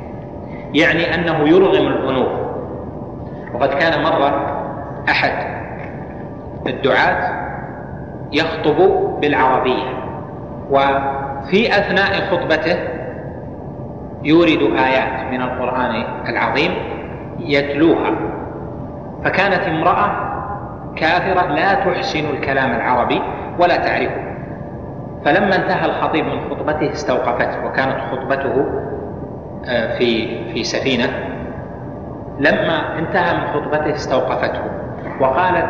يعني 0.73 1.15
أنه 1.15 1.49
يرغم 1.49 1.87
الذنوب. 1.87 2.27
وقد 3.53 3.69
كان 3.69 4.03
مرة 4.03 4.55
أحد 5.09 5.31
الدعاة 6.67 7.39
يخطب 8.31 8.77
بالعربية 9.21 9.89
وفي 10.71 11.77
أثناء 11.77 12.13
خطبته 12.31 12.77
يورد 14.23 14.61
آيات 14.85 15.31
من 15.31 15.41
القرآن 15.41 16.03
العظيم 16.29 16.71
يتلوها. 17.39 18.11
فكانت 19.23 19.67
امرأة 19.67 20.11
كافرة 20.95 21.47
لا 21.47 21.73
تحسن 21.73 22.29
الكلام 22.29 22.71
العربي 22.71 23.21
ولا 23.59 23.75
تعرفه. 23.77 24.29
فلما 25.25 25.55
انتهى 25.55 25.85
الخطيب 25.85 26.25
من 26.25 26.39
خطبته 26.49 26.91
استوقفته 26.91 27.65
وكانت 27.65 27.97
خطبته 28.11 28.65
في 29.65 30.39
في 30.53 30.63
سفينة. 30.63 31.05
لما 32.39 32.99
انتهى 32.99 33.33
من 33.33 33.47
خطبته 33.53 33.95
استوقفته 33.95 34.61
وقالت 35.19 35.65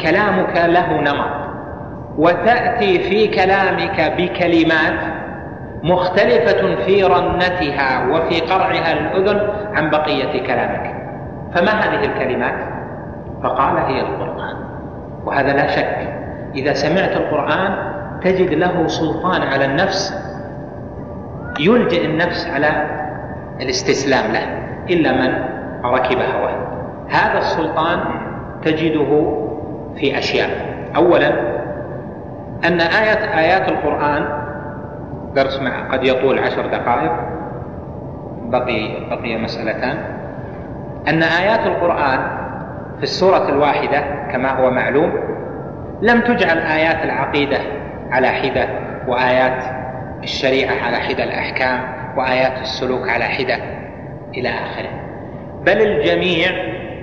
كلامك 0.00 0.56
له 0.56 1.00
نمط 1.00 1.44
وتأتي 2.18 2.98
في 2.98 3.28
كلامك 3.28 4.14
بكلمات 4.18 5.00
مختلفة 5.82 6.84
في 6.84 7.04
رنتها 7.04 8.06
وفي 8.10 8.40
قرعها 8.40 8.94
للاذن 8.94 9.48
عن 9.74 9.90
بقية 9.90 10.46
كلامك. 10.46 10.94
فما 11.54 11.70
هذه 11.70 12.04
الكلمات؟ 12.04 12.54
فقال 13.42 13.76
هي 13.76 14.00
القرآن. 14.00 14.56
وهذا 15.24 15.52
لا 15.52 15.66
شك. 15.66 16.14
إذا 16.54 16.72
سمعت 16.72 17.16
القرآن 17.16 17.76
تجد 18.22 18.54
له 18.54 18.86
سلطان 18.86 19.42
على 19.42 19.64
النفس 19.64 20.14
يلجئ 21.60 22.04
النفس 22.04 22.50
على 22.50 23.03
الاستسلام 23.60 24.32
له 24.32 24.58
إلا 24.90 25.12
من 25.12 25.44
ركب 25.84 26.18
هواه. 26.18 26.66
هذا 27.10 27.38
السلطان 27.38 28.00
تجده 28.64 29.36
في 29.96 30.18
أشياء. 30.18 30.50
أولا 30.96 31.28
أن 32.64 32.80
آية 32.80 33.38
آيات 33.38 33.68
القرآن 33.68 34.44
درس 35.34 35.60
مع 35.60 35.92
قد 35.92 36.04
يطول 36.04 36.38
عشر 36.38 36.66
دقائق 36.66 37.12
بقي 38.42 39.08
بقي 39.10 39.36
مسألتان. 39.36 39.98
أن 41.08 41.22
آيات 41.22 41.66
القرآن 41.66 42.20
في 42.96 43.02
السورة 43.02 43.48
الواحدة 43.48 44.00
كما 44.32 44.50
هو 44.60 44.70
معلوم 44.70 45.12
لم 46.02 46.20
تجعل 46.20 46.58
آيات 46.58 47.04
العقيدة 47.04 47.58
على 48.10 48.28
حدة 48.28 48.68
وآيات 49.08 49.64
الشريعة 50.22 50.74
على 50.86 50.96
حدة 50.96 51.24
الأحكام. 51.24 52.03
وآيات 52.16 52.62
السلوك 52.62 53.08
على 53.08 53.24
حدة 53.24 53.58
إلى 54.34 54.48
آخره. 54.48 54.90
بل 55.66 55.82
الجميع 55.82 56.48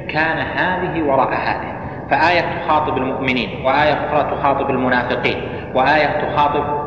كان 0.09 0.37
هذه 0.37 1.01
وراء 1.01 1.33
هذه. 1.33 1.71
فآية 2.09 2.41
تخاطب 2.41 2.97
المؤمنين 2.97 3.65
وآية 3.65 3.93
أخرى 3.93 4.37
تخاطب 4.37 4.69
المنافقين 4.69 5.41
وآية 5.75 6.07
تخاطب 6.21 6.81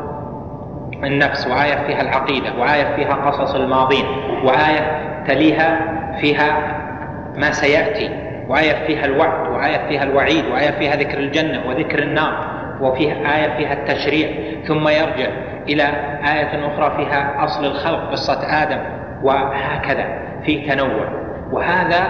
النفس 1.03 1.47
وآية 1.47 1.87
فيها 1.87 2.01
العقيدة 2.01 2.53
وآية 2.59 2.95
فيها 2.95 3.13
قصص 3.13 3.55
الماضين 3.55 4.05
وآية 4.43 5.01
تليها 5.27 5.79
فيها 6.21 6.81
ما 7.35 7.51
سيأتي 7.51 8.09
وآية 8.47 8.87
فيها 8.87 9.05
الوعد 9.05 9.47
وآية 9.47 9.87
فيها 9.87 10.03
الوعيد 10.03 10.45
وآية 10.45 10.71
فيها 10.71 10.95
ذكر 10.95 11.19
الجنة 11.19 11.63
وذكر 11.67 11.99
النار 11.99 12.47
وفيها 12.81 13.35
آية 13.35 13.57
فيها 13.57 13.73
التشريع 13.73 14.29
ثم 14.67 14.87
يرجع 14.87 15.27
إلى 15.67 15.83
آية 16.33 16.67
أخرى 16.67 16.97
فيها 16.97 17.43
أصل 17.43 17.65
الخلق 17.65 18.11
قصة 18.11 18.63
آدم 18.63 18.79
وهكذا 19.23 20.05
في 20.45 20.69
تنوع. 20.69 21.09
وهذا 21.51 22.03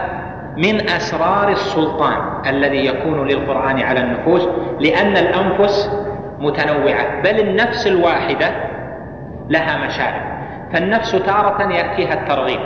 من 0.58 0.90
أسرار 0.90 1.50
السلطان 1.50 2.18
الذي 2.50 2.86
يكون 2.86 3.28
للقرآن 3.28 3.80
على 3.80 4.00
النفوس 4.00 4.50
لأن 4.80 5.18
الأنفس 5.18 5.92
متنوعة 6.40 7.22
بل 7.22 7.40
النفس 7.40 7.88
الواحدة 7.88 8.48
لها 9.50 9.86
مشاعر. 9.88 10.22
فالنفس 10.74 11.12
تارة 11.12 11.72
يأتيها 11.72 12.14
الترغيب 12.14 12.60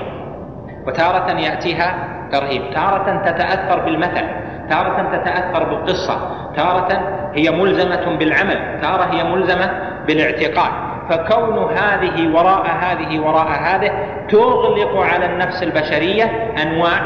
وتارة 0.87 1.39
يأتيها 1.39 1.95
ترهيب 2.31 2.61
تارة 2.73 3.23
تتأثر 3.25 3.85
بالمثل. 3.85 4.25
تارة 4.69 5.17
تتأثر 5.17 5.63
بالقصة 5.63 6.15
تارة 6.55 6.87
هي 7.33 7.51
ملزمة 7.51 8.17
بالعمل 8.17 8.79
تارة 8.81 9.03
هي 9.03 9.23
ملزمة 9.23 9.71
بالاعتقاد. 10.07 10.71
فكون 11.09 11.77
هذه 11.77 12.35
وراء 12.35 12.67
هذه 12.67 13.19
وراء 13.19 13.47
هذه 13.47 13.91
تغلق 14.29 14.97
على 14.97 15.25
النفس 15.25 15.63
البشرية 15.63 16.23
أنواع 16.63 17.01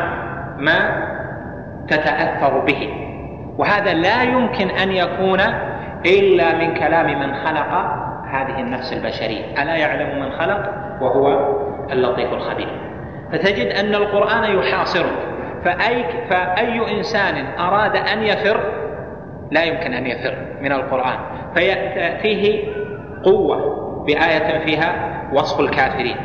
ما 0.58 1.08
تتأثر 1.88 2.60
به. 2.60 2.90
وهذا 3.58 3.94
لا 3.94 4.24
يمكن 4.24 4.70
أن 4.70 4.92
يكون 4.92 5.40
إلا 6.06 6.54
من 6.54 6.74
كلام 6.74 7.20
من 7.20 7.36
خلق 7.36 7.72
هذه 8.32 8.60
النفس 8.60 8.94
البشرية. 8.94 9.64
ألا 9.64 9.76
يعلم 9.76 10.20
من 10.20 10.32
خلق؟ 10.32 10.70
وهو 11.02 11.56
اللطيف 11.92 12.34
الخبير. 12.34 12.68
فتجد 13.32 13.68
أن 13.68 13.96
القرآن 13.96 14.44
يحاصرك 14.44 15.33
فأي, 15.66 16.06
فأي 16.30 16.98
إنسان 16.98 17.46
أراد 17.60 17.96
أن 17.96 18.24
يفر 18.24 18.60
لا 19.52 19.64
يمكن 19.64 19.94
أن 19.94 20.08
يفر 20.08 20.36
من 20.62 20.72
القرآن. 20.72 21.16
فيأتيه 21.56 22.64
قوة 23.24 23.84
بآية 24.08 24.66
فيها 24.66 24.94
وصف 25.34 25.60
الكافرين. 25.60 26.16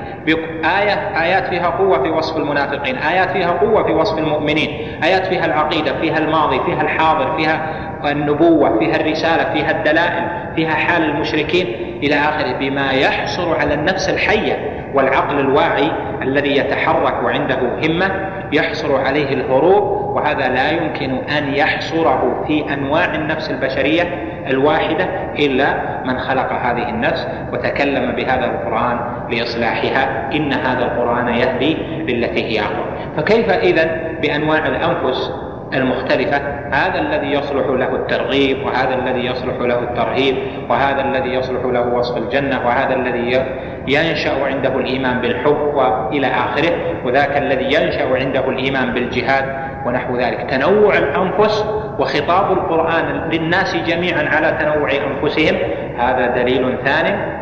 آية 0.64 1.22
آيات 1.22 1.46
فيها 1.46 1.66
قوة 1.66 2.02
في 2.02 2.10
وصف 2.10 2.36
المنافقين. 2.36 2.96
آيات 2.96 3.30
فيها 3.30 3.50
قوة 3.50 3.82
في 3.82 3.92
وصف 3.92 4.18
المؤمنين. 4.18 5.02
آيات 5.04 5.26
فيها 5.26 5.44
العقيدة 5.44 6.00
فيها 6.00 6.18
الماضي 6.18 6.60
فيها 6.60 6.82
الحاضر 6.82 7.36
فيها 7.36 7.66
النبوة 8.12 8.78
فيها 8.78 8.96
الرسالة 8.96 9.52
فيها 9.52 9.70
الدلائل 9.70 10.54
فيها 10.56 10.70
حال 10.70 11.04
المشركين 11.04 11.66
إلى 12.02 12.14
آخره. 12.14 12.58
بما 12.58 12.92
يحصر 12.92 13.58
على 13.58 13.74
النفس 13.74 14.08
الحية 14.08 14.77
والعقل 14.94 15.40
الواعي 15.40 15.90
الذي 16.22 16.56
يتحرك 16.56 17.22
وعنده 17.24 17.58
همة 17.86 18.10
يحصر 18.52 18.96
عليه 18.96 19.34
الهروب 19.34 20.16
وهذا 20.16 20.48
لا 20.48 20.70
يمكن 20.70 21.10
أن 21.10 21.54
يحصره 21.54 22.44
في 22.46 22.74
أنواع 22.74 23.14
النفس 23.14 23.50
البشرية 23.50 24.02
الواحدة 24.46 25.04
إلا 25.38 25.74
من 26.04 26.18
خلق 26.18 26.52
هذه 26.52 26.88
النفس 26.88 27.28
وتكلم 27.52 28.12
بهذا 28.12 28.44
القرآن 28.44 28.98
لإصلاحها. 29.30 30.30
إن 30.32 30.52
هذا 30.52 30.84
القرآن 30.84 31.28
يهدي 31.28 31.74
للتي 32.08 32.44
هي 32.44 32.60
أقوى. 32.60 32.86
فكيف 33.16 33.50
إذا 33.50 34.00
بأنواع 34.22 34.66
الأنفس؟ 34.66 35.32
المختلفة. 35.74 36.36
هذا 36.72 36.98
الذي 36.98 37.32
يصلح 37.32 37.66
له 37.66 37.94
الترغيب 37.94 38.66
وهذا 38.66 38.94
الذي 38.94 39.26
يصلح 39.26 39.56
له 39.60 39.78
الترهيب 39.78 40.36
وهذا 40.70 41.00
الذي 41.00 41.34
يصلح 41.34 41.64
له 41.64 41.94
وصف 41.94 42.16
الجنة 42.16 42.66
وهذا 42.66 42.94
الذي 42.94 43.44
ينشأ 43.88 44.44
عنده 44.44 44.78
الإيمان 44.78 45.20
بالحب 45.20 45.74
وإلى 45.74 46.26
آخره 46.26 46.72
وذاك 47.04 47.36
الذي 47.36 47.64
ينشأ 47.64 48.16
عنده 48.16 48.48
الإيمان 48.48 48.92
بالجهاد 48.92 49.44
ونحو 49.86 50.16
ذلك. 50.16 50.50
تنوع 50.50 50.98
الأنفس 50.98 51.64
وخطاب 51.98 52.52
القرآن 52.52 53.28
للناس 53.30 53.76
جميعا 53.76 54.28
على 54.28 54.58
تنوع 54.60 54.90
أنفسهم. 54.90 55.56
هذا 55.98 56.26
دليل 56.26 56.78
ثان 56.84 57.34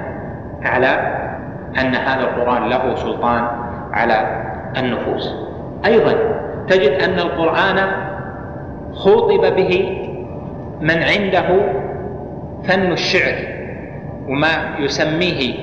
على 0.62 1.16
أن 1.81 1.95
هذا 1.95 2.20
القرآن 2.20 2.68
له 2.68 2.95
سلطان 2.95 3.49
على 3.93 4.43
النفوس. 4.77 5.35
أيضا 5.87 6.12
تجد 6.68 7.03
أن 7.03 7.18
القرآن 7.18 8.06
خوطب 8.97 9.57
به 9.57 9.72
من 10.80 11.03
عنده 11.03 11.49
فن 12.64 12.92
الشعر 12.92 13.34
وما 14.28 14.76
يسميه 14.78 15.55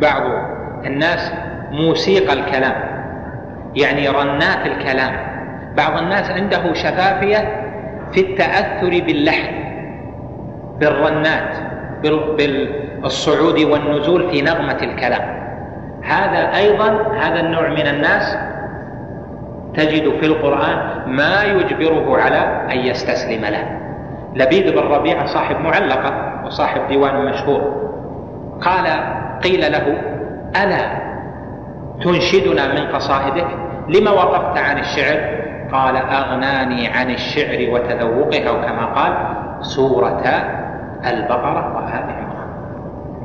بعض 0.00 0.22
الناس 0.86 1.32
موسيقى 1.70 2.32
الكلام 2.32 2.74
يعني 3.76 4.08
رنات 4.08 4.66
الكلام. 4.66 5.30
بعض 5.76 5.98
الناس 5.98 6.30
عنده 6.30 6.74
شفافية 6.74 7.66
في 8.12 8.20
التأثر 8.20 8.90
باللحن 9.06 9.54
بالرنات 10.80 11.56
بالصعود 12.02 13.60
والنزول 13.60 14.30
في 14.30 14.42
نغمة 14.42 14.78
الكلام. 14.82 15.40
هذا 16.02 16.56
أيضا 16.56 17.16
هذا 17.20 17.40
النوع 17.40 17.68
من 17.68 17.86
الناس 17.86 18.36
تجد 19.74 20.20
في 20.20 20.26
القرآن 20.26 21.02
ما 21.06 21.42
يجبره 21.44 22.18
على 22.20 22.66
أن 22.72 22.78
يستسلم 22.78 23.44
له. 23.44 23.80
لبيد 24.34 24.70
بن 24.70 24.78
ربيعة 24.78 25.26
صاحب 25.26 25.60
معلقة 25.60 26.42
وصاحب 26.46 26.80
ديوان 26.88 27.24
مشهور. 27.24 27.90
قال 28.60 28.86
قيل 29.44 29.72
له 29.72 30.02
ألا 30.62 31.00
تنشدنا 32.04 32.74
من 32.74 32.86
قصائدك؟ 32.86 33.46
لما 33.88 34.10
وقفت 34.10 34.58
عن 34.58 34.78
الشعر؟ 34.78 35.40
قال 35.72 35.96
أغناني 35.96 36.88
عن 36.88 37.10
الشعر 37.10 37.70
وتذوقها 37.70 38.50
وكما 38.50 38.84
قال 38.86 39.12
سورة 39.60 40.22
البقرة 41.06 41.76
وآل 41.76 42.04
عمران. 42.18 42.50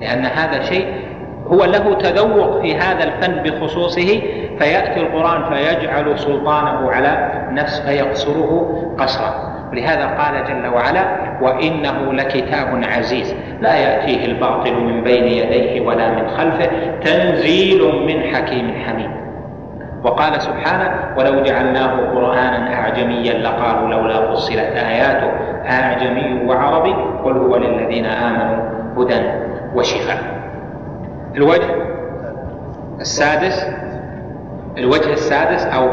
لأن 0.02 0.26
هذا 0.26 0.62
شيء 0.62 1.15
هو 1.48 1.66
له 1.66 1.94
تذوق 1.94 2.62
في 2.62 2.76
هذا 2.76 3.04
الفن 3.04 3.44
بخصوصه 3.44 4.22
فيأتي 4.60 5.00
القرآن 5.00 5.44
فيجعل 5.54 6.20
سلطانه 6.20 6.92
على 6.92 7.32
نفس 7.52 7.80
فيقصره 7.80 8.82
قصرا. 9.00 9.56
ولهذا 9.72 10.06
قال 10.06 10.46
جل 10.48 10.68
وعلا 10.68 11.06
وإنه 11.42 12.14
لكتاب 12.14 12.84
عزيز. 12.84 13.36
لا 13.62 13.76
يأتيه 13.76 14.26
الباطل 14.26 14.74
من 14.74 15.04
بين 15.04 15.24
يديه 15.24 15.82
ولا 15.82 16.10
من 16.10 16.28
خلفه 16.30 16.70
تنزيل 17.04 17.82
من 18.08 18.36
حكيم 18.36 18.74
حميد. 18.86 19.10
وقال 20.04 20.42
سبحانه 20.42 21.14
ولو 21.18 21.44
جعلناه 21.44 22.12
قرآنا 22.16 22.74
أعجميا 22.74 23.34
لقالوا 23.34 23.90
لولا 23.90 24.32
فصلت 24.32 24.76
آياته 24.76 25.32
أعجمي 25.70 26.46
وعربي 26.48 26.96
قل 27.24 27.38
هو 27.38 27.58
للذين 27.58 28.06
آمنوا 28.06 28.64
هدى 28.98 29.22
وشفاء. 29.76 30.35
الوجه 31.36 31.76
السادس 33.02 33.66
الوجه 34.78 35.14
السادس 35.14 35.66
أو 35.66 35.90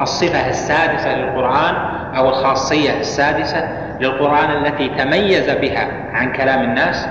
الصفة 0.00 0.48
السادسة 0.48 1.16
للقرآن 1.16 1.74
أو 2.16 2.28
الخاصية 2.28 3.00
السادسة 3.00 3.68
للقرآن 4.00 4.50
التي 4.50 4.88
تميز 4.88 5.50
بها 5.50 5.88
عن 6.12 6.32
كلام 6.32 6.62
الناس 6.62 7.08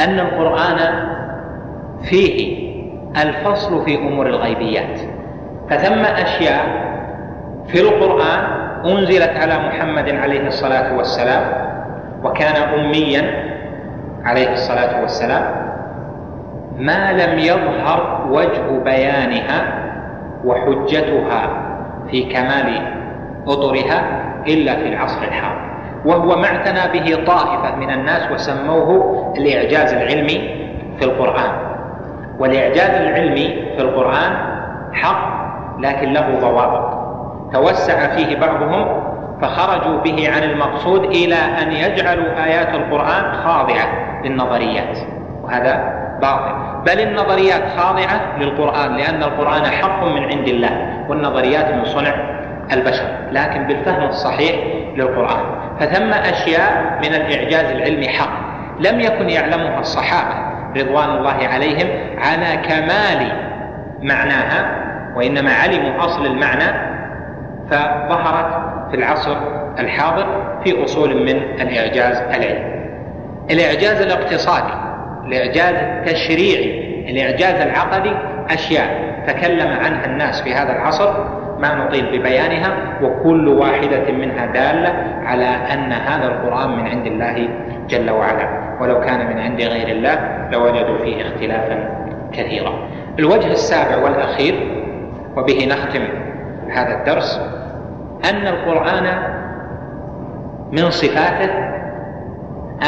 أن 0.00 0.20
القرآن 0.20 0.78
فيه 2.02 2.64
الفصل 3.22 3.84
في 3.84 3.96
أمور 3.98 4.26
الغيبيات. 4.26 5.00
فثم 5.70 5.98
أشياء 6.04 6.66
في 7.68 7.80
القرآن 7.80 8.44
أنزلت 8.84 9.36
على 9.36 9.58
محمد 9.68 10.08
عليه 10.08 10.46
الصلاة 10.46 10.96
والسلام 10.96 11.42
وكان 12.24 12.56
أميا 12.56 13.44
عليه 14.24 14.52
الصلاة 14.52 15.00
والسلام. 15.00 15.73
ما 16.78 17.12
لم 17.12 17.38
يظهر 17.38 18.26
وجه 18.30 18.78
بيانها 18.84 19.84
وحجتها 20.44 21.48
في 22.10 22.22
كمال 22.22 22.82
أطرها 23.46 24.02
إلا 24.46 24.74
في 24.76 24.88
العصر 24.88 25.22
الحاضر. 25.22 25.74
وهو 26.04 26.36
ما 26.36 26.46
اعتنى 26.46 27.00
به 27.00 27.24
طائفة 27.24 27.76
من 27.76 27.90
الناس 27.90 28.32
وسموه 28.32 29.32
الاعجاز 29.36 29.92
العلمي 29.92 30.66
في 30.98 31.04
القرآن. 31.04 31.50
والاعجاز 32.38 32.90
العلمي 33.00 33.46
في 33.76 33.82
القرآن 33.82 34.36
حق 34.92 35.34
لكن 35.80 36.12
له 36.12 36.38
ضوابط. 36.40 37.04
توسع 37.52 38.16
فيه 38.16 38.36
بعضهم 38.36 39.04
فخرجوا 39.42 40.00
به 40.00 40.30
عن 40.36 40.42
المقصود 40.42 41.04
إلى 41.04 41.34
أن 41.34 41.72
يجعلوا 41.72 42.44
آيات 42.44 42.74
القرآن 42.74 43.32
خاضعة 43.32 43.86
للنظريات. 44.24 44.98
وهذا 45.42 46.03
باطل. 46.24 46.54
بل 46.86 47.00
النظريات 47.00 47.62
خاضعة 47.76 48.38
للقرآن 48.38 48.96
لأن 48.96 49.22
القرآن 49.22 49.66
حق 49.66 50.04
من 50.04 50.22
عند 50.24 50.48
الله 50.48 51.04
والنظريات 51.08 51.74
من 51.74 51.84
صنع 51.84 52.14
البشر 52.72 53.06
لكن 53.30 53.66
بالفهم 53.66 54.08
الصحيح 54.08 54.56
للقرآن. 54.96 55.44
فثم 55.80 56.12
أشياء 56.12 56.98
من 57.02 57.14
الإعجاز 57.14 57.70
العلمي 57.70 58.08
حق. 58.08 58.44
لم 58.80 59.00
يكن 59.00 59.30
يعلمها 59.30 59.80
الصحابة 59.80 60.34
رضوان 60.76 61.10
الله 61.10 61.48
عليهم 61.48 62.18
على 62.18 62.56
كمال 62.68 63.32
معناها 64.02 64.84
وإنما 65.16 65.52
علموا 65.52 66.04
أصل 66.04 66.26
المعنى 66.26 66.94
فظهرت 67.70 68.62
في 68.90 68.96
العصر 68.96 69.36
الحاضر 69.78 70.26
في 70.64 70.84
أصول 70.84 71.14
من 71.24 71.36
الإعجاز 71.60 72.16
العلمي. 72.16 72.74
الإعجاز 73.50 74.00
الاقتصادي. 74.02 74.83
الإعجاز 75.26 75.74
التشريعي 75.74 76.84
الإعجاز 77.10 77.60
العقدي 77.60 78.12
أشياء 78.50 79.14
تكلم 79.26 79.68
عنها 79.68 80.06
الناس 80.06 80.42
في 80.42 80.54
هذا 80.54 80.72
العصر 80.72 81.14
ما 81.58 81.74
نطيل 81.74 82.18
ببيانها 82.18 82.98
وكل 83.02 83.48
واحدة 83.48 84.12
منها 84.12 84.46
دالة 84.46 84.94
على 85.24 85.46
أن 85.46 85.92
هذا 85.92 86.26
القرآن 86.26 86.70
من 86.70 86.86
عند 86.88 87.06
الله 87.06 87.48
جل 87.88 88.10
وعلا. 88.10 88.48
ولو 88.80 89.00
كان 89.00 89.26
من 89.26 89.38
عند 89.38 89.62
غير 89.62 89.88
الله 89.88 90.48
لوجدوا 90.52 90.98
فيه 90.98 91.22
اختلافا 91.22 91.88
كثيرا. 92.32 92.88
الوجه 93.18 93.46
السابع 93.46 93.96
والأخير 93.96 94.54
وبه 95.36 95.68
نختم 95.70 96.02
هذا 96.68 96.98
الدرس 96.98 97.40
أن 98.30 98.46
القرآن 98.46 99.34
من 100.72 100.90
صفاته 100.90 101.50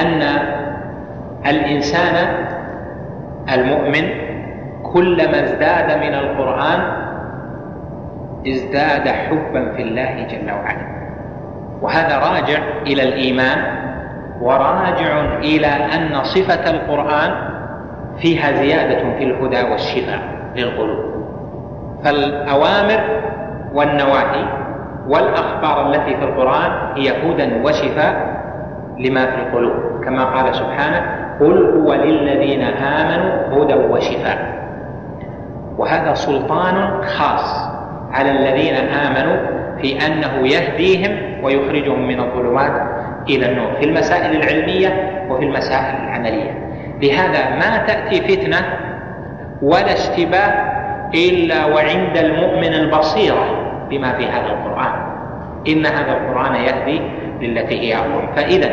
أن 0.02 0.22
الإنسان 1.50 2.46
المؤمن 3.54 4.08
كلما 4.92 5.44
ازداد 5.44 5.98
من 5.98 6.14
القرآن 6.14 6.80
ازداد 8.46 9.08
حبا 9.08 9.72
في 9.76 9.82
الله 9.82 10.26
جل 10.30 10.50
وعلا. 10.50 10.96
وهذا 11.82 12.18
راجع 12.18 12.58
إلى 12.86 13.02
الإيمان 13.02 13.58
وراجع 14.40 15.24
إلى 15.38 15.66
أن 15.66 16.24
صفة 16.24 16.70
القرآن 16.70 17.30
فيها 18.18 18.52
زيادة 18.52 19.18
في 19.18 19.24
الهدى 19.24 19.70
والشفاء 19.70 20.20
للقلوب. 20.56 21.26
فالأوامر 22.04 23.00
والنواهي 23.74 24.44
والأخبار 25.08 25.86
التي 25.90 26.16
في 26.16 26.24
القرآن 26.24 26.70
هي 26.96 27.10
هدى 27.10 27.60
وشفاء 27.64 28.36
لما 28.98 29.26
في 29.26 29.34
القلوب. 29.36 30.04
كما 30.04 30.24
قال 30.24 30.54
سبحانه 30.54 31.25
قل 31.40 31.80
هو 31.80 31.94
للذين 31.94 32.62
آمنوا 32.62 33.64
هدى 33.64 33.74
وشفاء. 33.74 34.56
وهذا 35.78 36.14
سلطان 36.14 37.02
خاص 37.02 37.70
على 38.12 38.30
الذين 38.30 38.74
آمنوا 38.74 39.36
في 39.82 40.06
أنه 40.06 40.46
يهديهم 40.46 41.44
ويخرجهم 41.44 42.08
من 42.08 42.20
الظلمات 42.20 42.82
إلى 43.28 43.52
النور 43.52 43.72
في 43.80 43.84
المسائل 43.84 44.36
العلمية 44.36 44.88
وفي 45.30 45.44
المسائل 45.44 45.94
العملية. 46.04 46.50
لهذا 47.02 47.56
ما 47.56 47.86
تأتي 47.86 48.20
فتنة 48.20 48.56
ولا 49.62 49.92
اشتباه 49.92 50.76
إلا 51.14 51.66
وعند 51.66 52.16
المؤمن 52.16 52.74
البصيرة 52.74 53.44
بما 53.90 54.12
في 54.12 54.26
هذا 54.26 54.46
القرآن. 54.46 54.92
إن 55.68 55.86
هذا 55.86 56.12
القرآن 56.12 56.54
يهدي 56.54 57.00
للتي 57.40 57.80
هي 57.80 57.96
أقوم. 57.96 58.26
فإذا 58.36 58.68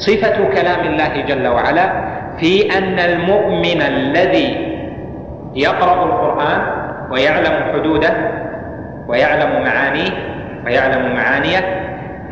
صفة 0.00 0.36
كلام 0.54 0.80
الله 0.80 1.12
جل 1.28 1.46
وعلا 1.48 1.86
في 2.40 2.78
أن 2.78 2.98
المؤمن 2.98 3.80
الذي 3.82 4.48
يقرأ 5.54 6.04
القرآن 6.04 6.60
ويعلم 7.10 7.72
حدوده 7.72 8.12
ويعلم 9.08 9.64
معانيه 9.64 10.10
ويعلم 10.66 11.14
معانيه 11.14 11.58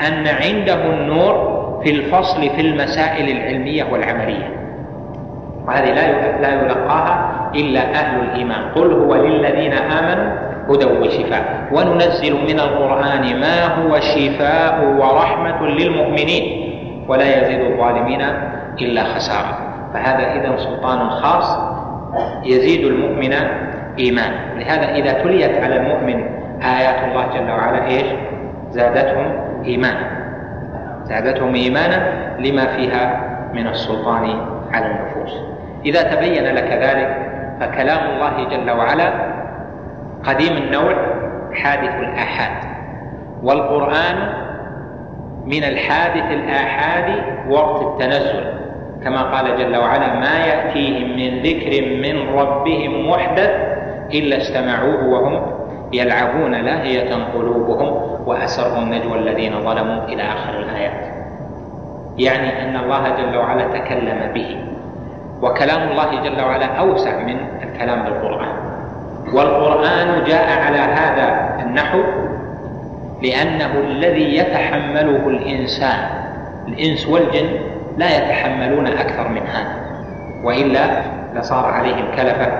أن 0.08 0.24
عنده 0.26 0.84
النور 0.84 1.58
في 1.84 1.90
الفصل 1.90 2.40
في 2.40 2.60
المسائل 2.60 3.36
العلمية 3.36 3.84
والعملية. 3.84 4.48
وهذه 5.66 5.90
لا 5.90 6.40
لا 6.40 6.62
يلقاها 6.62 7.50
إلا 7.54 7.80
أهل 7.80 8.20
الإيمان. 8.20 8.62
قل 8.74 8.92
هو 8.92 9.14
للذين 9.14 9.72
آمنوا 9.72 10.32
هدى 10.68 10.84
وشفاء. 10.84 11.68
وننزل 11.72 12.32
من 12.32 12.60
القرآن 12.60 13.40
ما 13.40 13.66
هو 13.66 14.00
شفاء 14.00 14.84
ورحمة 14.98 15.66
للمؤمنين. 15.66 16.67
ولا 17.08 17.42
يزيد 17.42 17.60
الظالمين 17.60 18.20
إلا 18.80 19.04
خسارة. 19.04 19.58
فهذا 19.94 20.32
إذا 20.32 20.56
سلطان 20.56 21.10
خاص 21.10 21.58
يزيد 22.44 22.86
المؤمن 22.86 23.32
إيمان. 23.98 24.32
لهذا 24.56 24.94
إذا 24.94 25.12
تليت 25.12 25.64
على 25.64 25.76
المؤمن 25.76 26.24
آيات 26.62 27.04
الله 27.04 27.26
جل 27.34 27.50
وعلا 27.50 27.86
إيش؟ 27.86 28.06
زادتهم 28.70 29.32
إيمانا. 29.64 30.18
زادتهم 31.04 31.54
إيمانا 31.54 32.12
لما 32.38 32.66
فيها 32.66 33.20
من 33.54 33.66
السلطان 33.66 34.40
على 34.72 34.86
النفوس. 34.86 35.32
إذا 35.84 36.02
تبين 36.02 36.44
لك 36.44 36.72
ذلك 36.72 37.28
فكلام 37.60 37.98
الله 38.10 38.48
جل 38.48 38.70
وعلا 38.70 39.12
قديم 40.24 40.56
النوع 40.56 40.94
حادث 41.52 41.94
الآحاد. 41.94 42.68
والقرآن 43.42 44.47
من 45.46 45.64
الحادث 45.64 46.32
الآحاد 46.32 47.22
وقت 47.50 47.82
التنزل. 47.82 48.44
كما 49.04 49.22
قال 49.22 49.58
جل 49.58 49.76
وعلا 49.76 50.14
ما 50.14 50.38
يأتيهم 50.46 51.16
من 51.16 51.42
ذكر 51.42 51.72
من 52.02 52.28
ربهم 52.38 53.10
محدث 53.10 53.50
إلا 54.14 54.36
استمعوه 54.36 55.08
وهم 55.08 55.42
يلعبون 55.92 56.54
لاهية 56.54 57.14
قلوبهم 57.34 58.18
وأسروا 58.26 58.78
النجوى 58.78 59.18
الذين 59.18 59.52
ظلموا 59.52 60.04
إلى 60.04 60.22
آخر 60.22 60.58
الآيات. 60.58 61.14
يعني 62.18 62.62
أن 62.62 62.76
الله 62.76 63.08
جل 63.08 63.36
وعلا 63.36 63.78
تكلم 63.78 64.32
به 64.34 64.56
وكلام 65.42 65.88
الله 65.88 66.22
جل 66.22 66.40
وعلا 66.42 66.66
أوسع 66.66 67.18
من 67.22 67.36
الكلام 67.62 68.02
بالقرآن. 68.02 68.68
والقرآن 69.34 70.24
جاء 70.24 70.62
على 70.66 70.78
هذا 70.78 71.56
النحو 71.62 71.98
لأنه 73.22 73.80
الذي 73.80 74.36
يتحمله 74.36 75.28
الإنسان 75.28 76.08
الإنس 76.68 77.08
والجن 77.08 77.48
لا 77.96 78.16
يتحملون 78.16 78.86
أكثر 78.86 79.28
من 79.28 79.46
هذا 79.46 79.76
وإلا 80.44 81.02
لصار 81.34 81.66
عليهم 81.66 82.04
كلفة 82.16 82.52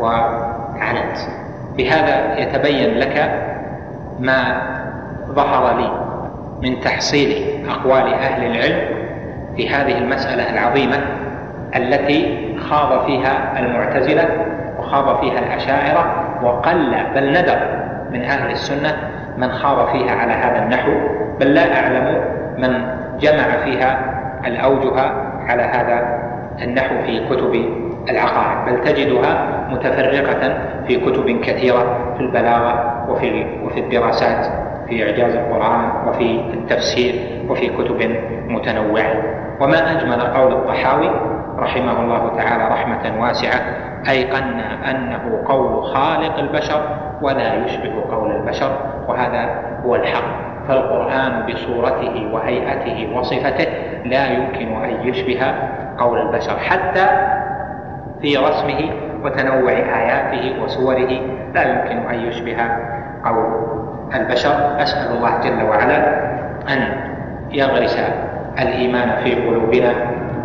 وعنت. 0.00 1.18
بهذا 1.76 2.38
يتبين 2.38 2.98
لك 2.98 3.42
ما 4.20 4.62
ظهر 5.28 5.78
لي 5.78 5.90
من 6.62 6.80
تحصيل 6.80 7.44
أقوال 7.68 8.14
أهل 8.14 8.44
العلم 8.46 9.02
في 9.56 9.68
هذه 9.68 9.98
المسألة 9.98 10.50
العظيمة 10.50 10.96
التي 11.76 12.48
خاض 12.58 13.06
فيها 13.06 13.58
المعتزلة 13.58 14.28
وخاض 14.78 15.20
فيها 15.20 15.38
الأشاعرة 15.38 16.24
وقل 16.42 16.96
بل 17.14 17.30
ندر 17.30 17.58
من 18.10 18.22
أهل 18.22 18.50
السنة 18.50 19.11
من 19.36 19.52
خاض 19.52 19.88
فيها 19.88 20.10
على 20.12 20.32
هذا 20.32 20.64
النحو 20.64 20.92
بل 21.40 21.54
لا 21.54 21.78
أعلم 21.80 22.20
من 22.58 22.84
جمع 23.20 23.64
فيها 23.64 23.98
الأوجه 24.46 25.00
على 25.48 25.62
هذا 25.62 26.22
النحو 26.62 26.94
في 27.06 27.28
كتب 27.28 27.64
العقائد 28.10 28.58
بل 28.66 28.84
تجدها 28.84 29.62
متفرقة 29.70 30.58
في 30.86 30.96
كتب 30.96 31.40
كثيرة 31.40 32.14
في 32.14 32.20
البلاغة 32.20 33.04
وفي 33.10 33.46
وفي 33.64 33.80
الدراسات 33.80 34.46
في 34.88 35.04
إعجاز 35.04 35.34
القرآن 35.34 36.08
وفي 36.08 36.40
التفسير 36.54 37.14
وفي 37.48 37.68
كتب 37.68 38.16
متنوعة. 38.48 39.12
وما 39.60 39.92
أجمل 39.92 40.20
قول 40.20 40.52
الطحاوي 40.52 41.10
رحمه 41.62 42.00
الله 42.00 42.36
تعالى 42.36 42.64
رحمة 42.68 43.22
واسعة 43.22 43.60
أيقنا 44.08 44.90
أنه 44.90 45.42
قول 45.48 45.84
خالق 45.84 46.38
البشر 46.38 46.80
ولا 47.22 47.54
يشبه 47.54 48.04
قول 48.10 48.30
البشر 48.30 48.70
وهذا 49.08 49.48
هو 49.84 49.94
الحق. 49.94 50.52
فالقرآن 50.68 51.46
بصورته 51.46 52.28
وهيئته 52.32 53.16
وصفته 53.16 53.66
لا 54.04 54.26
يمكن 54.26 54.84
أن 54.84 55.08
يشبه 55.08 55.54
قول 55.98 56.20
البشر 56.20 56.58
حتى 56.58 57.06
في 58.20 58.36
رسمه 58.36 58.90
وتنوع 59.24 59.72
آياته 59.72 60.62
وسوره 60.62 61.10
لا 61.54 61.62
يمكن 61.62 62.08
أن 62.10 62.14
يشبه 62.14 62.56
قول 63.24 63.72
البشر. 64.14 64.82
أسأل 64.82 65.16
الله 65.16 65.40
جل 65.40 65.62
وعلا 65.62 65.98
أن 66.68 66.80
يغرس 67.50 67.98
الإيمان 68.58 69.24
في 69.24 69.34
قلوبنا 69.34 69.92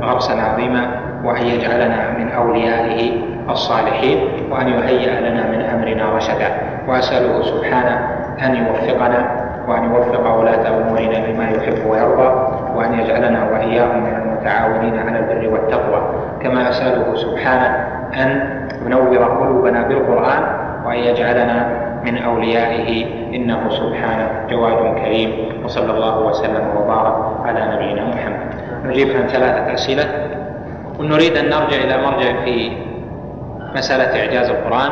غرسا 0.01 0.33
عظيما 0.33 1.06
وأن 1.23 1.45
يجعلنا 1.45 2.17
من 2.17 2.31
أوليائه 2.31 3.11
الصالحين 3.49 4.17
وأن 4.51 4.67
يهيئ 4.67 5.19
لنا 5.19 5.51
من 5.51 5.61
أمرنا 5.61 6.15
رشدا. 6.15 6.49
وأسأله 6.87 7.41
سبحانه 7.41 8.07
أن 8.45 8.55
يوفقنا 8.55 9.47
وأن 9.67 9.83
يوفق 9.83 10.35
ولاة 10.35 10.67
أمورنا 10.67 11.27
لما 11.27 11.49
يحب 11.49 11.85
ويرضى 11.89 12.29
وأن 12.75 12.99
يجعلنا 12.99 13.51
وإياهم 13.51 14.03
من 14.03 14.15
المتعاونين 14.15 14.99
على 14.99 15.19
البر 15.19 15.53
والتقوى. 15.53 16.01
كما 16.41 16.69
أسأله 16.69 17.15
سبحانه 17.15 17.87
أن 18.13 18.59
ينور 18.85 19.23
قلوبنا 19.23 19.81
بالقرآن 19.87 20.43
وأن 20.85 20.97
يجعلنا 20.97 21.69
من 22.05 22.17
أوليائه. 22.17 23.05
إنه 23.35 23.69
سبحانه 23.69 24.29
جواد 24.49 24.95
كريم. 24.95 25.31
وصلى 25.65 25.91
الله 25.91 26.19
وسلم 26.19 26.63
وبارك 26.77 27.15
على 27.45 27.75
نبينا 27.75 28.05
محمد. 28.05 28.47
نجيب 28.85 29.07
عن 29.07 29.27
ثلاثة 29.27 29.73
أسئلة. 29.73 30.36
ونريد 30.99 31.37
أن 31.37 31.45
نرجع 31.45 31.77
إلى 31.77 31.97
مرجع 31.97 32.43
في 32.45 32.77
مسألة 33.75 34.19
إعجاز 34.19 34.49
القرآن 34.49 34.91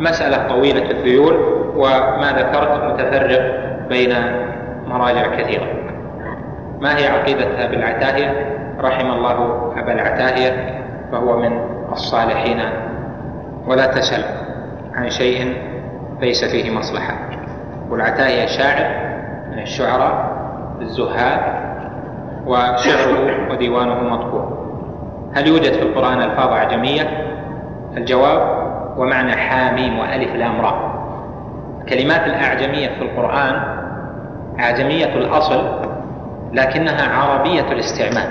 مسألة 0.00 0.48
طويلة 0.48 0.90
الذيول 0.90 1.34
وما 1.76 2.32
ذكرت 2.36 2.84
متفرق 2.84 3.42
بين 3.88 4.14
مراجع 4.86 5.36
كثيرة. 5.36 5.66
ما 6.80 6.98
هي 6.98 7.06
عقيدة 7.06 7.64
أبي 7.64 7.76
العتاهية؟ 7.76 8.56
رحم 8.80 9.10
الله 9.10 9.72
أبا 9.76 9.92
العتاهية 9.92 10.80
فهو 11.12 11.36
من 11.36 11.60
الصالحين. 11.92 12.60
ولا 13.66 13.86
تسل 13.86 14.24
عن 14.94 15.10
شيء 15.10 15.56
ليس 16.20 16.44
فيه 16.44 16.70
مصلحة. 16.78 17.14
والعتاهية 17.90 18.46
شاعر 18.46 19.10
من 19.50 19.58
الشعراء 19.58 20.30
الزهاد 20.80 21.40
وشعره 22.46 23.50
وديوانه 23.50 23.94
مطبوع. 23.94 24.69
هل 25.34 25.46
يوجد 25.46 25.72
في 25.72 25.82
القرآن 25.82 26.22
ألفاظ 26.22 26.52
أعجمية؟ 26.52 27.02
الجواب 27.96 28.60
ومعنى 28.96 29.36
حاميم 29.36 29.98
وألف 29.98 30.34
لام 30.34 30.60
راء. 30.60 30.90
الكلمات 31.80 32.26
الأعجمية 32.26 32.88
في 32.88 33.02
القرآن 33.02 33.62
أعجمية 34.60 35.14
الأصل 35.14 35.80
لكنها 36.52 37.16
عربية 37.16 37.72
الاستعمال. 37.72 38.28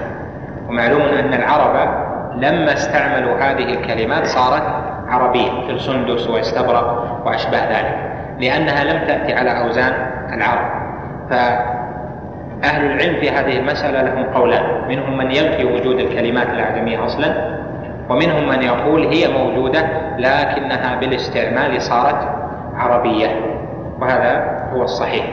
ومعلوم 0.69 1.01
أن 1.01 1.33
العرب 1.33 1.89
لما 2.35 2.73
استعملوا 2.73 3.35
هذه 3.37 3.73
الكلمات 3.73 4.25
صارت 4.25 4.63
عربية 5.07 5.51
في 5.67 5.79
سندس 5.79 6.27
واستبرق 6.27 7.21
وأشباه 7.25 7.79
ذلك 7.79 7.95
لأنها 8.39 8.83
لم 8.83 9.07
تأتي 9.07 9.33
على 9.33 9.63
أوزان 9.63 9.93
العرب. 10.33 10.79
فأهل 12.63 12.85
العلم 12.85 13.19
في 13.19 13.29
هذه 13.29 13.59
المسألة 13.59 14.01
لهم 14.01 14.23
قولان. 14.23 14.87
منهم 14.87 15.17
من 15.17 15.31
ينفي 15.31 15.65
وجود 15.65 15.99
الكلمات 15.99 16.49
الأعجمية 16.49 17.05
أصلا 17.05 17.59
ومنهم 18.09 18.49
من 18.49 18.63
يقول 18.63 19.07
هي 19.07 19.27
موجودة 19.27 19.81
لكنها 20.17 20.95
بالاستعمال 20.99 21.81
صارت 21.81 22.27
عربية 22.75 23.27
وهذا 24.01 24.59
هو 24.73 24.83
الصحيح. 24.83 25.25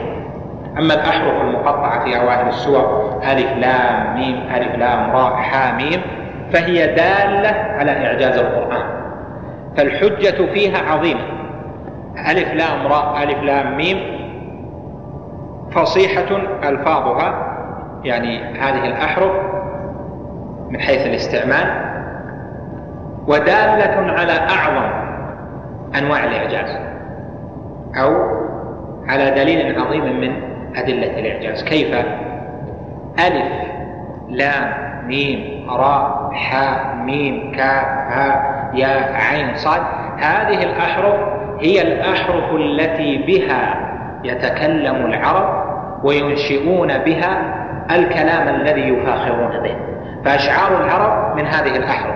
أما 0.77 0.93
الأحرف 0.93 1.41
المقطعة 1.41 2.03
في 2.05 2.19
أوائل 2.19 2.47
السور 2.47 3.13
ألف 3.31 3.51
لام 3.57 4.15
ميم 4.15 4.43
ألف 4.55 4.75
لام 4.75 5.11
راء 5.11 5.35
حاميم 5.35 6.01
فهي 6.53 6.87
دالة 6.87 7.49
على 7.49 7.91
إعجاز 7.91 8.37
القرآن. 8.37 8.85
فالحجة 9.77 10.45
فيها 10.53 10.77
عظيمة. 10.91 11.21
ألف 12.31 12.53
لام 12.53 12.87
راء 12.87 13.23
ألف 13.23 13.43
لام 13.43 13.77
ميم 13.77 14.16
فصيحة 15.77 16.37
ألفاظها 16.63 17.57
يعني 18.03 18.43
هذه 18.43 18.85
الأحرف 18.85 19.31
من 20.69 20.79
حيث 20.81 21.05
الاستعمال 21.05 21.87
ودالة 23.27 24.11
على 24.11 24.31
أعظم 24.31 24.89
أنواع 25.97 26.23
الإعجاز 26.23 26.77
أو 27.95 28.37
على 29.07 29.31
دليل 29.31 29.79
عظيم 29.79 30.21
من 30.21 30.31
أدلة 30.75 31.19
الإعجاز. 31.19 31.63
كيف؟ 31.63 31.95
ألف 33.19 33.51
لام 34.29 34.73
ميم 35.07 35.69
راء 35.69 36.31
حاء 36.33 36.95
ميم 36.95 37.51
كاف 37.51 37.85
هاء 38.09 38.69
ياء 38.73 39.13
عين 39.13 39.55
صاد. 39.55 39.81
هذه 40.17 40.63
الأحرف 40.63 41.15
هي 41.59 41.81
الأحرف 41.81 42.55
التي 42.55 43.17
بها 43.17 43.87
يتكلم 44.23 44.95
العرب 44.95 45.56
وينشئون 46.03 46.97
بها 46.97 47.37
الكلام 47.91 48.55
الذي 48.55 48.81
يفاخرون 48.81 49.59
به. 49.63 49.75
فأشعار 50.25 50.83
العرب 50.83 51.37
من 51.37 51.45
هذه 51.45 51.77
الأحرف 51.77 52.15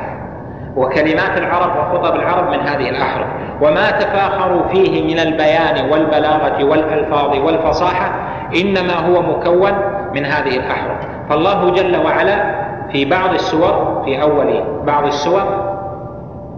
وكلمات 0.75 1.37
العرب 1.37 1.71
وخطب 1.77 2.15
العرب 2.15 2.49
من 2.49 2.59
هذه 2.59 2.89
الأحرف. 2.89 3.27
وما 3.61 3.91
تفاخروا 3.91 4.67
فيه 4.67 5.13
من 5.13 5.19
البيان 5.19 5.91
والبلاغة 5.91 6.63
والألفاظ 6.63 7.37
والفصاحة 7.37 8.11
إنما 8.55 8.93
هو 8.93 9.21
مكون 9.21 9.71
من 10.13 10.25
هذه 10.25 10.57
الأحرف. 10.57 10.97
فالله 11.29 11.69
جل 11.69 12.05
وعلا 12.05 12.61
في 12.91 13.05
بعض 13.05 13.33
السور 13.33 14.01
في 14.05 14.21
أول 14.21 14.63
بعض 14.85 15.05
السور 15.05 15.71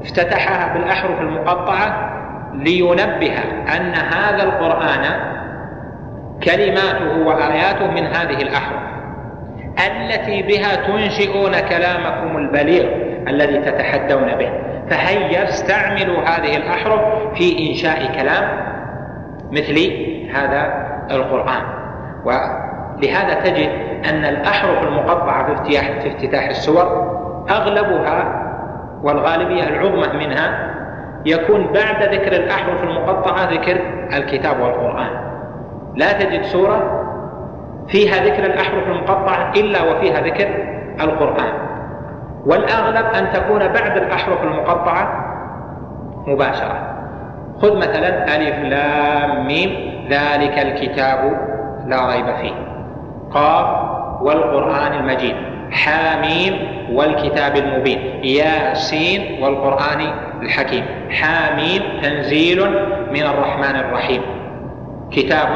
افتتحها 0.01 0.74
بالأحرف 0.74 1.21
المقطعة 1.21 2.09
لينبه 2.53 3.34
أن 3.78 3.93
هذا 3.93 4.43
القرآن 4.43 5.32
كلماته 6.44 7.28
وآياته 7.28 7.91
من 7.91 8.06
هذه 8.06 8.41
الأحرف 8.41 8.82
التي 9.88 10.41
بها 10.41 10.76
تنشئون 10.76 11.52
كلامكم 11.60 12.38
البليغ 12.38 12.86
الذي 13.28 13.58
تتحدون 13.58 14.36
به. 14.36 14.50
فهيا 14.89 15.44
استعملوا 15.44 16.22
هذه 16.22 16.58
الأحرف 16.58 17.02
في 17.36 17.70
إنشاء 17.70 18.22
كلام 18.22 18.74
مثل 19.52 19.91
هذا 20.34 20.74
القرآن؟ 21.12 21.64
ولهذا 22.26 23.34
تجد 23.34 23.70
أن 24.10 24.26
الأحرف 24.26 24.84
المقطعة 24.84 25.46
في 25.46 25.54
افتتاح, 25.54 26.00
في 26.00 26.08
افتتاح 26.08 26.48
السور 26.50 27.14
أغلبها 27.50 28.44
والغالبية 29.04 29.64
العظمى 29.64 30.26
منها 30.26 30.74
يكون 31.26 31.74
بعد 31.74 32.04
ذكر 32.04 32.32
الأحرف 32.32 32.84
المقطعة 32.84 33.54
ذكر 33.54 33.82
الكتاب 34.14 34.60
والقرآن. 34.60 35.22
لا 35.96 36.12
تجد 36.12 36.41
سورة 36.41 37.00
فيها 37.88 38.26
ذكر 38.26 38.46
الأحرف 38.46 38.88
المقطعة 38.88 39.52
إلا 39.56 39.91
وفيها 39.91 40.22
ذكر 40.22 40.48
القرآن. 41.02 41.54
والأغلب 42.46 43.06
أن 43.06 43.34
تكون 43.34 43.60
بعد 43.60 43.98
الأحرف 43.98 44.44
المقطعة 44.44 45.26
مباشرة. 46.28 46.94
خذ 47.62 47.78
مثلا 47.78 48.36
ألف 48.36 48.60
لام 48.60 49.48
ميم 49.48 49.94
ذلك 50.10 50.60
الكتاب 50.60 51.38
لا 51.88 52.14
ريب 52.14 52.36
فيه. 52.36 52.54
قاف 53.32 53.68
والقرآن 54.22 54.94
المجيد. 54.94 55.36
حاميم 55.72 56.84
والكتاب 56.94 57.56
المبين. 57.56 58.00
ياسين 58.24 59.44
والقرآن 59.44 60.02
الحكيم. 60.41 60.86
حاميم 61.10 61.82
تنزيل 62.02 62.60
من 63.12 63.22
الرحمن 63.22 63.76
الرحيم. 63.76 64.22
كتاب 65.16 65.47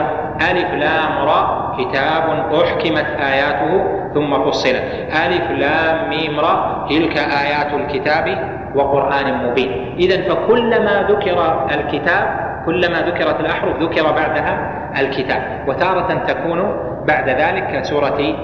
ألف 0.51 0.73
لام 0.73 1.25
را 1.25 1.73
كتاب 1.77 2.53
أحكمت 2.63 3.05
آياته 3.19 3.83
ثم 4.13 4.43
فصلت. 4.43 4.83
ألف 5.25 5.51
لام 5.51 6.09
ميم 6.09 6.39
را 6.39 6.85
تلك 6.89 7.17
آيات 7.17 7.73
الكتاب 7.73 8.37
وقرآن 8.75 9.47
مبين. 9.47 9.95
إذا 9.99 10.29
فكلما 10.29 11.05
ذكر 11.09 11.67
الكتاب 11.71 12.47
كلما 12.65 13.01
ذكرت 13.01 13.39
الأحرف 13.39 13.81
ذكر 13.81 14.03
بعدها 14.03 14.71
الكتاب. 14.99 15.41
وتارة 15.67 16.23
تكون 16.27 16.75
بعد 17.07 17.29
ذلك 17.29 17.67
كسورة 17.73 18.35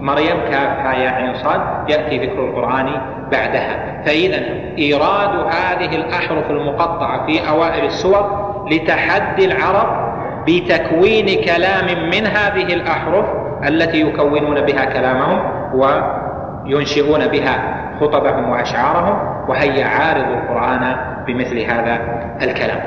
مريم 0.00 0.40
كاف 0.50 0.78
هاء 0.86 1.14
عين 1.14 1.34
صاد 1.34 1.60
يأتي 1.88 2.18
ذكر 2.18 2.44
القرآن 2.44 3.00
بعدها. 3.32 4.02
فإذا 4.06 4.42
إيراد 4.78 5.34
هذه 5.46 5.96
الأحرف 5.96 6.50
المقطعة 6.50 7.26
في 7.26 7.48
أوائل 7.48 7.84
السور 7.84 8.46
لتحدي 8.70 9.44
العرب 9.44 10.05
بتكوين 10.46 11.44
كلام 11.44 12.10
من 12.10 12.26
هذه 12.26 12.74
الأحرف 12.74 13.26
التي 13.68 14.00
يكونون 14.00 14.60
بها 14.60 14.84
كلامهم 14.84 15.40
وينشئون 15.74 17.26
بها 17.26 17.76
خطبهم 18.00 18.50
وأشعارهم 18.50 19.18
وهي 19.48 19.82
عارض 19.82 20.28
القرآن 20.28 20.96
بمثل 21.26 21.58
هذا 21.58 21.98
الكلام. 22.42 22.80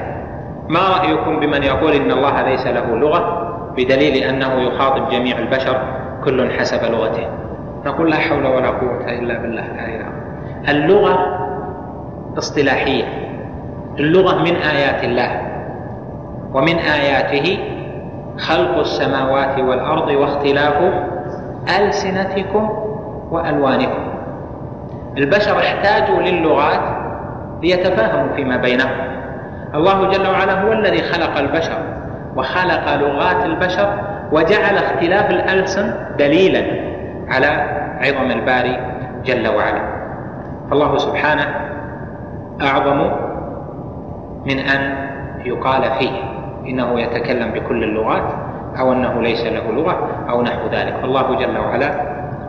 ما 0.70 0.80
رأيكم 0.80 1.39
بمن 1.39 1.64
يقول 1.64 1.93
إن 1.93 2.12
الله 2.12 2.41
ليس 2.41 2.68
له 2.68 2.95
لغة 2.95 3.49
بدليل 3.78 4.24
أنه 4.24 4.62
يخاطب 4.62 5.10
جميع 5.10 5.38
البشر 5.38 5.82
كل 6.26 6.51
حسب 6.51 6.91
لغته؟ 6.91 7.28
نقول 7.86 8.10
لا 8.10 8.18
حول 8.18 8.47
ولا 8.47 8.70
قوة 8.70 9.12
إلا 9.12 9.38
بالله 9.38 9.66
العلي 9.66 10.05
اللغة 10.70 11.39
اصطلاحية 12.38 13.03
اللغة 13.99 14.43
من 14.43 14.55
آيات 14.55 15.03
الله. 15.03 15.48
ومن 16.53 16.75
آياته 16.77 17.59
خلق 18.37 18.77
السماوات 18.77 19.59
والأرض 19.59 20.09
واختلاف 20.09 20.93
ألسنتكم 21.79 22.69
وألوانكم. 23.31 24.09
البشر 25.17 25.59
احتاجوا 25.59 26.21
للغات 26.21 26.81
ليتفاهموا 27.63 28.35
فيما 28.35 28.57
بينهم. 28.57 28.97
الله 29.75 30.09
جل 30.09 30.27
وعلا 30.27 30.61
هو 30.61 30.73
الذي 30.73 31.01
خلق 31.01 31.37
البشر 31.37 31.77
وخلق 32.35 32.95
لغات 32.95 33.45
البشر 33.45 33.93
وجعل 34.31 34.77
اختلاف 34.77 35.29
الألسن 35.29 35.93
دليلا 36.19 36.65
على 37.27 37.47
عظم 38.01 38.31
الباري 38.31 38.79
جل 39.25 39.47
وعلا. 39.47 39.81
فالله 40.69 40.97
سبحانه 40.97 41.47
أعظم 42.61 43.11
من 44.45 44.59
أن 44.59 45.09
يقال 45.45 45.83
فيه. 45.99 46.38
إنه 46.66 46.99
يتكلم 46.99 47.51
بكل 47.51 47.84
اللغات 47.84 48.34
أو 48.80 48.93
أنه 48.93 49.22
ليس 49.22 49.45
له 49.45 49.72
لغة 49.72 50.07
أو 50.30 50.41
نحو 50.41 50.68
ذلك. 50.68 50.93
فالله 51.01 51.36
جل 51.36 51.57
وعلا 51.57 51.91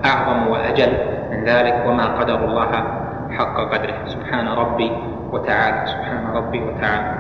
أعظم 0.05 0.49
وأجل 0.49 0.93
من 1.31 1.45
ذلك 1.45 1.85
وما 1.87 2.07
قدر 2.07 2.45
الله 2.45 2.71
حق 3.39 3.57
قدره. 3.73 3.95
سبحان 4.07 4.49
ربي 4.49 4.93
وتعالى. 5.33 5.87
سبحان 5.87 6.37
ربي 6.37 6.61
وتعالى. 6.61 7.15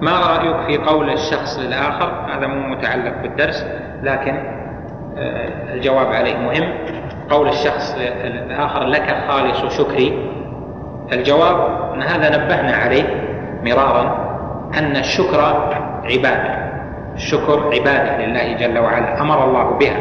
ما 0.00 0.12
رأيك 0.20 0.56
في 0.66 0.78
قول 0.90 1.10
الشخص 1.10 1.58
للآخر 1.58 2.12
هذا 2.36 2.46
مو 2.46 2.68
متعلق 2.68 3.22
بالدرس 3.22 3.66
لكن 4.02 4.34
آه، 5.18 5.74
الجواب 5.74 6.06
عليه 6.06 6.36
مهم. 6.36 6.72
قول 7.30 7.48
الشخص 7.48 7.96
الآخر 8.24 8.84
لك 8.84 9.16
خالص 9.28 9.78
شكري. 9.78 10.28
الجواب 11.12 11.56
أن 11.94 12.02
هذا 12.02 12.36
نبهنا 12.36 12.72
عليه 12.76 13.04
مرارا 13.64 14.32
أن 14.78 14.96
الشكر 14.96 15.40
عبادة. 16.04 16.72
الشكر 17.14 17.70
عبادة 17.74 18.26
لله 18.26 18.52
جل 18.52 18.78
وعلا. 18.78 19.20
أمر 19.20 19.44
الله 19.44 19.64
بها. 19.78 19.96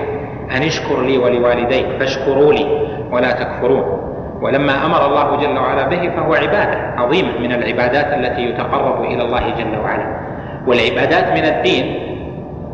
أن 0.58 0.62
اشكر 0.62 1.02
لي 1.02 1.18
ولوالديك 1.18 1.86
فاشكروا 2.00 2.54
لي 2.54 2.88
ولا 3.12 3.32
تكفرون. 3.32 4.02
ولما 4.42 4.86
أمر 4.86 5.06
الله 5.06 5.36
جل 5.36 5.58
وعلا 5.60 5.88
به 5.88 6.10
فهو 6.10 6.34
عبادة 6.34 6.78
عظيمة 6.98 7.40
من 7.40 7.52
العبادات 7.52 8.14
التي 8.14 8.42
يتقرب 8.42 9.04
إلى 9.04 9.24
الله 9.24 9.50
جل 9.50 9.78
وعلا. 9.84 10.22
والعبادات 10.68 11.32
من 11.32 11.46
الدين 11.46 12.12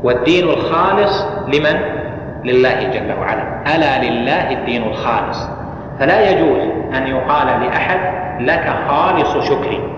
والدين 0.04 0.50
الخالص 0.50 1.26
لمن؟ 1.48 1.80
لله 2.44 2.84
جل 2.84 3.14
وعلا. 3.20 3.76
ألا 3.76 4.04
لله 4.04 4.52
الدين 4.52 4.84
الخالص. 4.84 5.50
فلا 6.00 6.30
يجوز 6.30 6.62
أن 6.96 7.08
يقال 7.08 7.48
لأحد 7.48 8.00
لك 8.42 8.74
خالص 8.88 9.50
شكري. 9.50 9.97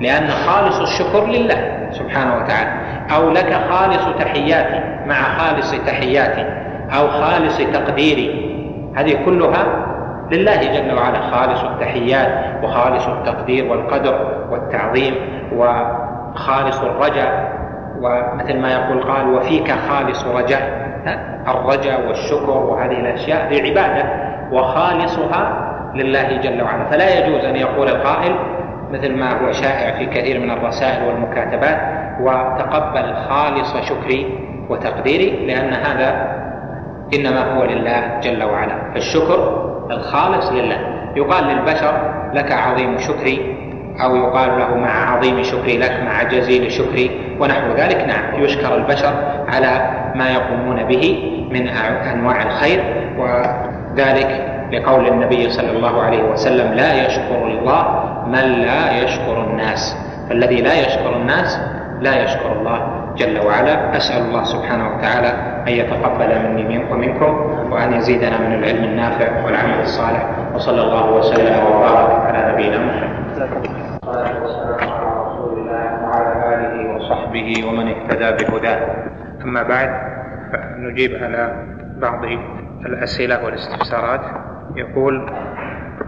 لأن 0.00 0.28
خالص 0.28 0.80
الشكر 0.80 1.26
لله 1.26 1.88
سبحانه 1.90 2.36
وتعالى. 2.36 2.70
أو 3.16 3.30
لك 3.30 3.54
خالص 3.70 4.18
تحياتي 4.18 4.80
مع 5.06 5.14
خالص 5.38 5.74
تحياتي 5.86 6.46
أو 6.98 7.08
خالص 7.08 7.58
تقديري. 7.58 8.54
هذه 8.96 9.24
كلها 9.24 9.64
لله 10.32 10.56
جل 10.56 10.94
وعلا. 10.94 11.20
خالص 11.30 11.64
التحيات 11.64 12.64
وخالص 12.64 13.06
التقدير 13.06 13.70
والقدر 13.70 14.46
والتعظيم 14.50 15.14
وخالص 15.56 16.80
الرجاء. 16.80 17.54
ومثل 18.00 18.58
ما 18.58 18.72
يقول 18.72 19.02
قال 19.02 19.34
وفيك 19.34 19.72
خالص 19.72 20.24
رجاء. 20.24 20.84
الرجاء 21.48 22.08
والشكر 22.08 22.50
وهذه 22.50 23.00
الأشياء 23.00 23.46
هذه 23.46 23.62
عباده 23.62 24.04
وخالصها 24.52 25.70
لله 25.94 26.36
جل 26.36 26.62
وعلا. 26.62 26.84
فلا 26.84 27.18
يجوز 27.18 27.44
أن 27.44 27.56
يقول 27.56 27.88
القائل 27.88 28.36
مثل 28.94 29.16
ما 29.16 29.40
هو 29.40 29.52
شائع 29.52 29.98
في 29.98 30.06
كثير 30.06 30.40
من 30.40 30.50
الرسائل 30.50 31.08
والمكاتبات 31.08 31.78
وتقبل 32.20 33.14
خالص 33.28 33.76
شكري 33.76 34.38
وتقديري 34.68 35.46
لأن 35.46 35.72
هذا 35.72 36.34
إنما 37.14 37.54
هو 37.54 37.64
لله 37.64 38.20
جل 38.22 38.44
وعلا. 38.44 38.92
فالشكر 38.94 39.64
الخالص 39.90 40.52
لله. 40.52 40.78
يقال 41.16 41.44
للبشر 41.44 42.12
لك 42.34 42.52
عظيم 42.52 42.98
شكري 42.98 43.56
أو 44.04 44.16
يقال 44.16 44.58
له 44.58 44.76
مع 44.76 45.10
عظيم 45.12 45.42
شكري 45.42 45.78
لك 45.78 46.00
مع 46.04 46.22
جزيل 46.22 46.72
شكري 46.72 47.36
ونحو 47.40 47.72
ذلك. 47.76 48.04
نعم 48.08 48.44
يشكر 48.44 48.74
البشر 48.74 49.14
على 49.48 49.90
ما 50.14 50.30
يقومون 50.30 50.84
به 50.84 51.30
من 51.50 51.68
أنواع 52.12 52.42
الخير 52.42 52.80
وذلك 53.18 54.53
لقول 54.72 55.08
النبي 55.08 55.50
صلى 55.50 55.70
الله 55.70 56.02
عليه 56.02 56.22
وسلم 56.22 56.74
لا 56.74 57.06
يشكر 57.06 57.46
الله 57.46 57.82
من 58.26 58.46
لا 58.64 59.02
يشكر 59.02 59.44
الناس. 59.44 59.96
فالذي 60.28 60.60
لا 60.62 60.74
يشكر 60.80 61.16
الناس 61.16 61.60
لا 62.00 62.24
يشكر 62.24 62.52
الله 62.52 62.78
جل 63.16 63.46
وعلا. 63.46 63.96
أسأل 63.96 64.22
الله 64.22 64.44
سبحانه 64.44 64.96
وتعالى 64.96 65.28
أن 65.68 65.72
يتقبل 65.72 66.30
مني 66.48 66.92
ومنكم 66.92 67.32
وأن 67.72 67.92
يزيدنا 67.92 68.38
من 68.38 68.52
العلم 68.54 68.84
النافع 68.84 69.44
والعمل 69.44 69.80
الصالح. 69.82 70.26
وصلى 70.54 70.82
الله 70.82 71.12
وسلم 71.12 71.54
وبارك 71.66 72.10
على 72.26 72.52
نبينا 72.52 72.78
محمد. 72.78 73.14
وعلى 76.04 76.32
آله 76.54 76.96
وصحبه 76.96 77.64
ومن 77.68 77.88
اهتدى 77.88 78.44
بهداه. 78.44 78.80
أما 79.44 79.62
بعد 79.62 79.90
فنجيب 80.52 81.22
على 81.22 81.52
بعض 81.96 82.24
الأسئلة 82.86 83.44
والاستفسارات. 83.44 84.20
يقول 84.76 85.30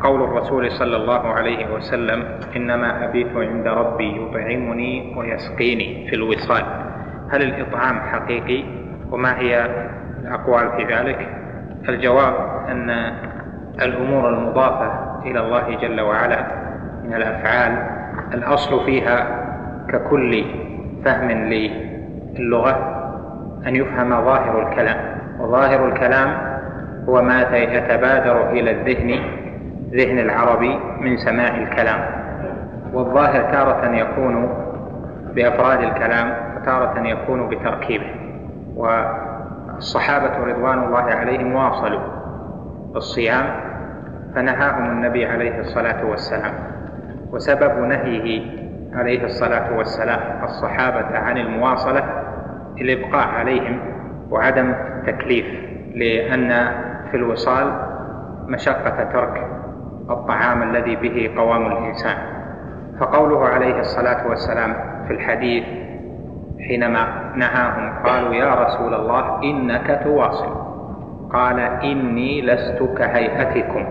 قول 0.02 0.22
الرسول 0.22 0.70
صلى 0.70 0.96
الله 0.96 1.28
عليه 1.28 1.74
وسلم 1.74 2.24
إنما 2.56 3.04
أبيت 3.04 3.36
عند 3.36 3.66
ربي 3.66 4.22
يطعمني 4.22 5.14
ويسقيني 5.16 6.08
في 6.08 6.16
الوصال. 6.16 6.64
هل 7.30 7.42
الإطعام 7.42 8.00
حقيقي؟ 8.00 8.64
وما 9.10 9.38
هي 9.38 9.66
الأقوال 10.22 10.70
في 10.76 10.94
ذلك؟ 10.94 11.28
الجواب 11.88 12.34
أن 12.68 12.90
الأمور 13.82 14.28
المضافة 14.28 14.92
إلى 15.24 15.40
الله 15.40 15.76
جل 15.80 16.00
وعلا 16.00 16.46
من 17.04 17.14
الأفعال 17.14 17.86
الأصل 18.34 18.84
فيها 18.84 19.46
ككل 19.88 20.44
فهم 21.04 21.30
للغة 21.30 22.92
أن 23.66 23.76
يفهم 23.76 24.10
ظاهر 24.10 24.68
الكلام. 24.68 25.18
وظاهر 25.40 25.88
الكلام 25.88 26.55
هو 27.08 27.22
ما 27.22 27.56
يتبادر 27.56 28.50
إلى 28.50 28.70
الذهن 28.70 29.20
ذهن 29.90 30.18
العربي 30.18 30.78
من 31.00 31.16
سماع 31.16 31.56
الكلام. 31.56 32.00
والظاهر 32.92 33.52
تارة 33.52 33.94
يكون 33.94 34.48
بأفراد 35.34 35.82
الكلام 35.82 36.34
وتارة 36.56 37.06
يكون 37.06 37.48
بتركيبه. 37.48 38.06
والصحابة 38.76 40.36
رضوان 40.44 40.78
الله 40.82 41.02
عليهم 41.02 41.54
واصلوا 41.54 42.00
الصيام 42.96 43.46
فنهاهم 44.34 44.90
النبي 44.90 45.26
عليه 45.26 45.60
الصلاة 45.60 46.04
والسلام. 46.06 46.54
وسبب 47.32 47.78
نهيه 47.78 48.42
عليه 48.94 49.24
الصلاة 49.24 49.76
والسلام 49.76 50.20
الصحابة 50.44 51.18
عن 51.18 51.38
المواصلة 51.38 52.04
الإبقاء 52.80 53.28
عليهم 53.28 53.78
وعدم 54.30 54.70
التكليف 54.70 55.46
لأن 55.94 56.68
في 57.16 57.22
الوصال 57.22 57.72
مشقة 58.46 59.04
ترك 59.12 59.46
الطعام 60.10 60.62
الذي 60.62 60.96
به 60.96 61.30
قوام 61.36 61.66
الإنسان. 61.66 62.16
فقوله 63.00 63.44
عليه 63.44 63.80
الصلاة 63.80 64.28
والسلام 64.28 64.74
في 65.06 65.12
الحديث 65.12 65.64
حينما 66.68 67.32
نهاهم 67.36 68.06
قالوا 68.06 68.34
يا 68.34 68.54
رسول 68.54 68.94
الله 68.94 69.42
إنك 69.42 70.00
تواصل. 70.04 70.52
قال 71.32 71.60
إني 71.60 72.42
لست 72.42 72.82
كهيئتكم. 72.98 73.86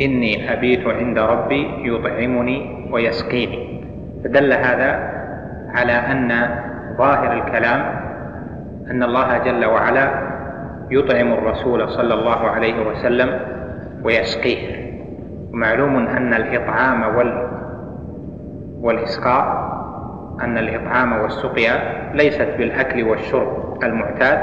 إني 0.00 0.52
أبيت 0.52 0.86
عند 0.86 1.18
ربي 1.18 1.88
يطعمني 1.88 2.88
ويسقيني. 2.92 3.84
فدل 4.24 4.52
هذا 4.52 4.90
على 5.74 5.92
أن 5.92 6.48
ظاهر 6.98 7.32
الكلام 7.32 7.80
أن 8.90 9.02
الله 9.02 9.38
جل 9.38 9.64
وعلا 9.64 10.31
يطعم 10.92 11.32
الرسول 11.32 11.88
صلى 11.88 12.14
الله 12.14 12.50
عليه 12.50 12.86
وسلم 12.86 13.40
ويسقيه. 14.04 14.82
ومعلوم 15.52 15.96
أن 15.96 16.34
الإطعام 16.34 17.16
وال 17.16 17.48
والإسقاء 18.80 19.72
أن 20.40 20.58
الإطعام 20.58 21.12
والسقيا 21.12 21.74
ليست 22.14 22.48
بالأكل 22.58 23.02
والشرب 23.02 23.78
المعتاد 23.82 24.38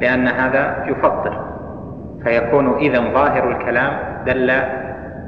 لأن 0.00 0.28
هذا 0.28 0.84
يفطر. 0.88 1.44
فيكون 2.24 2.78
إذا 2.78 3.00
ظاهر 3.00 3.50
الكلام 3.50 3.92
دل 4.26 4.50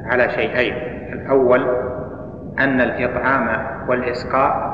على 0.05 0.29
شيئين. 0.29 0.73
الأول 1.13 1.67
أن 2.59 2.81
الإطعام 2.81 3.65
والإسقاء 3.89 4.73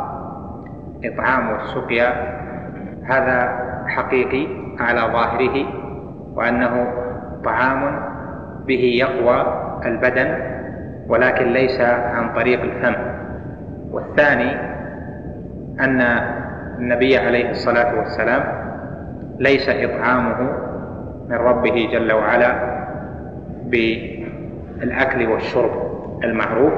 إطعام 1.05 1.51
والسقيا 1.51 2.13
هذا 3.03 3.59
حقيقي 3.87 4.47
على 4.79 5.01
ظاهره. 5.01 5.78
وأنه 6.39 6.93
طعام 7.43 7.99
به 8.67 8.83
يقوى 8.99 9.45
البدن 9.85 10.37
ولكن 11.07 11.45
ليس 11.45 11.81
عن 11.81 12.33
طريق 12.33 12.61
الفم. 12.61 12.95
والثاني 13.91 14.51
أن 15.79 16.01
النبي 16.77 17.17
عليه 17.17 17.49
الصلاة 17.49 17.99
والسلام 17.99 18.43
ليس 19.39 19.69
إطعامه 19.69 20.51
من 21.29 21.35
ربه 21.35 21.89
جل 21.91 22.13
وعلا 22.13 22.55
بالأكل 23.65 25.27
والشرب 25.27 25.71
المعروف 26.23 26.73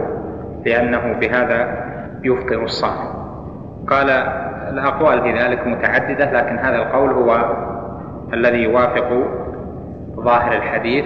لأنه 0.65 1.13
بهذا 1.19 1.85
يفطر 2.23 2.63
الصائم. 2.63 3.09
قال 3.87 4.09
الأقوال 4.73 5.21
في 5.21 5.43
ذلك 5.43 5.67
متعددة 5.67 6.31
لكن 6.31 6.59
هذا 6.59 6.75
القول 6.75 7.09
هو 7.09 7.55
الذي 8.33 8.63
يوافق 8.63 9.40
ظاهر 10.23 10.53
الحديث 10.53 11.05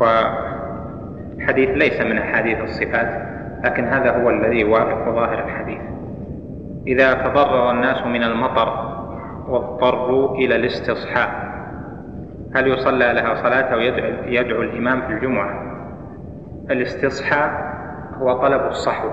وحديث 0.00 1.68
ليس 1.70 2.00
من 2.00 2.18
أحاديث 2.18 2.60
الصفات 2.60 3.22
لكن 3.64 3.84
هذا 3.84 4.22
هو 4.22 4.30
الذي 4.30 4.60
يوافق 4.60 5.10
ظاهر 5.14 5.44
الحديث. 5.44 5.80
إذا 6.86 7.14
تضرر 7.14 7.70
الناس 7.70 8.06
من 8.06 8.22
المطر 8.22 8.96
واضطروا 9.48 10.34
إلى 10.34 10.56
الاستصحاء 10.56 11.46
هل 12.54 12.68
يصلى 12.68 13.12
لها 13.12 13.34
صلاة 13.34 13.74
أو 13.74 13.80
يدعو, 13.80 14.12
يدعو 14.26 14.62
الإمام 14.62 15.00
في 15.00 15.12
الجمعة؟ 15.12 15.62
الاستصحاء 16.70 17.76
هو 18.18 18.32
طلب 18.32 18.66
الصحو. 18.66 19.08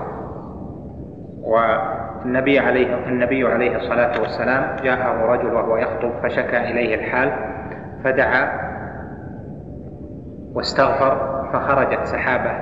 والنبي 1.42 2.58
عليه 2.58 3.08
النبي 3.08 3.44
عليه 3.44 3.76
الصلاة 3.76 4.20
والسلام 4.20 4.76
جاءه 4.84 5.26
رجل 5.26 5.54
وهو 5.54 5.76
يخطب 5.76 6.12
فشكى 6.22 6.70
إليه 6.70 6.94
الحال 6.94 7.32
فدعا 8.04 8.74
واستغفر 10.54 11.44
فخرجت 11.52 12.04
سحابة 12.04 12.52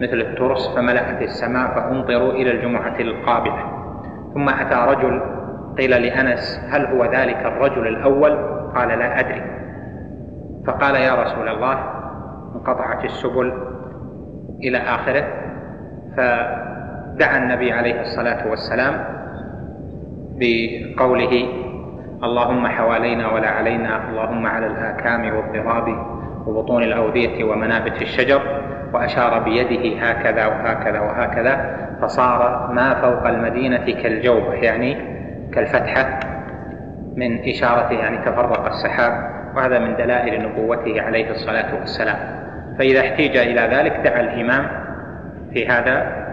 مثل 0.00 0.20
الترس 0.20 0.68
فملأت 0.76 1.22
السماء 1.22 1.74
فأمطروا 1.74 2.32
إلى 2.32 2.50
الجمعة 2.50 3.00
القابلة. 3.00 3.64
ثم 4.34 4.48
أتى 4.48 4.90
رجل 4.90 5.22
قيل 5.78 5.90
لأنس 5.90 6.60
هل 6.70 6.86
هو 6.86 7.04
ذلك 7.04 7.36
الرجل 7.36 7.86
الأول؟ 7.86 8.36
قال 8.74 8.88
لا 8.88 9.20
أدري. 9.20 9.42
فقال 10.66 10.94
يا 10.94 11.22
رسول 11.22 11.48
الله 11.48 11.78
انقطعت 12.54 13.04
السبل 13.04 13.52
إلى 14.64 14.78
آخره. 14.78 15.24
فدعا 16.16 17.38
النبي 17.38 17.72
عليه 17.72 18.00
الصلاة 18.00 18.50
والسلام 18.50 19.04
بقوله 20.36 21.46
اللهم 22.24 22.66
حوالينا 22.66 23.32
ولا 23.32 23.48
علينا 23.48 24.08
اللهم 24.08 24.46
على 24.46 24.66
الآكام 24.66 25.36
والضراب 25.36 25.86
وبطون 26.46 26.82
الأودية 26.82 27.44
ومنابت 27.44 28.02
الشجر 28.02 28.42
وأشار 28.92 29.38
بيده 29.38 29.98
هكذا 30.06 30.46
وهكذا 30.46 31.00
وهكذا 31.00 31.76
فصار 32.02 32.70
ما 32.72 32.94
فوق 32.94 33.26
المدينة 33.26 34.02
كالجوبة 34.02 34.54
يعني 34.54 34.96
كالفتحة 35.52 36.20
من 37.16 37.48
إشارته 37.48 37.92
يعني 37.92 38.18
تفرق 38.18 38.66
السحاب 38.66 39.12
وهذا 39.56 39.78
من 39.78 39.96
دلائل 39.96 40.42
نبوته 40.42 41.02
عليه 41.02 41.30
الصلاة 41.30 41.74
والسلام. 41.74 42.16
فإذا 42.78 43.00
احتيج 43.00 43.36
إلى 43.36 43.60
ذلك 43.76 43.92
دعا 43.92 44.20
الإمام 44.20 44.66
في 45.52 45.68
هذا 45.68 46.26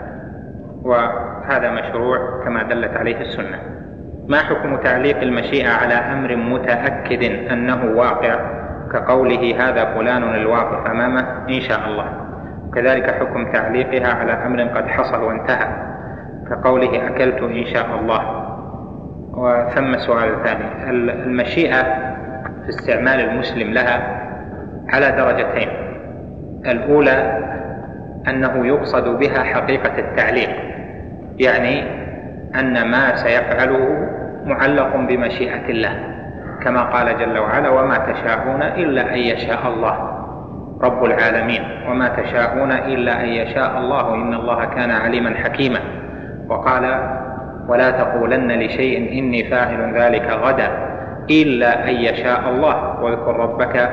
وهذا 0.82 1.72
مشروع 1.72 2.44
كما 2.46 2.64
دلت 2.64 2.98
عليه 2.98 3.22
السنة. 3.22 3.77
ما 4.28 4.38
حكم 4.38 4.76
تعليق 4.76 5.22
المشيئة 5.22 5.70
على 5.70 5.94
أمر 5.94 6.36
متأكد 6.36 7.24
أنه 7.52 7.86
واقع؟ 7.96 8.40
كقوله 8.94 9.70
هذا 9.70 9.86
فلان 9.86 10.24
الواقف 10.24 10.92
أمامه 10.92 11.26
إن 11.50 11.62
شاء 11.62 11.88
الله. 11.88 12.06
وكذلك 12.68 13.12
حكم 13.12 13.52
تعليقها 13.52 14.14
على 14.14 14.32
أمر 14.32 14.62
قد 14.62 14.88
حصل 14.88 15.24
وانتهى. 15.24 15.68
كقوله 16.50 17.08
أكلت 17.08 17.42
إن 17.42 17.66
شاء 17.66 17.86
الله. 18.00 18.48
وثم 19.32 19.98
سؤال 19.98 20.44
ثاني. 20.44 20.90
المشيئة 20.90 21.84
في 22.64 22.70
استعمال 22.70 23.20
المسلم 23.20 23.74
لها 23.74 24.22
على 24.90 25.12
درجتين. 25.12 25.70
الأولى 26.66 27.44
أنه 28.30 28.68
يقصد 28.68 29.20
بها 29.20 29.44
حقيقة 29.44 30.00
التعليق 30.00 30.50
يعني 31.40 31.84
أن 32.60 32.92
ما 32.92 33.16
سيفعله 33.16 34.10
معلق 34.48 34.96
بمشيئة 34.96 35.70
الله 35.70 36.18
كما 36.64 36.82
قال 36.84 37.20
جل 37.20 37.38
وعلا 37.38 37.70
وما 37.70 37.98
تشاءون 37.98 38.62
إلا 38.62 39.14
أن 39.14 39.20
يشاء 39.20 39.68
الله 39.68 40.18
رب 40.82 41.06
العالمين 41.06 41.64
وما 41.90 42.08
تشاءون 42.08 42.72
إلا 42.72 43.24
أن 43.24 43.30
يشاء 43.30 43.78
الله 43.78 44.14
إن 44.14 44.34
الله 44.34 44.66
كان 44.66 44.92
عليما 44.92 45.36
حكيما 45.36 45.80
وقال 46.50 47.10
ولا 47.68 47.92
تقولن 47.92 48.52
لشيء 48.52 49.20
إني 49.20 49.44
فاعل 49.44 49.94
ذلك 49.96 50.30
غدا 50.30 50.70
إلا 51.30 51.90
أن 51.90 51.96
يشاء 51.96 52.50
الله 52.50 53.00
واذكر 53.00 53.36
ربك 53.36 53.90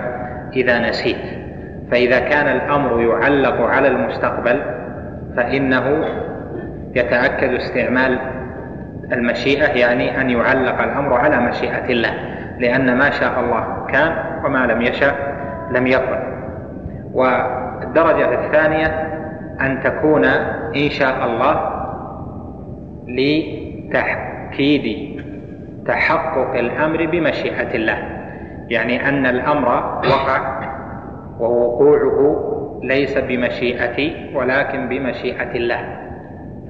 إذا 0.57 0.79
نسيت. 0.89 1.45
فإذا 1.91 2.19
كان 2.19 2.57
الأمر 2.57 3.01
يعلق 3.01 3.61
على 3.63 3.89
المستقبل 3.89 4.61
فإنه 5.37 6.05
يتأكد 6.95 7.55
استعمال 7.55 8.19
المشيئة 9.13 9.67
يعني 9.67 10.21
أن 10.21 10.31
يعلق 10.31 10.83
الأمر 10.83 11.15
على 11.15 11.41
مشيئة 11.41 11.85
الله 11.91 12.11
لأن 12.59 12.99
ما 12.99 13.11
شاء 13.11 13.41
الله 13.41 13.87
كان 13.89 14.13
وما 14.45 14.67
لم 14.67 14.83
يشاء 14.83 15.35
لم 15.71 15.87
يكن. 15.87 16.19
والدرجة 17.13 18.35
الثانية 18.35 18.87
أن 19.61 19.81
تكون 19.85 20.25
إن 20.77 20.91
شاء 20.91 21.25
الله 21.27 21.71
لتأكيد 23.09 25.15
تحقق 25.87 26.55
الأمر 26.59 27.07
بمشيئة 27.07 27.75
الله. 27.75 27.99
يعني 28.69 29.09
أن 29.09 29.27
الأمر 29.27 29.69
وقع 30.09 30.61
ووقوعه 31.39 32.41
ليس 32.83 33.19
بمشيئتي 33.19 34.31
ولكن 34.35 34.89
بمشيئة 34.89 35.51
الله. 35.57 35.81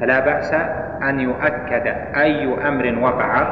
فلا 0.00 0.20
بأس 0.20 0.54
أن 1.02 1.20
يؤكد 1.20 1.86
أي 2.16 2.68
أمر 2.68 2.98
وقع 3.02 3.46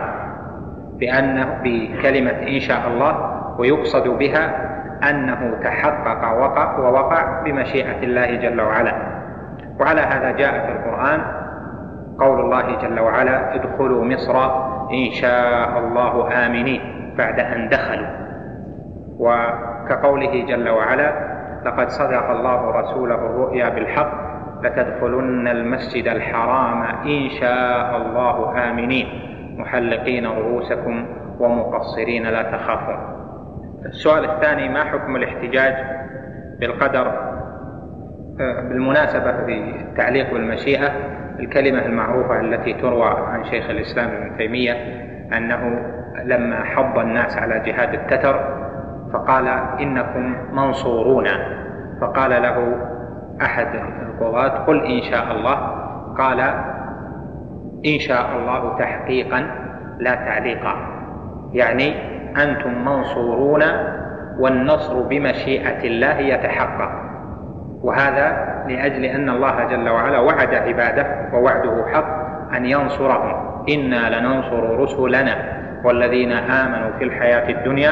بأنه 0.98 1.58
بكلمة 1.64 2.30
إن 2.30 2.60
شاء 2.60 2.88
الله 2.88 3.14
ويقصد 3.58 4.08
بها 4.08 4.72
أنه 5.10 5.58
تحقق 5.62 6.40
وقع 6.40 6.78
ووقع 6.78 7.42
بمشيئة 7.42 8.02
الله 8.02 8.34
جل 8.36 8.60
وعلا. 8.60 8.94
وعلى 9.80 10.00
هذا 10.00 10.30
جاء 10.30 10.66
في 10.66 10.72
القرآن 10.72 11.20
قول 12.18 12.40
الله 12.40 12.76
جل 12.82 13.00
وعلا 13.00 13.54
ادخلوا 13.54 14.04
مصر 14.04 14.44
إن 14.90 15.10
شاء 15.10 15.78
الله 15.78 16.46
آمنين 16.46 16.80
بعد 17.18 17.40
أن 17.40 17.68
دخلوا. 17.68 18.08
وكقوله 19.18 20.44
جل 20.48 20.68
وعلا 20.68 21.12
لقد 21.64 21.88
صدق 21.88 22.30
الله 22.30 22.70
رسوله 22.70 23.14
الرؤيا 23.14 23.68
بالحق 23.68 24.31
لتدخلن 24.62 25.48
المسجد 25.48 26.08
الحرام 26.08 26.82
إن 26.82 27.30
شاء 27.40 27.96
الله 27.96 28.70
آمنين. 28.70 29.06
محلقين 29.58 30.26
رؤوسكم 30.26 31.06
ومقصرين 31.40 32.26
لا 32.26 32.42
تخافون. 32.42 32.96
السؤال 33.86 34.24
الثاني 34.24 34.68
ما 34.68 34.84
حكم 34.84 35.16
الاحتجاج 35.16 35.74
بالقدر 36.60 37.06
آه، 38.40 38.60
بالمناسبة 38.68 39.44
في 39.46 39.74
التعليق 39.80 40.32
بالمشيئة؟ 40.32 40.92
الكلمة 41.40 41.86
المعروفة 41.86 42.40
التي 42.40 42.74
تروى 42.74 43.08
عن 43.08 43.44
شيخ 43.44 43.70
الإسلام 43.70 44.10
ابن 44.10 44.36
تيمية 44.36 44.72
أنه 45.36 45.78
لما 46.24 46.64
حض 46.64 46.98
الناس 46.98 47.38
على 47.38 47.60
جهاد 47.60 47.94
التتر 47.94 48.40
فقال 49.12 49.48
إنكم 49.80 50.34
منصورون. 50.52 51.26
فقال 52.00 52.30
له 52.30 52.76
أحد 53.42 53.66
القضاة 54.02 54.48
قل 54.48 54.84
إن 54.84 55.02
شاء 55.02 55.32
الله. 55.32 55.54
قال 56.18 56.40
إن 57.86 57.98
شاء 57.98 58.26
الله 58.36 58.78
تحقيقا 58.78 59.46
لا 59.98 60.14
تعليقا. 60.14 60.74
يعني 61.52 61.94
أنتم 62.42 62.84
منصورون 62.84 63.62
والنصر 64.38 65.02
بمشيئة 65.02 65.84
الله 65.84 66.18
يتحقق. 66.18 66.90
وهذا 67.82 68.52
لأجل 68.68 69.04
أن 69.04 69.30
الله 69.30 69.64
جل 69.64 69.88
وعلا 69.88 70.18
وعد 70.18 70.54
عباده 70.54 71.06
ووعده 71.32 71.86
حق 71.94 72.06
أن 72.56 72.66
ينصرهم. 72.66 73.64
إنا 73.68 74.20
لننصر 74.20 74.80
رسلنا 74.80 75.36
والذين 75.84 76.32
آمنوا 76.32 76.90
في 76.98 77.04
الحياة 77.04 77.48
الدنيا 77.48 77.90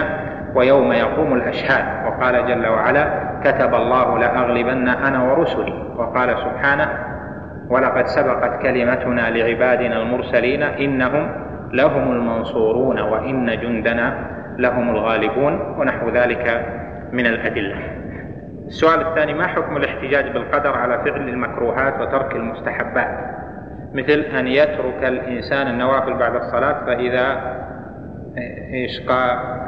ويوم 0.55 0.93
يقوم 0.93 1.33
الأشهاد. 1.35 1.99
وقال 2.20 2.47
جل 2.47 2.66
وعلا 2.66 3.05
كتب 3.44 3.74
الله 3.74 4.18
لأغلبن 4.18 4.88
أنا 4.88 5.22
ورسلي. 5.22 5.72
وقال 5.97 6.30
سبحانه 6.38 6.88
ولقد 7.68 8.06
سبقت 8.06 8.62
كلمتنا 8.62 9.30
لعبادنا 9.30 10.02
المرسلين 10.02 10.62
إنهم 10.62 11.32
لهم 11.72 12.12
المنصورون 12.12 13.01
وإن 13.01 13.47
جندنا 13.60 14.14
لهم 14.59 14.90
الغالبون 14.90 15.60
ونحو 15.78 16.09
ذلك 16.10 16.66
من 17.12 17.26
الأدلة. 17.26 17.76
السؤال 18.66 19.01
الثاني 19.01 19.34
ما 19.34 19.47
حكم 19.47 19.76
الاحتجاج 19.76 20.32
بالقدر 20.32 20.76
على 20.76 20.98
فعل 20.98 21.28
المكروهات 21.28 22.01
وترك 22.01 22.36
المستحبات؟ 22.36 23.09
مثل 23.94 24.20
أن 24.38 24.47
يترك 24.47 25.05
الإنسان 25.05 25.66
النوافل 25.66 26.14
بعد 26.14 26.34
الصلاة 26.34 26.84
فإذا 26.86 27.40
إيش 28.73 29.01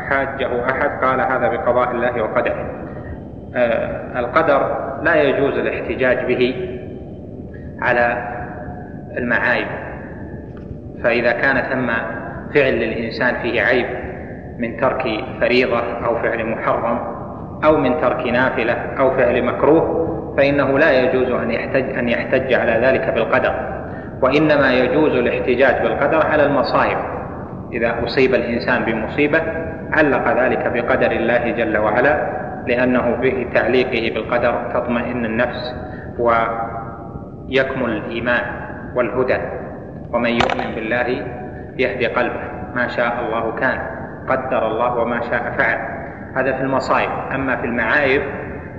حاجة 0.09 0.70
أحد 0.70 1.05
قال 1.05 1.20
هذا 1.20 1.48
بقضاء 1.48 1.90
الله 1.90 2.22
وقدره. 2.22 2.70
آه 3.56 4.18
القدر 4.20 4.76
لا 5.02 5.22
يجوز 5.22 5.59
الاحتجاج 5.59 6.26
به 6.26 6.55
على 7.80 8.28
المعايب. 9.18 9.66
فإذا 11.05 11.32
كان 11.32 11.56
ثم 11.56 11.90
فعل 12.55 12.72
للإنسان 12.72 13.34
فيه 13.43 13.62
عيب 13.62 13.86
من 14.59 14.76
ترك 14.76 15.02
فريضة 15.40 15.80
أو 16.06 16.22
فعل 16.22 16.47
محرم 16.47 16.98
أو 17.64 17.76
من 17.76 18.01
ترك 18.01 18.26
نافلة 18.26 18.72
أو 18.72 19.10
فعل 19.10 19.44
مكروه 19.44 20.12
فإنه 20.36 20.78
لا 20.78 21.01
يجوز 21.01 21.30
أن 21.30 21.51
يحتج 21.51 21.98
أن 21.98 22.09
يحتج 22.09 22.52
على 22.52 22.86
ذلك 22.86 23.14
بالقدر. 23.14 23.55
وإنما 24.22 24.74
يجوز 24.74 25.12
الاحتجاج 25.12 25.82
بالقدر 25.82 26.26
على 26.26 26.47
المصائب. 26.47 27.11
إذا 27.73 28.05
أصيب 28.05 28.35
الإنسان 28.35 28.85
بمصيبة 28.85 29.43
علق 29.93 30.43
ذلك 30.43 30.73
بقدر 30.73 31.11
الله 31.11 31.51
جل 31.51 31.78
وعلا 31.78 32.43
لأنه 32.66 33.16
بتعليقه 33.23 34.15
بالقدر 34.15 34.70
تطمئن 34.74 35.24
النفس 35.24 35.74
ويكمل 36.19 37.90
الإيمان 37.90 38.44
والهدى. 38.94 39.39
ومن 40.12 40.31
يؤمن 40.31 40.74
بالله 40.74 41.27
يهدي 41.78 42.07
قلبه 42.07 42.40
ما 42.74 42.89
شاء 42.89 43.20
الله 43.20 43.55
كان 43.55 43.78
قدر 44.28 44.66
الله 44.66 44.97
وما 44.97 45.20
شاء 45.20 45.55
فعل. 45.59 45.78
هذا 46.36 46.53
في 46.53 46.61
المصائب. 46.61 47.11
أما 47.35 47.57
في 47.57 47.66
المعايب 47.66 48.23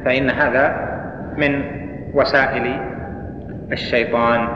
فإن 0.05 0.29
هذا 0.29 0.93
من 1.37 1.63
وسائل 2.13 2.79
الشيطان 3.71 4.47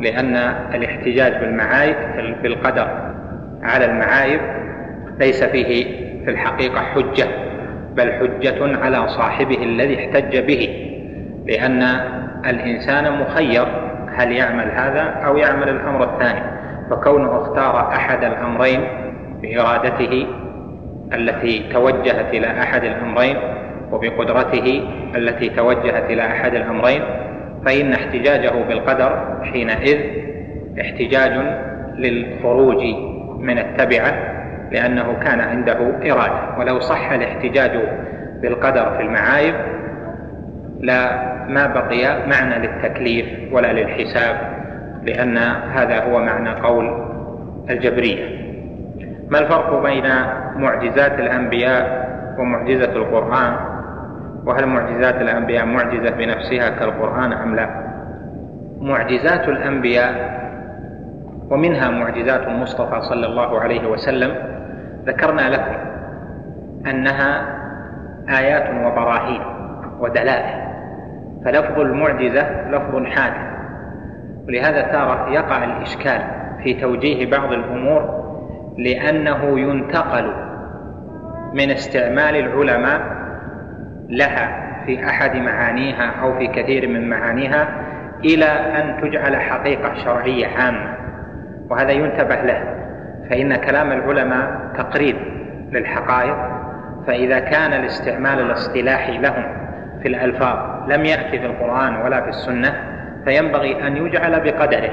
لأن 0.00 0.36
الاحتجاج 0.74 1.32
بالمعايب 1.40 1.96
بالقدر. 2.42 3.07
على 3.68 3.84
المعايب 3.84 4.40
ليس 5.18 5.44
فيه 5.44 5.84
في 6.24 6.30
الحقيقة 6.30 6.80
حجة 6.80 7.26
بل 7.94 8.12
حجة 8.12 8.78
على 8.78 9.08
صاحبه 9.08 9.62
الذي 9.62 9.98
احتج 9.98 10.38
به 10.38 10.68
لأن 11.46 11.82
الإنسان 12.46 13.20
مخير 13.20 13.66
هل 14.16 14.32
يعمل 14.32 14.70
هذا 14.70 15.02
أو 15.02 15.36
يعمل 15.36 15.68
الأمر 15.68 16.04
الثاني. 16.04 16.40
فكونه 16.90 17.42
اختار 17.42 17.88
أحد 17.88 18.24
الأمرين 18.24 18.80
بإرادته 19.42 20.26
التي 21.12 21.72
توجهت 21.72 22.34
إلى 22.34 22.46
أحد 22.46 22.84
الأمرين 22.84 23.36
وبقدرته 23.92 24.82
التي 25.16 25.48
توجهت 25.48 26.10
إلى 26.10 26.26
أحد 26.26 26.54
الأمرين 26.54 27.02
فإن 27.66 27.92
احتجاجه 27.92 28.52
بالقدر 28.68 29.38
حينئذ 29.52 29.98
احتجاج 30.80 31.32
للخروج 31.94 32.82
من 33.38 33.58
التبعة 33.58 34.12
لأنه 34.72 35.12
كان 35.12 35.40
عنده 35.40 35.78
إرادة. 36.12 36.58
ولو 36.58 36.80
صح 36.80 37.12
الاحتجاج 37.12 37.70
بالقدر 38.42 38.96
في 38.96 39.02
المعايب 39.02 39.54
لا 40.80 41.28
ما 41.48 41.66
بقي 41.66 42.28
معنى 42.28 42.66
للتكليف 42.66 43.52
ولا 43.52 43.72
للحساب 43.72 44.36
لأن 45.02 45.38
هذا 45.72 46.04
هو 46.04 46.20
معنى 46.20 46.50
قول 46.50 47.08
الجبرية. 47.70 48.38
ما 49.30 49.38
الفرق 49.38 49.82
بين 49.82 50.04
معجزات 50.56 51.20
الأنبياء 51.20 52.08
ومعجزة 52.38 52.92
القرآن؟ 52.92 53.56
وهل 54.44 54.66
معجزات 54.66 55.14
الأنبياء 55.14 55.66
معجزة 55.66 56.10
بنفسها 56.10 56.68
كالقرآن 56.70 57.32
أم 57.32 57.54
لا؟ 57.54 57.68
معجزات 58.80 59.48
الأنبياء 59.48 60.37
ومنها 61.50 61.90
معجزات 61.90 62.46
المصطفى 62.46 63.00
صلى 63.02 63.26
الله 63.26 63.60
عليه 63.60 63.86
وسلم 63.86 64.34
ذكرنا 65.06 65.50
لكم 65.50 65.74
أنها 66.90 67.58
آيات 68.28 68.70
وبراهين 68.84 69.40
ودلائل 70.00 70.68
فلفظ 71.44 71.80
المعجزة 71.80 72.70
لفظ 72.70 73.04
حادث 73.04 73.48
ولهذا 74.48 74.82
تارة 74.82 75.30
يقع 75.30 75.64
الإشكال 75.64 76.20
في 76.62 76.74
توجيه 76.74 77.30
بعض 77.30 77.52
الأمور 77.52 78.18
لأنه 78.78 79.60
ينتقل 79.60 80.32
من 81.54 81.70
استعمال 81.70 82.36
العلماء 82.36 83.00
لها 84.08 84.68
في 84.86 85.06
أحد 85.06 85.36
معانيها 85.36 86.10
أو 86.22 86.38
في 86.38 86.46
كثير 86.46 86.88
من 86.88 87.08
معانيها 87.10 87.68
إلى 88.24 88.44
أن 88.44 89.00
تجعل 89.02 89.36
حقيقة 89.36 89.94
شرعية 89.94 90.46
عامة. 90.46 90.97
وهذا 91.70 91.90
ينتبه 91.90 92.34
له. 92.34 92.74
فإن 93.30 93.56
كلام 93.56 93.92
العلماء 93.92 94.70
تقريب 94.78 95.16
للحقائق 95.72 96.36
فإذا 97.06 97.38
كان 97.38 97.72
الاستعمال 97.72 98.40
الاصطلاحي 98.40 99.18
لهم 99.18 99.44
في 100.02 100.08
الألفاظ 100.08 100.90
لم 100.92 101.04
يأتي 101.04 101.38
في 101.38 101.46
القرآن 101.46 101.96
ولا 101.96 102.20
في 102.20 102.28
السنة 102.28 102.74
فينبغي 103.24 103.86
أن 103.86 103.96
يجعل 103.96 104.40
بقدره 104.40 104.90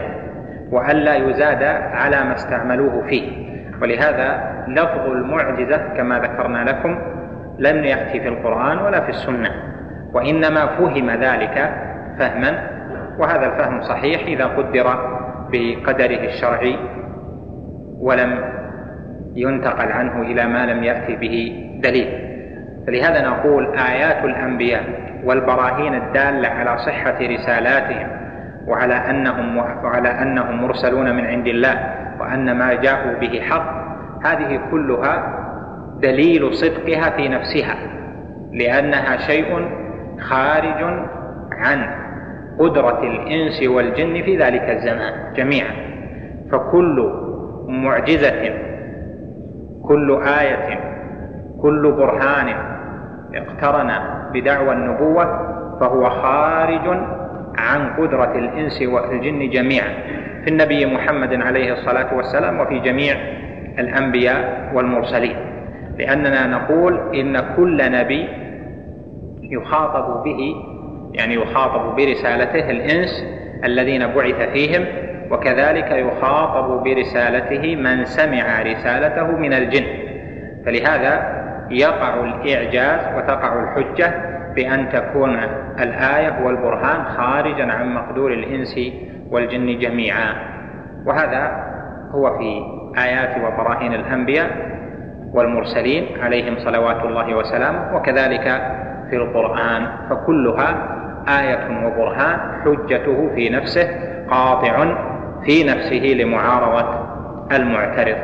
وألا 0.71 1.15
يزاد 1.15 1.63
على 1.93 2.23
ما 2.23 2.33
استعملوه 2.33 3.03
فيه. 3.07 3.45
ولهذا 3.81 4.55
لفظ 4.67 5.09
المعجزة 5.09 5.77
كما 5.97 6.19
ذكرنا 6.19 6.63
لكم 6.69 6.97
لم 7.59 7.83
يأتي 7.83 8.19
في 8.19 8.27
القرآن 8.27 8.77
ولا 8.77 9.01
في 9.01 9.09
السنة 9.09 9.51
وإنما 10.13 10.65
فهم 10.65 11.09
ذلك 11.09 11.73
فهما 12.19 12.69
وهذا 13.19 13.45
الفهم 13.45 13.81
صحيح 13.81 14.21
إذا 14.21 14.45
قدر 14.45 15.14
بقدره 15.55 16.23
الشرعي 16.25 16.77
ولم 17.99 18.39
ينتقل 19.35 19.91
عنه 19.91 20.21
إلى 20.21 20.45
ما 20.45 20.65
لم 20.65 20.83
يأتي 20.83 21.15
به 21.15 21.65
دليل. 21.83 22.25
فلهذا 22.87 23.29
نقول 23.29 23.77
آيات 23.77 24.25
الأنبياء 24.25 24.83
والبراهين 25.23 25.95
الدالة 25.95 26.47
على 26.47 26.77
صحة 26.77 27.17
رسالاتهم 27.21 28.07
وعلى 28.67 28.93
أنهم 28.93 29.57
وعلى 29.57 30.09
أنهم 30.09 30.61
مرسلون 30.61 31.15
من 31.15 31.25
عند 31.25 31.47
الله 31.47 31.95
وأن 32.19 32.57
ما 32.57 32.73
جاءوا 32.73 33.19
به 33.19 33.41
حق 33.41 33.85
هذه 34.25 34.61
كلها 34.71 35.41
دليل 36.01 36.53
صدقها 36.53 37.09
في 37.09 37.27
نفسها 37.27 37.75
لأنها 38.53 39.17
شيء 39.17 39.69
خارج 40.19 41.07
عن 41.51 41.89
قدرة 42.59 42.99
الإنس 43.03 43.63
والجن 43.63 44.21
في 44.23 44.37
ذلك 44.37 44.61
الزمان 44.69 45.33
جميعا. 45.35 45.71
فكل 46.51 47.13
معجزة 47.67 48.53
كل 49.83 50.21
آية 50.41 50.79
كل 51.61 51.91
برهان 51.91 52.55
اقترن 53.35 53.91
بدعوى 54.33 54.73
النبوة 54.73 55.25
فهو 55.79 56.09
خارج 56.09 56.87
عن 57.57 57.89
قدرة 57.97 58.37
الإنس 58.37 58.81
والجن 58.81 59.49
جميعا. 59.49 59.89
في 60.43 60.49
النبي 60.51 60.85
محمد 60.85 61.33
عليه 61.41 61.73
الصلاة 61.73 62.15
والسلام 62.17 62.59
وفي 62.59 62.79
جميع 62.79 63.15
الأنبياء 63.79 64.71
والمرسلين. 64.73 65.35
لأننا 65.97 66.47
نقول 66.47 67.15
إن 67.15 67.39
كل 67.55 67.91
نبي 67.91 68.27
يخاطب 69.41 70.23
به 70.23 70.55
يعني 71.17 71.33
يخاطب 71.33 71.95
برسالته 71.95 72.71
الإنس 72.71 73.25
الذين 73.63 74.07
بعث 74.07 74.49
فيهم 74.49 74.85
وكذلك 75.31 75.91
يخاطب 75.91 76.83
برسالته 76.83 77.75
من 77.75 78.05
سمع 78.05 78.61
رسالته 78.61 79.27
من 79.31 79.53
الجن. 79.53 79.85
فلهذا 80.65 81.45
يقع 81.69 82.13
الإعجاز 82.23 83.17
وتقع 83.17 83.63
الحجة 83.63 84.13
بأن 84.55 84.89
تكون 84.89 85.39
الآية 85.79 86.45
والبرهان 86.45 87.05
خارجا 87.05 87.71
عن 87.71 87.93
مقدور 87.93 88.33
الإنس 88.33 88.79
والجن 89.31 89.79
جميعا. 89.79 90.35
وهذا 91.05 91.65
هو 92.11 92.37
في 92.37 92.61
آيات 92.97 93.37
وبراهين 93.37 93.93
الأنبياء 93.93 94.75
والمرسلين 95.33 96.07
عليهم 96.21 96.55
صلوات 96.59 97.05
الله 97.05 97.35
وسلامه 97.35 97.95
وكذلك 97.95 98.61
في 99.09 99.15
القرآن 99.15 99.87
فكلها 100.09 100.95
آية 101.27 101.85
وبرهان 101.85 102.39
حجته 102.63 103.29
في 103.35 103.49
نفسه 103.49 103.87
قاطع 104.29 104.95
في 105.45 105.63
نفسه 105.63 106.15
لمعارضة 106.19 107.05
المعترض. 107.51 108.17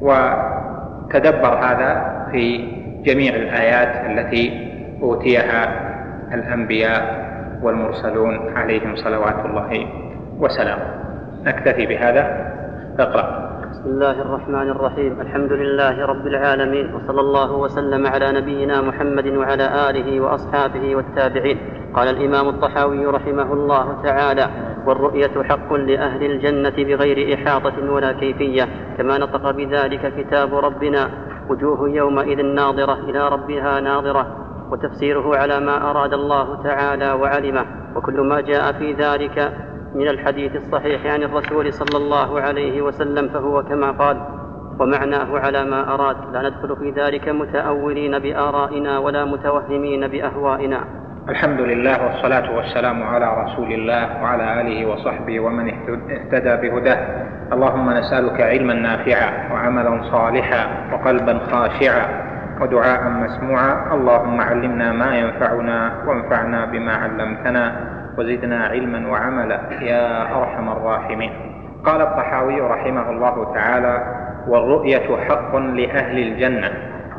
وتدبر 0.00 1.54
هذا 1.54 2.16
في 2.32 2.68
جميع 3.04 3.34
الآيات 3.34 4.06
التي 4.10 4.72
أوتيها 5.02 5.86
الأنبياء 6.34 7.26
والمرسلون 7.62 8.56
عليهم 8.56 8.96
صلوات 8.96 9.44
الله 9.44 9.86
وسلامه. 10.38 10.86
نكتفي 11.44 11.86
بهذا. 11.86 12.55
اقرأ. 13.00 13.26
بسم 13.70 13.86
الله 13.86 14.22
الرحمن 14.22 14.68
الرحيم. 14.70 15.20
الحمد 15.20 15.52
لله 15.52 16.06
رب 16.06 16.26
العالمين 16.26 16.94
وصلى 16.94 17.20
الله 17.20 17.52
وسلم 17.52 18.06
على 18.06 18.32
نبينا 18.32 18.80
محمد 18.80 19.26
وعلى 19.26 19.90
آله 19.90 20.20
وأصحابه 20.20 20.96
والتابعين. 20.96 21.58
قال 21.94 22.08
الإمام 22.08 22.48
الطحاوي 22.48 23.06
رحمه 23.06 23.52
الله 23.52 24.02
تعالى 24.02 24.46
والرؤية 24.86 25.42
حق 25.42 25.72
لأهل 25.72 26.22
الجنة 26.24 26.76
بغير 26.76 27.34
إحاطة 27.34 27.92
ولا 27.92 28.12
كيفية 28.12 28.64
كما 28.98 29.18
نطق 29.18 29.50
بذلك 29.50 30.14
كتاب 30.16 30.54
ربنا. 30.54 31.10
وجوه 31.50 31.90
يومئذ 31.90 32.42
ناظرة 32.42 32.98
إلى 33.10 33.28
ربها 33.28 33.80
ناظرة 33.80 34.26
وتفسيره 34.70 35.36
على 35.36 35.60
ما 35.60 35.90
أراد 35.90 36.12
الله 36.12 36.62
تعالى 36.62 37.12
وعلمه. 37.12 37.64
وكل 37.96 38.20
ما 38.20 38.40
جاء 38.40 38.72
في 38.72 38.92
ذلك 38.92 39.52
من 39.96 40.08
الحديث 40.08 40.56
الصحيح 40.56 41.06
عن 41.06 41.22
الرسول 41.22 41.72
صلى 41.72 41.96
الله 41.96 42.40
عليه 42.40 42.82
وسلم 42.82 43.28
فهو 43.28 43.62
كما 43.62 43.90
قال 43.90 44.16
ومعناه 44.80 45.38
على 45.38 45.64
ما 45.64 45.94
أراد 45.94 46.16
لا 46.32 46.42
ندخل 46.42 46.76
في 46.76 46.90
ذلك 46.90 47.28
متأولين 47.28 48.18
بآرائنا 48.18 48.98
ولا 48.98 49.24
متوهمين 49.24 50.08
بأهوائنا. 50.08 50.80
الحمد 51.28 51.60
لله 51.60 52.06
والصلاة 52.06 52.56
والسلام 52.56 53.02
على 53.02 53.44
رسول 53.44 53.72
الله 53.72 54.22
وعلى 54.22 54.60
آله 54.60 54.86
وصحبه 54.86 55.40
ومن 55.40 55.70
اهتدى 56.10 56.68
بهداه. 56.68 56.98
اللهم 57.52 57.90
نسألك 57.90 58.40
علما 58.40 58.74
نافعا 58.74 59.52
وعملا 59.52 60.02
صالحا 60.12 60.92
وقلبا 60.92 61.38
خاشعا 61.38 62.06
ودعاء 62.60 63.02
مسموعا. 63.08 63.94
اللهم 63.94 64.40
علمنا 64.40 64.92
ما 64.92 65.18
ينفعنا 65.18 65.92
وانفعنا 66.06 66.64
بما 66.64 66.94
علمتنا. 66.94 67.64
وزدنا 68.18 68.66
علما 68.66 69.10
وعملا. 69.10 69.60
يا 69.80 70.22
أرحم 70.38 70.68
الراحمين. 70.68 71.32
قال 71.84 72.00
الطحاوي 72.00 72.60
رحمه 72.60 73.10
الله 73.10 73.54
تعالى 73.54 74.02
والرؤية 74.48 75.16
حق 75.28 75.56
لأهل 75.56 76.18
الجنة 76.18 76.70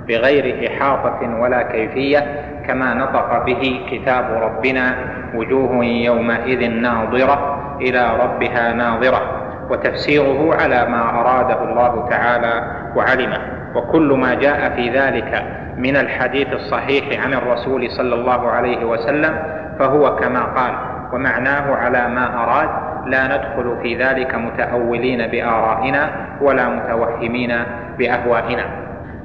بغير 0.07 0.67
إحاطة 0.67 1.39
ولا 1.39 1.61
كيفية 1.61 2.19
كما 2.67 2.93
نطق 2.93 3.45
به 3.45 3.81
كتاب 3.91 4.25
ربنا 4.43 4.95
وجوه 5.35 5.85
يومئذ 5.85 6.71
ناظرة 6.71 7.59
إلى 7.81 8.09
ربها 8.23 8.73
ناظرة 8.73 9.21
وتفسيره 9.69 10.55
على 10.61 10.85
ما 10.85 11.19
أراده 11.19 11.63
الله 11.63 12.09
تعالى 12.09 12.71
وعلمه. 12.95 13.37
وكل 13.75 14.13
ما 14.13 14.33
جاء 14.33 14.75
في 14.75 14.89
ذلك 14.89 15.43
من 15.77 15.95
الحديث 15.97 16.53
الصحيح 16.53 17.25
عن 17.25 17.33
الرسول 17.33 17.89
صلى 17.89 18.15
الله 18.15 18.51
عليه 18.51 18.85
وسلم 18.85 19.33
فهو 19.79 20.15
كما 20.15 20.43
قال 20.43 20.73
ومعناه 21.13 21.75
على 21.75 22.07
ما 22.07 22.43
أراد 22.43 22.69
لا 23.07 23.27
ندخل 23.27 23.77
في 23.81 24.03
ذلك 24.03 24.35
متأولين 24.35 25.27
بآرائنا 25.27 26.09
ولا 26.41 26.69
متوهمين 26.69 27.53
بأهوائنا. 27.97 28.65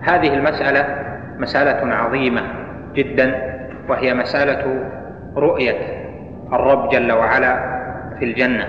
هذه 0.03 0.35
المسألة 0.35 0.85
مسألة 1.39 1.95
عظيمة 1.95 2.43
جدا 2.95 3.53
وهي 3.89 4.15
مسألة 4.15 4.85
رؤية 5.37 5.77
الرب 6.53 6.89
جل 6.89 7.12
وعلا 7.12 7.57
في 8.19 8.24
الجنة 8.24 8.66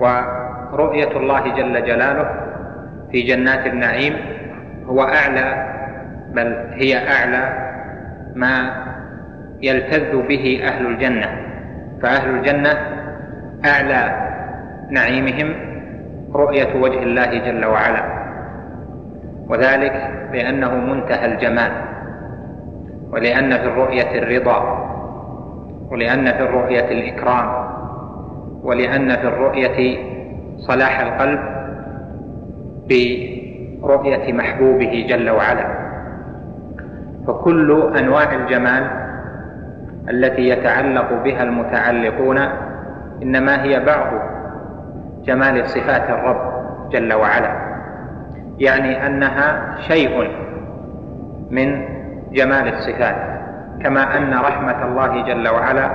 ورؤية 0.00 1.16
الله 1.16 1.40
جل 1.40 1.84
جلاله 1.84 2.30
في 3.12 3.22
جنات 3.22 3.66
النعيم 3.66 4.14
هو 4.86 5.02
أعلى 5.02 5.72
بل 6.34 6.66
هي 6.72 6.96
أعلى 6.96 7.72
ما 8.34 8.81
يلتذ 9.62 10.22
به 10.28 10.60
أهل 10.64 10.86
الجنة 10.86 11.26
فأهل 12.02 12.34
الجنة 12.34 12.70
أعلى 13.64 14.28
نعيمهم 14.90 15.54
رؤية 16.34 16.80
وجه 16.80 17.02
الله 17.02 17.38
جل 17.38 17.64
وعلا 17.64 18.04
وذلك 19.48 20.10
لأنه 20.32 20.74
منتهى 20.74 21.26
الجمال 21.26 21.72
ولأن 23.12 23.50
في 23.58 23.64
الرؤية 23.64 24.18
الرضا 24.18 24.88
ولأن 25.90 26.24
في 26.24 26.42
الرؤية 26.42 26.88
الإكرام 26.90 27.72
ولأن 28.62 29.16
في 29.16 29.28
الرؤية 29.28 29.98
صلاح 30.58 31.00
القلب 31.00 31.40
برؤية 32.88 34.32
محبوبه 34.32 35.06
جل 35.08 35.30
وعلا. 35.30 35.82
فكل 37.26 37.92
أنواع 37.98 38.34
الجمال 38.34 39.01
التي 40.10 40.48
يتعلق 40.48 41.22
بها 41.24 41.42
المتعلقون 41.42 42.38
إنما 43.22 43.62
هي 43.62 43.80
بعض 43.80 44.06
جمال 45.24 45.68
صفات 45.68 46.10
الرب 46.10 46.52
جل 46.90 47.12
وعلا. 47.12 47.72
يعني 48.58 49.06
أنها 49.06 49.76
شيء 49.80 50.30
من 51.50 51.84
جمال 52.32 52.68
الصفات 52.74 53.16
كما 53.82 54.16
أن 54.16 54.34
رحمة 54.34 54.84
الله 54.84 55.22
جل 55.26 55.48
وعلا 55.48 55.90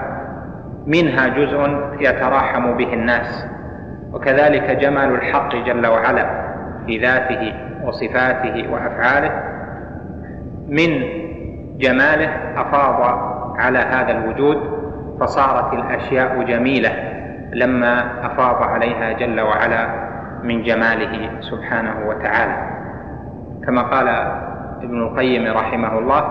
منها 0.88 1.28
جزء 1.28 1.80
يتراحم 2.00 2.74
به 2.78 2.94
الناس 2.94 3.46
وكذلك 4.14 4.72
جمال 4.72 5.12
الحق 5.16 5.56
جل 5.56 5.88
وعلا 5.88 6.26
في 6.86 6.98
ذاته 6.98 7.54
وصفاته 7.84 8.66
وأفعاله 8.72 9.32
من 10.68 11.04
جماله 11.78 12.30
أفاض 12.62 13.37
على 13.58 13.80
هذا 13.80 14.12
الوجود 14.12 14.58
فصارت 15.20 15.74
الأشياء 15.74 16.44
جميلة 16.44 16.92
لما 17.54 18.26
أفاض 18.26 18.64
عليها 18.64 19.12
جل 19.12 19.42
وعلا 19.42 19.88
من 20.44 20.64
جماله 20.64 21.30
سبحانه 21.40 21.96
وتعالى. 22.08 22.58
كما 23.66 23.82
قال 23.82 24.08
ابن 24.84 25.02
القيم 25.02 25.58
رحمه 25.58 26.00
الله 26.00 26.24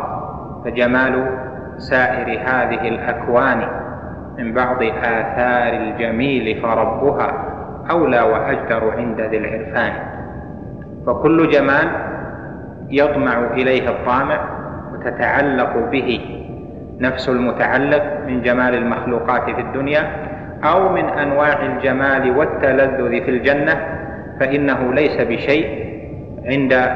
فجمال 0.65 1.28
سائر 1.77 2.40
هذه 2.40 2.89
الأكوان 2.89 3.69
من 4.39 4.53
بعض 4.55 4.82
آثار 4.82 5.73
الجميل 5.73 6.62
فربها 6.62 7.32
أولى 7.90 8.20
وأجدر 8.20 8.90
عند 8.98 9.20
ذي 9.20 9.39
العرفان. 9.39 9.93
فكل 11.07 11.51
جمال 11.51 11.89
يطمع 12.90 13.39
إليه 13.39 13.90
الطامع 13.90 14.40
وتتعلق 14.93 15.77
به 15.90 16.36
نفس 17.01 17.28
المتعلق 17.28 18.02
من 18.27 18.43
جمال 18.43 18.74
المخلوقات 18.74 19.51
في 19.51 19.60
الدنيا 19.60 20.02
أو 20.64 20.89
من 20.89 21.05
أنواع 21.05 21.62
الجمال 21.62 22.36
والتلذذ 22.36 23.24
في 23.24 23.31
الجنة 23.31 23.86
فإنه 24.40 24.94
ليس 24.94 25.20
بشيء 25.20 25.86
عند 26.44 26.90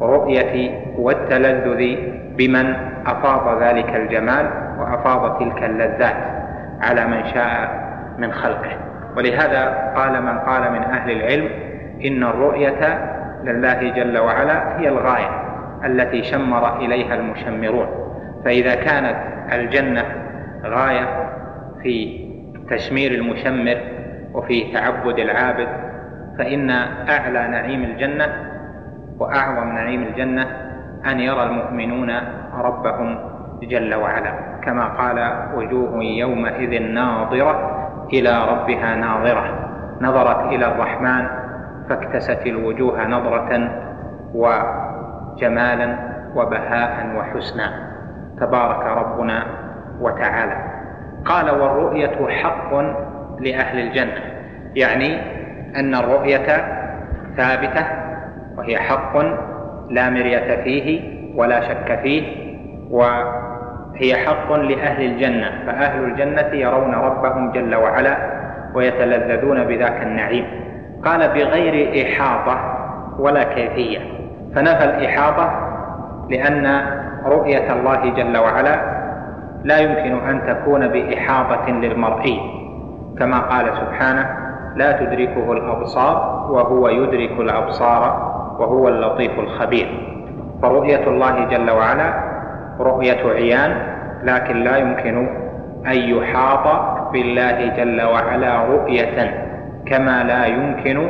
رؤية 0.00 0.70
والتلذذ 0.98 1.96
بمن 2.36 2.74
أفاض 3.06 3.62
ذلك 3.62 3.96
الجمال 3.96 4.50
وأفاض 4.78 5.38
تلك 5.38 5.62
اللذات 5.62 6.16
على 6.80 7.06
من 7.06 7.24
شاء 7.24 7.86
من 8.18 8.32
خلقه. 8.32 8.70
ولهذا 9.16 9.92
قال 9.96 10.22
من 10.22 10.38
قال 10.38 10.72
من 10.72 10.82
أهل 10.82 11.10
العلم 11.10 11.48
إن 12.04 12.22
الرؤية 12.22 13.12
لله 13.44 13.90
جل 13.96 14.18
وعلا 14.18 14.78
هي 14.80 14.88
الغاية 14.88 15.30
التي 15.84 16.22
شمر 16.22 16.76
إليها 16.76 17.14
المشمرون. 17.14 18.05
فإذا 18.46 18.74
كانت 18.74 19.16
الجنة 19.52 20.04
غاية 20.64 21.30
في 21.82 22.26
تشمير 22.70 23.10
المشمر 23.10 23.76
وفي 24.34 24.72
تعبد 24.72 25.18
العابد 25.18 25.68
فإن 26.38 26.70
أعلى 27.08 27.48
نعيم 27.48 27.82
الجنة 27.82 28.26
وأعظم 29.18 29.68
نعيم 29.68 30.02
الجنة 30.02 30.46
أن 31.06 31.20
يرى 31.20 31.42
المؤمنون 31.42 32.10
ربهم 32.54 33.18
جل 33.62 33.94
وعلا. 33.94 34.34
كما 34.62 34.84
قال 34.84 35.48
وجوه 35.54 36.04
يومئذ 36.04 36.82
ناظرة 36.82 37.88
إلى 38.12 38.44
ربها 38.48 38.94
ناظرة. 38.94 39.70
نظرت 40.00 40.52
إلى 40.52 40.66
الرحمن 40.66 41.28
فاكتست 41.88 42.46
الوجوه 42.46 43.06
نظرة 43.06 43.70
وجمالا 44.34 45.98
وبهاء 46.34 47.16
وحسنا. 47.16 47.95
تبارك 48.40 48.86
ربنا 48.86 49.46
وتعالى. 50.00 50.56
قال 51.24 51.50
والرؤية 51.50 52.28
حق 52.28 52.74
لأهل 53.40 53.78
الجنة. 53.78 54.20
يعني 54.74 55.20
أن 55.76 55.94
الرؤية 55.94 56.46
ثابتة 57.36 57.86
وهي 58.58 58.78
حق 58.78 59.16
لا 59.90 60.10
مرية 60.10 60.62
فيه 60.64 61.16
ولا 61.34 61.60
شك 61.60 61.98
فيه 62.02 62.22
وهي 62.90 64.16
حق 64.26 64.52
لأهل 64.52 65.04
الجنة. 65.04 65.50
فأهل 65.66 66.04
الجنة 66.04 66.54
يرون 66.54 66.94
ربهم 66.94 67.52
جل 67.52 67.74
وعلا 67.74 68.16
ويتلذذون 68.74 69.64
بذاك 69.64 70.02
النعيم. 70.02 70.46
قال 71.04 71.28
بغير 71.28 72.06
إحاطة 72.06 72.58
ولا 73.18 73.42
كيفية. 73.42 73.98
فنفى 74.54 74.84
الإحاطة 74.84 75.66
لأن 76.30 76.95
رؤية 77.28 77.72
الله 77.72 78.10
جل 78.10 78.36
وعلا 78.36 78.76
لا 79.64 79.78
يمكن 79.78 80.28
أن 80.28 80.46
تكون 80.46 80.88
بإحاطة 80.88 81.70
للمرئي 81.70 82.40
كما 83.18 83.38
قال 83.38 83.66
سبحانه 83.66 84.26
لا 84.76 84.92
تدركه 84.92 85.52
الأبصار 85.52 86.46
وهو 86.50 86.88
يدرك 86.88 87.40
الأبصار 87.40 88.02
وهو 88.58 88.88
اللطيف 88.88 89.38
الخبير. 89.38 89.88
فرؤية 90.62 91.06
الله 91.06 91.44
جل 91.44 91.70
وعلا 91.70 92.14
رؤية 92.80 93.32
عيان 93.32 93.76
لكن 94.22 94.56
لا 94.56 94.76
يمكن 94.76 95.28
أن 95.86 95.96
يحاط 95.96 96.66
بالله 97.12 97.76
جل 97.76 98.02
وعلا 98.02 98.64
رؤية 98.64 99.46
كما 99.86 100.22
لا 100.22 100.46
يمكن 100.46 101.08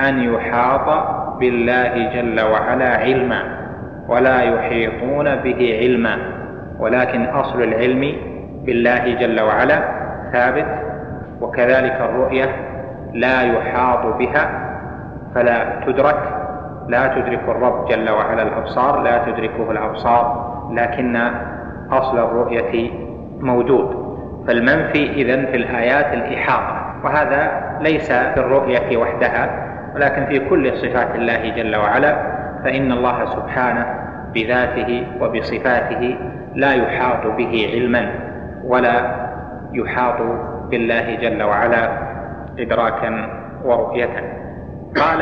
أن 0.00 0.34
يحاط 0.34 1.06
بالله 1.38 2.10
جل 2.14 2.40
وعلا 2.40 2.96
علما. 2.96 3.63
ولا 4.08 4.42
يحيطون 4.42 5.36
به 5.36 5.78
علما 5.80 6.18
ولكن 6.78 7.24
أصل 7.24 7.62
العلم 7.62 8.12
بالله 8.64 9.14
جل 9.14 9.40
وعلا 9.40 9.78
ثابت 10.32 10.66
وكذلك 11.40 12.00
الرؤية 12.00 12.48
لا 13.12 13.42
يحاط 13.42 14.06
بها 14.06 14.50
فلا 15.34 15.80
تدرك 15.86 16.22
لا 16.88 17.06
تدرك 17.06 17.40
الرب 17.48 17.88
جل 17.88 18.10
وعلا 18.10 18.42
الأبصار 18.42 19.02
لا 19.02 19.24
تدركه 19.24 19.70
الأبصار 19.70 20.54
لكن 20.72 21.16
أصل 21.90 22.18
الرؤية 22.18 22.90
موجود. 23.40 24.04
فالمنفي 24.46 25.10
إذن 25.12 25.46
في 25.46 25.56
الآيات 25.56 26.12
الإحاطة 26.12 26.94
وهذا 27.04 27.50
ليس 27.80 28.12
في 28.12 28.36
الرؤية 28.36 28.96
وحدها 28.96 29.66
ولكن 29.94 30.26
في 30.26 30.38
كل 30.38 30.76
صفات 30.76 31.14
الله 31.14 31.48
جل 31.48 31.76
وعلا 31.76 32.16
فإن 32.64 32.92
الله 32.92 33.24
سبحانه 33.24 33.86
بذاته 34.34 35.06
وبصفاته 35.20 36.16
لا 36.54 36.72
يحاط 36.72 37.26
به 37.26 37.70
علما 37.72 38.08
ولا 38.64 39.16
يحاط 39.72 40.22
بالله 40.70 41.14
جل 41.14 41.42
وعلا 41.42 41.98
إدراكا 42.58 43.28
ورؤية. 43.64 44.34
قال 44.96 45.20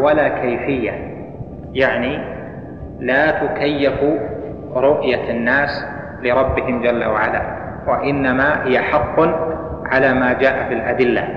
ولا 0.00 0.28
كيفية 0.28 0.92
يعني 1.72 2.18
لا 3.00 3.30
تكيف 3.30 4.00
رؤية 4.74 5.30
الناس 5.30 5.86
لربهم 6.22 6.82
جل 6.82 7.04
وعلا 7.04 7.42
وإنما 7.86 8.66
هي 8.66 8.78
حق 8.78 9.20
على 9.86 10.14
ما 10.14 10.32
جاء 10.32 10.68
في 10.68 10.74
الأدلة. 10.74 11.28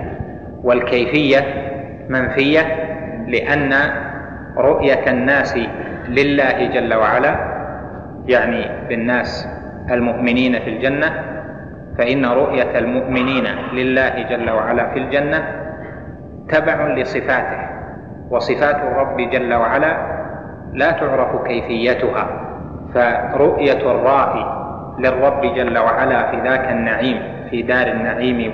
والكيفية 0.64 1.40
منفية 2.10 2.62
لأن 3.28 3.74
رؤية 4.58 5.12
الناس 5.12 5.58
لله 6.10 6.68
جل 6.74 6.94
وعلا 6.94 7.36
يعني 8.26 8.88
بالناس 8.90 9.48
المؤمنين 9.92 10.60
في 10.60 10.70
الجنة 10.70 11.24
فإن 11.98 12.26
رؤية 12.26 12.80
المؤمنين 12.80 13.44
لله 13.74 14.24
جل 14.30 14.50
وعلا 14.50 14.90
في 14.90 15.00
الجنة 15.00 15.44
تبع 16.50 16.88
لصفاته 16.88 17.60
وصفات 18.30 18.76
الرب 18.76 19.18
جل 19.18 19.54
وعلا 19.54 19.98
لا 20.74 20.92
تعرف 20.92 21.48
كيفيتها 21.48 22.28
فرؤية 22.94 23.92
الرائي 23.92 24.46
للرب 25.00 25.42
جل 25.56 25.78
وعلا 25.78 26.32
في 26.32 26.50
ذاك 26.50 26.70
النعيم 26.72 27.20
في 27.50 27.62
دار 27.62 27.88
النعيم 27.88 28.54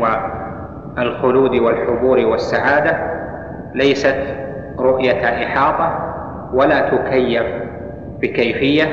والخلود 0.97 1.55
والحبور 1.55 2.19
والسعادة 2.25 2.97
ليست 3.73 4.40
رؤية 4.81 5.45
إحاطة 5.45 6.13
ولا 6.53 6.89
تكيف 6.89 7.43
بكيفية 8.19 8.83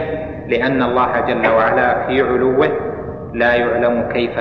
لأن 0.48 0.82
الله 0.82 1.20
جل 1.20 1.48
وعلا 1.48 2.06
في 2.06 2.22
علوه 2.22 2.68
لا 3.34 3.54
يعلم 3.54 4.08
كيف 4.12 4.38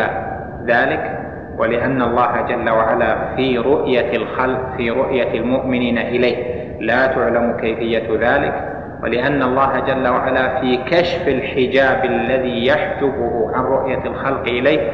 ذلك 0.66 1.20
ولأن 1.58 2.02
الله 2.02 2.42
جل 2.50 2.70
وعلا 2.70 3.36
في 3.36 3.58
رؤية 3.58 4.16
الخلق 4.16 4.60
في 4.78 4.90
رؤية 4.92 5.40
المؤمنين 5.40 5.98
إليه 5.98 6.58
لا 6.80 7.08
تعلم 7.08 7.58
كيفية 7.62 8.08
ذلك 8.22 8.74
ولأن 9.04 9.44
الله 9.44 9.80
جل 9.80 10.08
وعلا 10.08 10.62
في 10.62 10.78
كشف 10.78 11.28
الحجاب 11.28 12.06
الذي 12.06 12.66
يحجبه 12.68 13.52
عن 13.54 13.64
رؤية 13.64 14.06
الخلق 14.06 14.42
إليه 14.42 14.92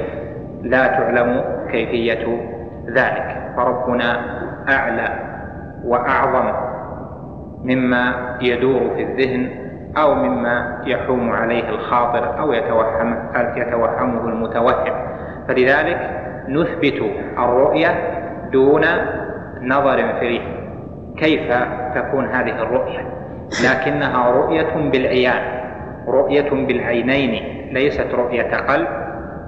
لا 0.64 0.88
تعلم 0.88 1.42
كيفية 1.72 2.38
ذلك. 2.88 3.54
فربنا 3.58 4.22
أعلى. 4.70 5.33
وأعظم 5.86 6.54
مما 7.64 8.38
يدور 8.42 8.90
في 8.96 9.04
الذهن 9.04 9.50
أو 9.98 10.16
مما 10.16 10.82
يحوم 10.86 11.32
عليه 11.32 11.70
الخاطر 11.70 12.40
أو 12.40 12.54
يتوهم 12.54 13.30
يتوهمه 13.58 14.30
المتوهم. 14.30 14.94
فلذلك 15.48 16.10
نثبت 16.50 17.02
الرؤية 17.38 17.90
دون 18.52 18.82
نظر 19.62 20.14
فيه 20.20 20.42
كيف 21.18 21.54
تكون 21.96 22.26
هذه 22.26 22.62
الرؤية؟ 22.62 23.00
لكنها 23.66 24.32
رؤية 24.32 24.90
بالعيان 24.92 25.64
رؤية 26.08 26.50
بالعينين 26.50 27.44
ليست 27.74 28.08
رؤية 28.14 28.56
قلب 28.56 28.88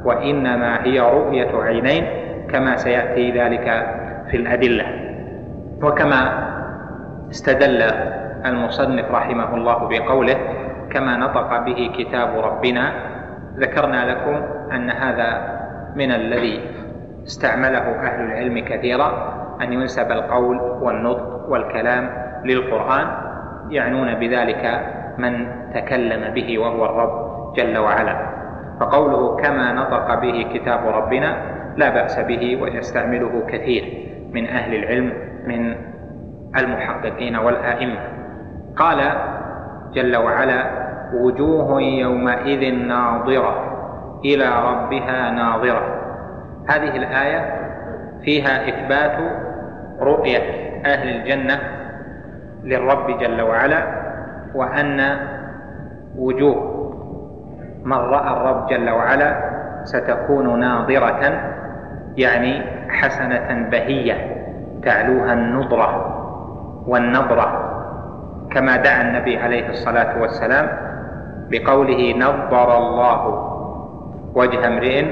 وإنما 0.05 0.85
هي 0.85 0.99
رؤية 0.99 1.63
عينين 1.63 2.05
كما 2.49 2.75
سيأتي 2.75 3.31
ذلك 3.31 3.87
في 4.31 4.37
الأدلة. 4.37 5.04
وكما 5.83 6.21
استدل 7.31 7.81
المصنف 8.45 9.11
رحمه 9.11 9.55
الله 9.55 9.87
بقوله 9.87 10.37
كما 10.91 11.17
نطق 11.17 11.65
به 11.65 11.91
كتاب 11.97 12.39
ربنا 12.39 12.93
ذكرنا 13.57 14.11
لكم 14.11 14.35
أن 14.71 14.89
هذا 14.89 15.59
من 15.95 16.11
الذي 16.11 16.61
استعمله 17.25 17.85
أهل 18.07 18.25
العلم 18.25 18.59
كثيرا 18.59 19.09
أن 19.61 19.73
ينسب 19.73 20.11
القول 20.11 20.57
والنطق 20.59 21.49
والكلام 21.49 22.09
للقرآن 22.45 23.07
يعنون 23.69 24.13
بذلك 24.15 24.81
من 25.17 25.47
تكلم 25.73 26.33
به 26.33 26.59
وهو 26.59 26.85
الرب 26.85 27.25
جل 27.55 27.77
وعلا. 27.77 28.15
فقوله 28.79 29.35
كما 29.35 29.73
نطق 29.73 30.19
به 30.21 30.45
كتاب 30.53 30.87
ربنا 30.87 31.37
لا 31.77 31.89
بأس 31.89 32.19
به 32.19 32.61
ويستعمله 32.61 33.43
كثير 33.47 33.83
من 34.31 34.47
أهل 34.47 34.75
العلم 34.75 35.34
من 35.47 35.75
المحققين 36.57 37.35
والأئمة. 37.35 37.99
قال 38.75 39.11
جل 39.93 40.15
وعلا 40.15 40.65
وجوه 41.13 41.81
يومئذ 41.81 42.73
ناظرة 42.73 43.75
إلى 44.25 44.45
ربها 44.45 45.31
ناظرة. 45.31 46.01
هذه 46.69 46.95
الآية 46.97 47.55
فيها 48.23 48.69
إثبات 48.69 49.17
رؤية 49.99 50.65
أهل 50.85 51.09
الجنة 51.09 51.59
للرب 52.63 53.19
جل 53.19 53.41
وعلا 53.41 53.83
وأن 54.55 55.17
وجوه 56.17 56.75
من 57.83 57.97
رأى 57.97 58.33
الرب 58.33 58.67
جل 58.67 58.89
وعلا 58.89 59.55
ستكون 59.83 60.59
ناظرة 60.59 61.51
يعني 62.17 62.61
حسنة 62.89 63.69
بهية. 63.69 64.34
تعلوها 64.85 65.33
النضرة 65.33 66.15
والنظرة 66.87 67.71
كما 68.51 68.75
دعا 68.75 69.01
النبي 69.01 69.37
عليه 69.37 69.69
الصلاة 69.69 70.21
والسلام 70.21 70.69
بقوله 71.51 72.13
نظر 72.17 72.77
الله 72.77 73.21
وجه 74.35 74.67
امرئ 74.67 75.05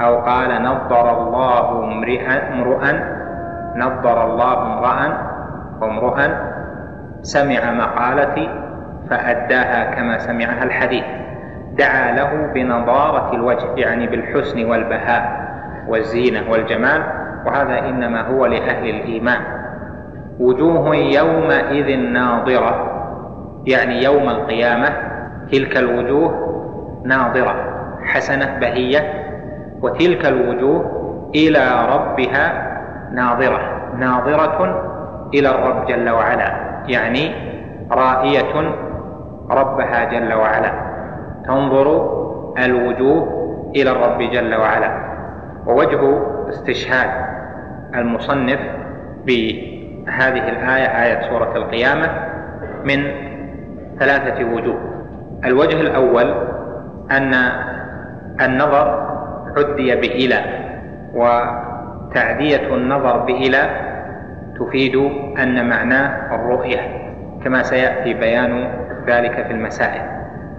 أو 0.00 0.20
قال 0.20 0.62
نظر 0.62 1.06
الله 1.22 1.84
امرئا 1.84 2.94
نظر 3.76 4.26
الله 4.26 4.62
امرأ 4.62 5.18
وامرؤا 5.80 6.28
سمع 7.22 7.70
مقالتي 7.70 8.48
فأداها 9.10 9.94
كما 9.94 10.18
سمعها 10.18 10.62
الحديث. 10.62 11.04
دعا 11.72 12.12
له 12.12 12.50
بنضارة 12.54 13.34
الوجه 13.34 13.66
يعني 13.76 14.06
بالحسن 14.06 14.64
والبهاء 14.64 15.42
والزينة 15.88 16.50
والجمال 16.50 17.21
وهذا 17.46 17.78
إنما 17.78 18.28
هو 18.28 18.46
لأهل 18.46 18.90
الإيمان. 18.90 19.40
وجوه 20.40 20.96
يومئذ 20.96 21.98
ناظرة 21.98 22.88
يعني 23.66 24.04
يوم 24.04 24.28
القيامة 24.28 24.88
تلك 25.52 25.76
الوجوه 25.76 26.48
ناظرة 27.04 27.54
حسنة 28.04 28.58
بهية 28.60 29.24
وتلك 29.82 30.26
الوجوه 30.26 31.02
إلى 31.34 31.86
ربها 31.94 32.72
ناظرة 33.12 33.60
ناظرة 33.98 34.82
إلى 35.34 35.50
الرب 35.50 35.86
جل 35.86 36.10
وعلا 36.10 36.52
يعني 36.86 37.34
رائية 37.90 38.74
ربها 39.50 40.04
جل 40.04 40.34
وعلا. 40.34 40.72
تنظر 41.46 42.10
الوجوه 42.58 43.42
إلى 43.76 43.90
الرب 43.90 44.18
جل 44.18 44.54
وعلا 44.54 44.90
ووجه 45.66 46.20
استشهاد. 46.48 47.31
المصنف 47.94 48.58
بهذه 49.26 50.48
الآية 50.48 51.04
آية 51.04 51.28
سورة 51.28 51.56
القيامة 51.56 52.10
من 52.84 53.04
ثلاثة 53.98 54.44
وجوه. 54.44 54.80
الوجه 55.44 55.80
الأول 55.80 56.34
أن 57.10 57.34
النظر 58.40 59.12
عدي 59.56 59.96
بإلى 59.96 60.40
وتعدية 61.14 62.74
النظر 62.74 63.16
بإلى 63.18 63.70
تفيد 64.58 64.96
أن 65.38 65.68
معناه 65.68 66.34
الرؤية 66.34 66.80
كما 67.44 67.62
سيأتي 67.62 68.14
بيان 68.14 68.68
ذلك 69.06 69.46
في 69.46 69.50
المسائل. 69.50 70.02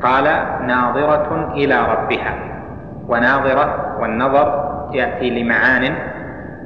قال 0.04 0.24
ناظرة 0.68 1.54
إلى 1.54 1.80
ربها 1.82 2.36
وناظرة 3.08 3.98
والنظر 4.00 4.74
يأتي 4.94 5.30
لمعان 5.30 5.96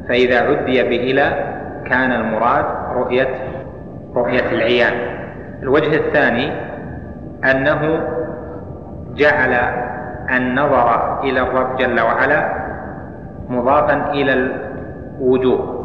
فإذا 0.10 0.40
عدي 0.40 0.84
بإلى 0.84 1.54
كان 1.86 2.12
المراد 2.12 2.66
رؤية 2.96 3.28
رؤية 4.16 4.52
العيان. 4.52 4.94
الوجه 5.64 5.96
الثاني 5.96 6.52
أنه 7.52 8.00
جعل 9.16 9.54
النظر 10.38 11.20
إلى 11.24 11.42
الرب 11.42 11.78
جل 11.78 12.02
وعلا 12.02 12.68
مضافا 13.50 14.12
إلى 14.12 14.34
الوجوه 15.20 15.78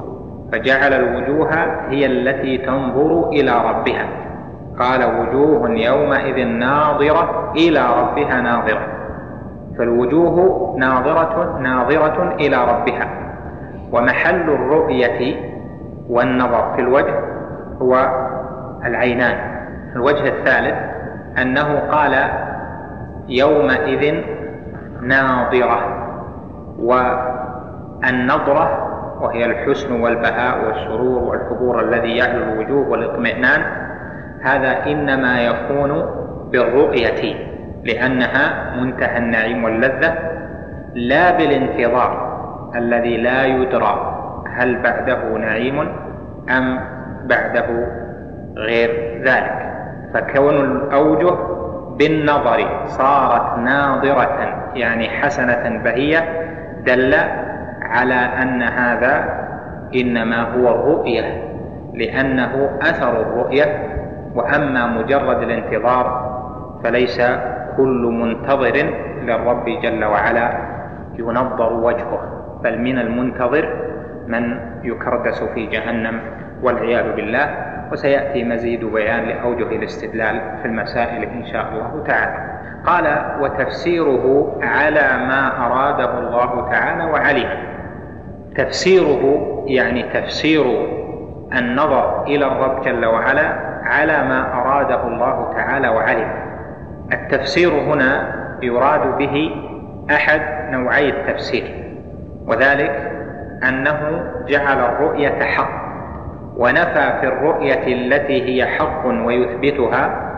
فجعل 0.53 0.93
الوجوه 0.93 1.51
هي 1.89 2.07
التي 2.07 2.59
تنظر 2.59 3.28
إلى 3.28 3.53
ربها. 3.69 4.07
قال 4.78 5.05
وجوه 5.05 5.70
يومئذ 5.70 6.47
ناظرة 6.47 7.53
إلى 7.57 7.81
ربها 8.01 8.40
ناظرة. 8.40 8.86
فالوجوه 9.78 10.77
ناظره 10.78 11.59
ناظرة 11.59 12.35
إلى 12.40 12.57
ربها. 12.57 13.22
ومحل 13.93 14.51
الرؤية 14.51 15.36
والنظر 16.09 16.74
في 16.74 16.81
الوجه 16.81 17.14
هو 17.82 18.09
العينان. 18.85 19.36
الوجه 19.97 20.28
الثالث 20.28 20.74
أنه 21.39 21.78
قال 21.78 22.14
يومئذ 23.28 24.14
ناظرة 25.02 26.02
والنظرة 28.02 28.89
وهي 29.20 29.44
الحسن 29.44 30.01
والبهاء 30.01 30.64
والسرور 30.66 31.23
والحبور 31.23 31.81
الذي 31.81 32.16
يعلو 32.16 32.43
الوجوه 32.43 32.89
والاطمئنان 32.89 33.62
هذا 34.43 34.86
إنما 34.86 35.43
يكون 35.43 36.05
بالرؤية 36.52 37.35
لأنها 37.85 38.77
منتهى 38.81 39.19
النعيم 39.19 39.64
واللذة 39.64 40.14
لا 40.94 41.36
بالانتظار. 41.36 42.22
الذي 42.77 43.16
لا 43.16 43.44
يدرى 43.44 44.19
هل 44.57 44.82
بعده 44.82 45.39
نعيم 45.39 45.78
أم 46.51 46.78
بعده 47.24 47.86
غير 48.57 49.20
ذلك. 49.24 49.73
فكون 50.15 50.55
الأوجه 50.61 51.35
بالنظر 51.99 52.86
صارت 52.86 53.59
ناظرة 53.59 54.55
يعني 54.74 55.09
حسنة 55.11 55.82
بهية 55.85 56.49
دل 56.86 57.15
على 57.82 58.15
أن 58.15 58.62
هذا 58.62 59.43
إنما 59.94 60.43
هو 60.43 60.69
الرؤية 60.69 61.43
لأنه 61.94 62.70
أثر 62.82 63.20
الرؤية 63.20 63.65
وأما 64.35 64.86
مجرد 64.86 65.43
الانتظار 65.43 66.32
فليس 66.85 67.23
كل 67.77 68.19
منتظر 68.20 68.86
للرب 69.23 69.65
جل 69.82 70.05
وعلا 70.05 70.53
ينظر 71.19 71.73
وجهه. 71.73 72.41
بل 72.64 72.78
من 72.78 72.98
المنتظر 72.98 73.68
من 74.26 74.60
يكردس 74.84 75.43
في 75.43 75.66
جهنم 75.66 76.20
والعياذ 76.62 77.12
بالله 77.12 77.48
وسيأتي 77.93 78.44
مزيد 78.44 78.84
بيان 78.84 79.24
لأوجه 79.24 79.76
الاستدلال 79.76 80.40
في 80.62 80.68
المسائل 80.68 81.22
إن 81.22 81.47
شاء 81.47 81.68
الله 81.68 82.05
تعالى. 82.06 82.52
قال 82.86 83.24
وتفسيره 83.40 84.56
على 84.62 85.26
ما 85.28 85.66
أراده 85.66 86.18
الله 86.18 86.70
تعالى 86.70 87.05
وعلمه 87.05 87.56
تفسيره 88.56 89.22
يعني 89.66 90.02
تفسير 90.02 90.64
النظر 91.59 92.24
إلى 92.26 92.47
الرب 92.47 92.82
جل 92.82 93.06
وعلا 93.06 93.48
على 93.84 94.12
ما 94.28 94.55
أراده 94.55 95.06
الله 95.06 95.52
تعالى 95.52 95.89
وعلم 95.89 96.28
التفسير 97.12 97.70
هنا 97.72 98.34
يراد 98.62 99.18
به 99.18 99.51
أحد 100.10 100.40
نوعي 100.70 101.09
التفسير. 101.09 101.82
وذلك 102.47 103.12
أنه 103.69 104.24
جعل 104.48 104.78
الرؤية 104.78 105.44
حق 105.44 105.82
ونفى 106.56 107.19
في 107.20 107.27
الرؤية 107.27 107.86
التي 107.86 108.43
هي 108.43 108.66
حق 108.66 109.06
ويثبتها 109.06 110.32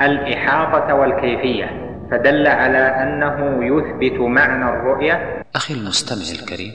الإحاطة 0.00 0.94
والكيفية 0.94 1.86
فدل 2.10 2.46
على 2.46 2.78
أنه 2.78 3.64
يثبت 3.64 4.20
معنى 4.20 4.68
الرؤية. 4.68 5.42
أخي 5.54 5.74
المستمع 5.74 6.40
الكريم 6.40 6.72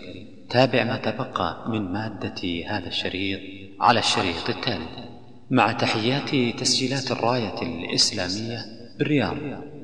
تابع 0.49 0.83
ما 0.83 0.97
تبقى 0.97 1.55
من 1.67 1.93
مادة 1.93 2.41
هذا 2.69 2.87
الشريط 2.87 3.39
على 3.81 3.99
الشريط 3.99 4.49
التالي. 4.49 5.11
مع 5.51 5.71
تحيات 5.71 6.59
تسجيلات 6.59 7.11
الراية 7.11 7.61
الإسلامية 7.61 8.57
بالرياض 8.99 9.35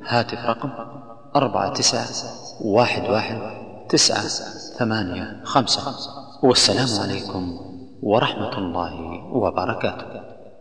هاتف 0.07 0.45
رقم 0.45 0.69
أربعة 1.35 1.73
تسعة 1.73 2.07
واحد 2.61 3.09
واحد 3.09 3.37
تسعة 3.89 4.27
ثمانية 4.79 5.41
خمسة. 5.43 5.95
والسلام 6.43 6.99
عليكم 6.99 7.59
ورحمة 8.03 8.57
الله 8.57 8.93
وبركاته. 9.33 10.16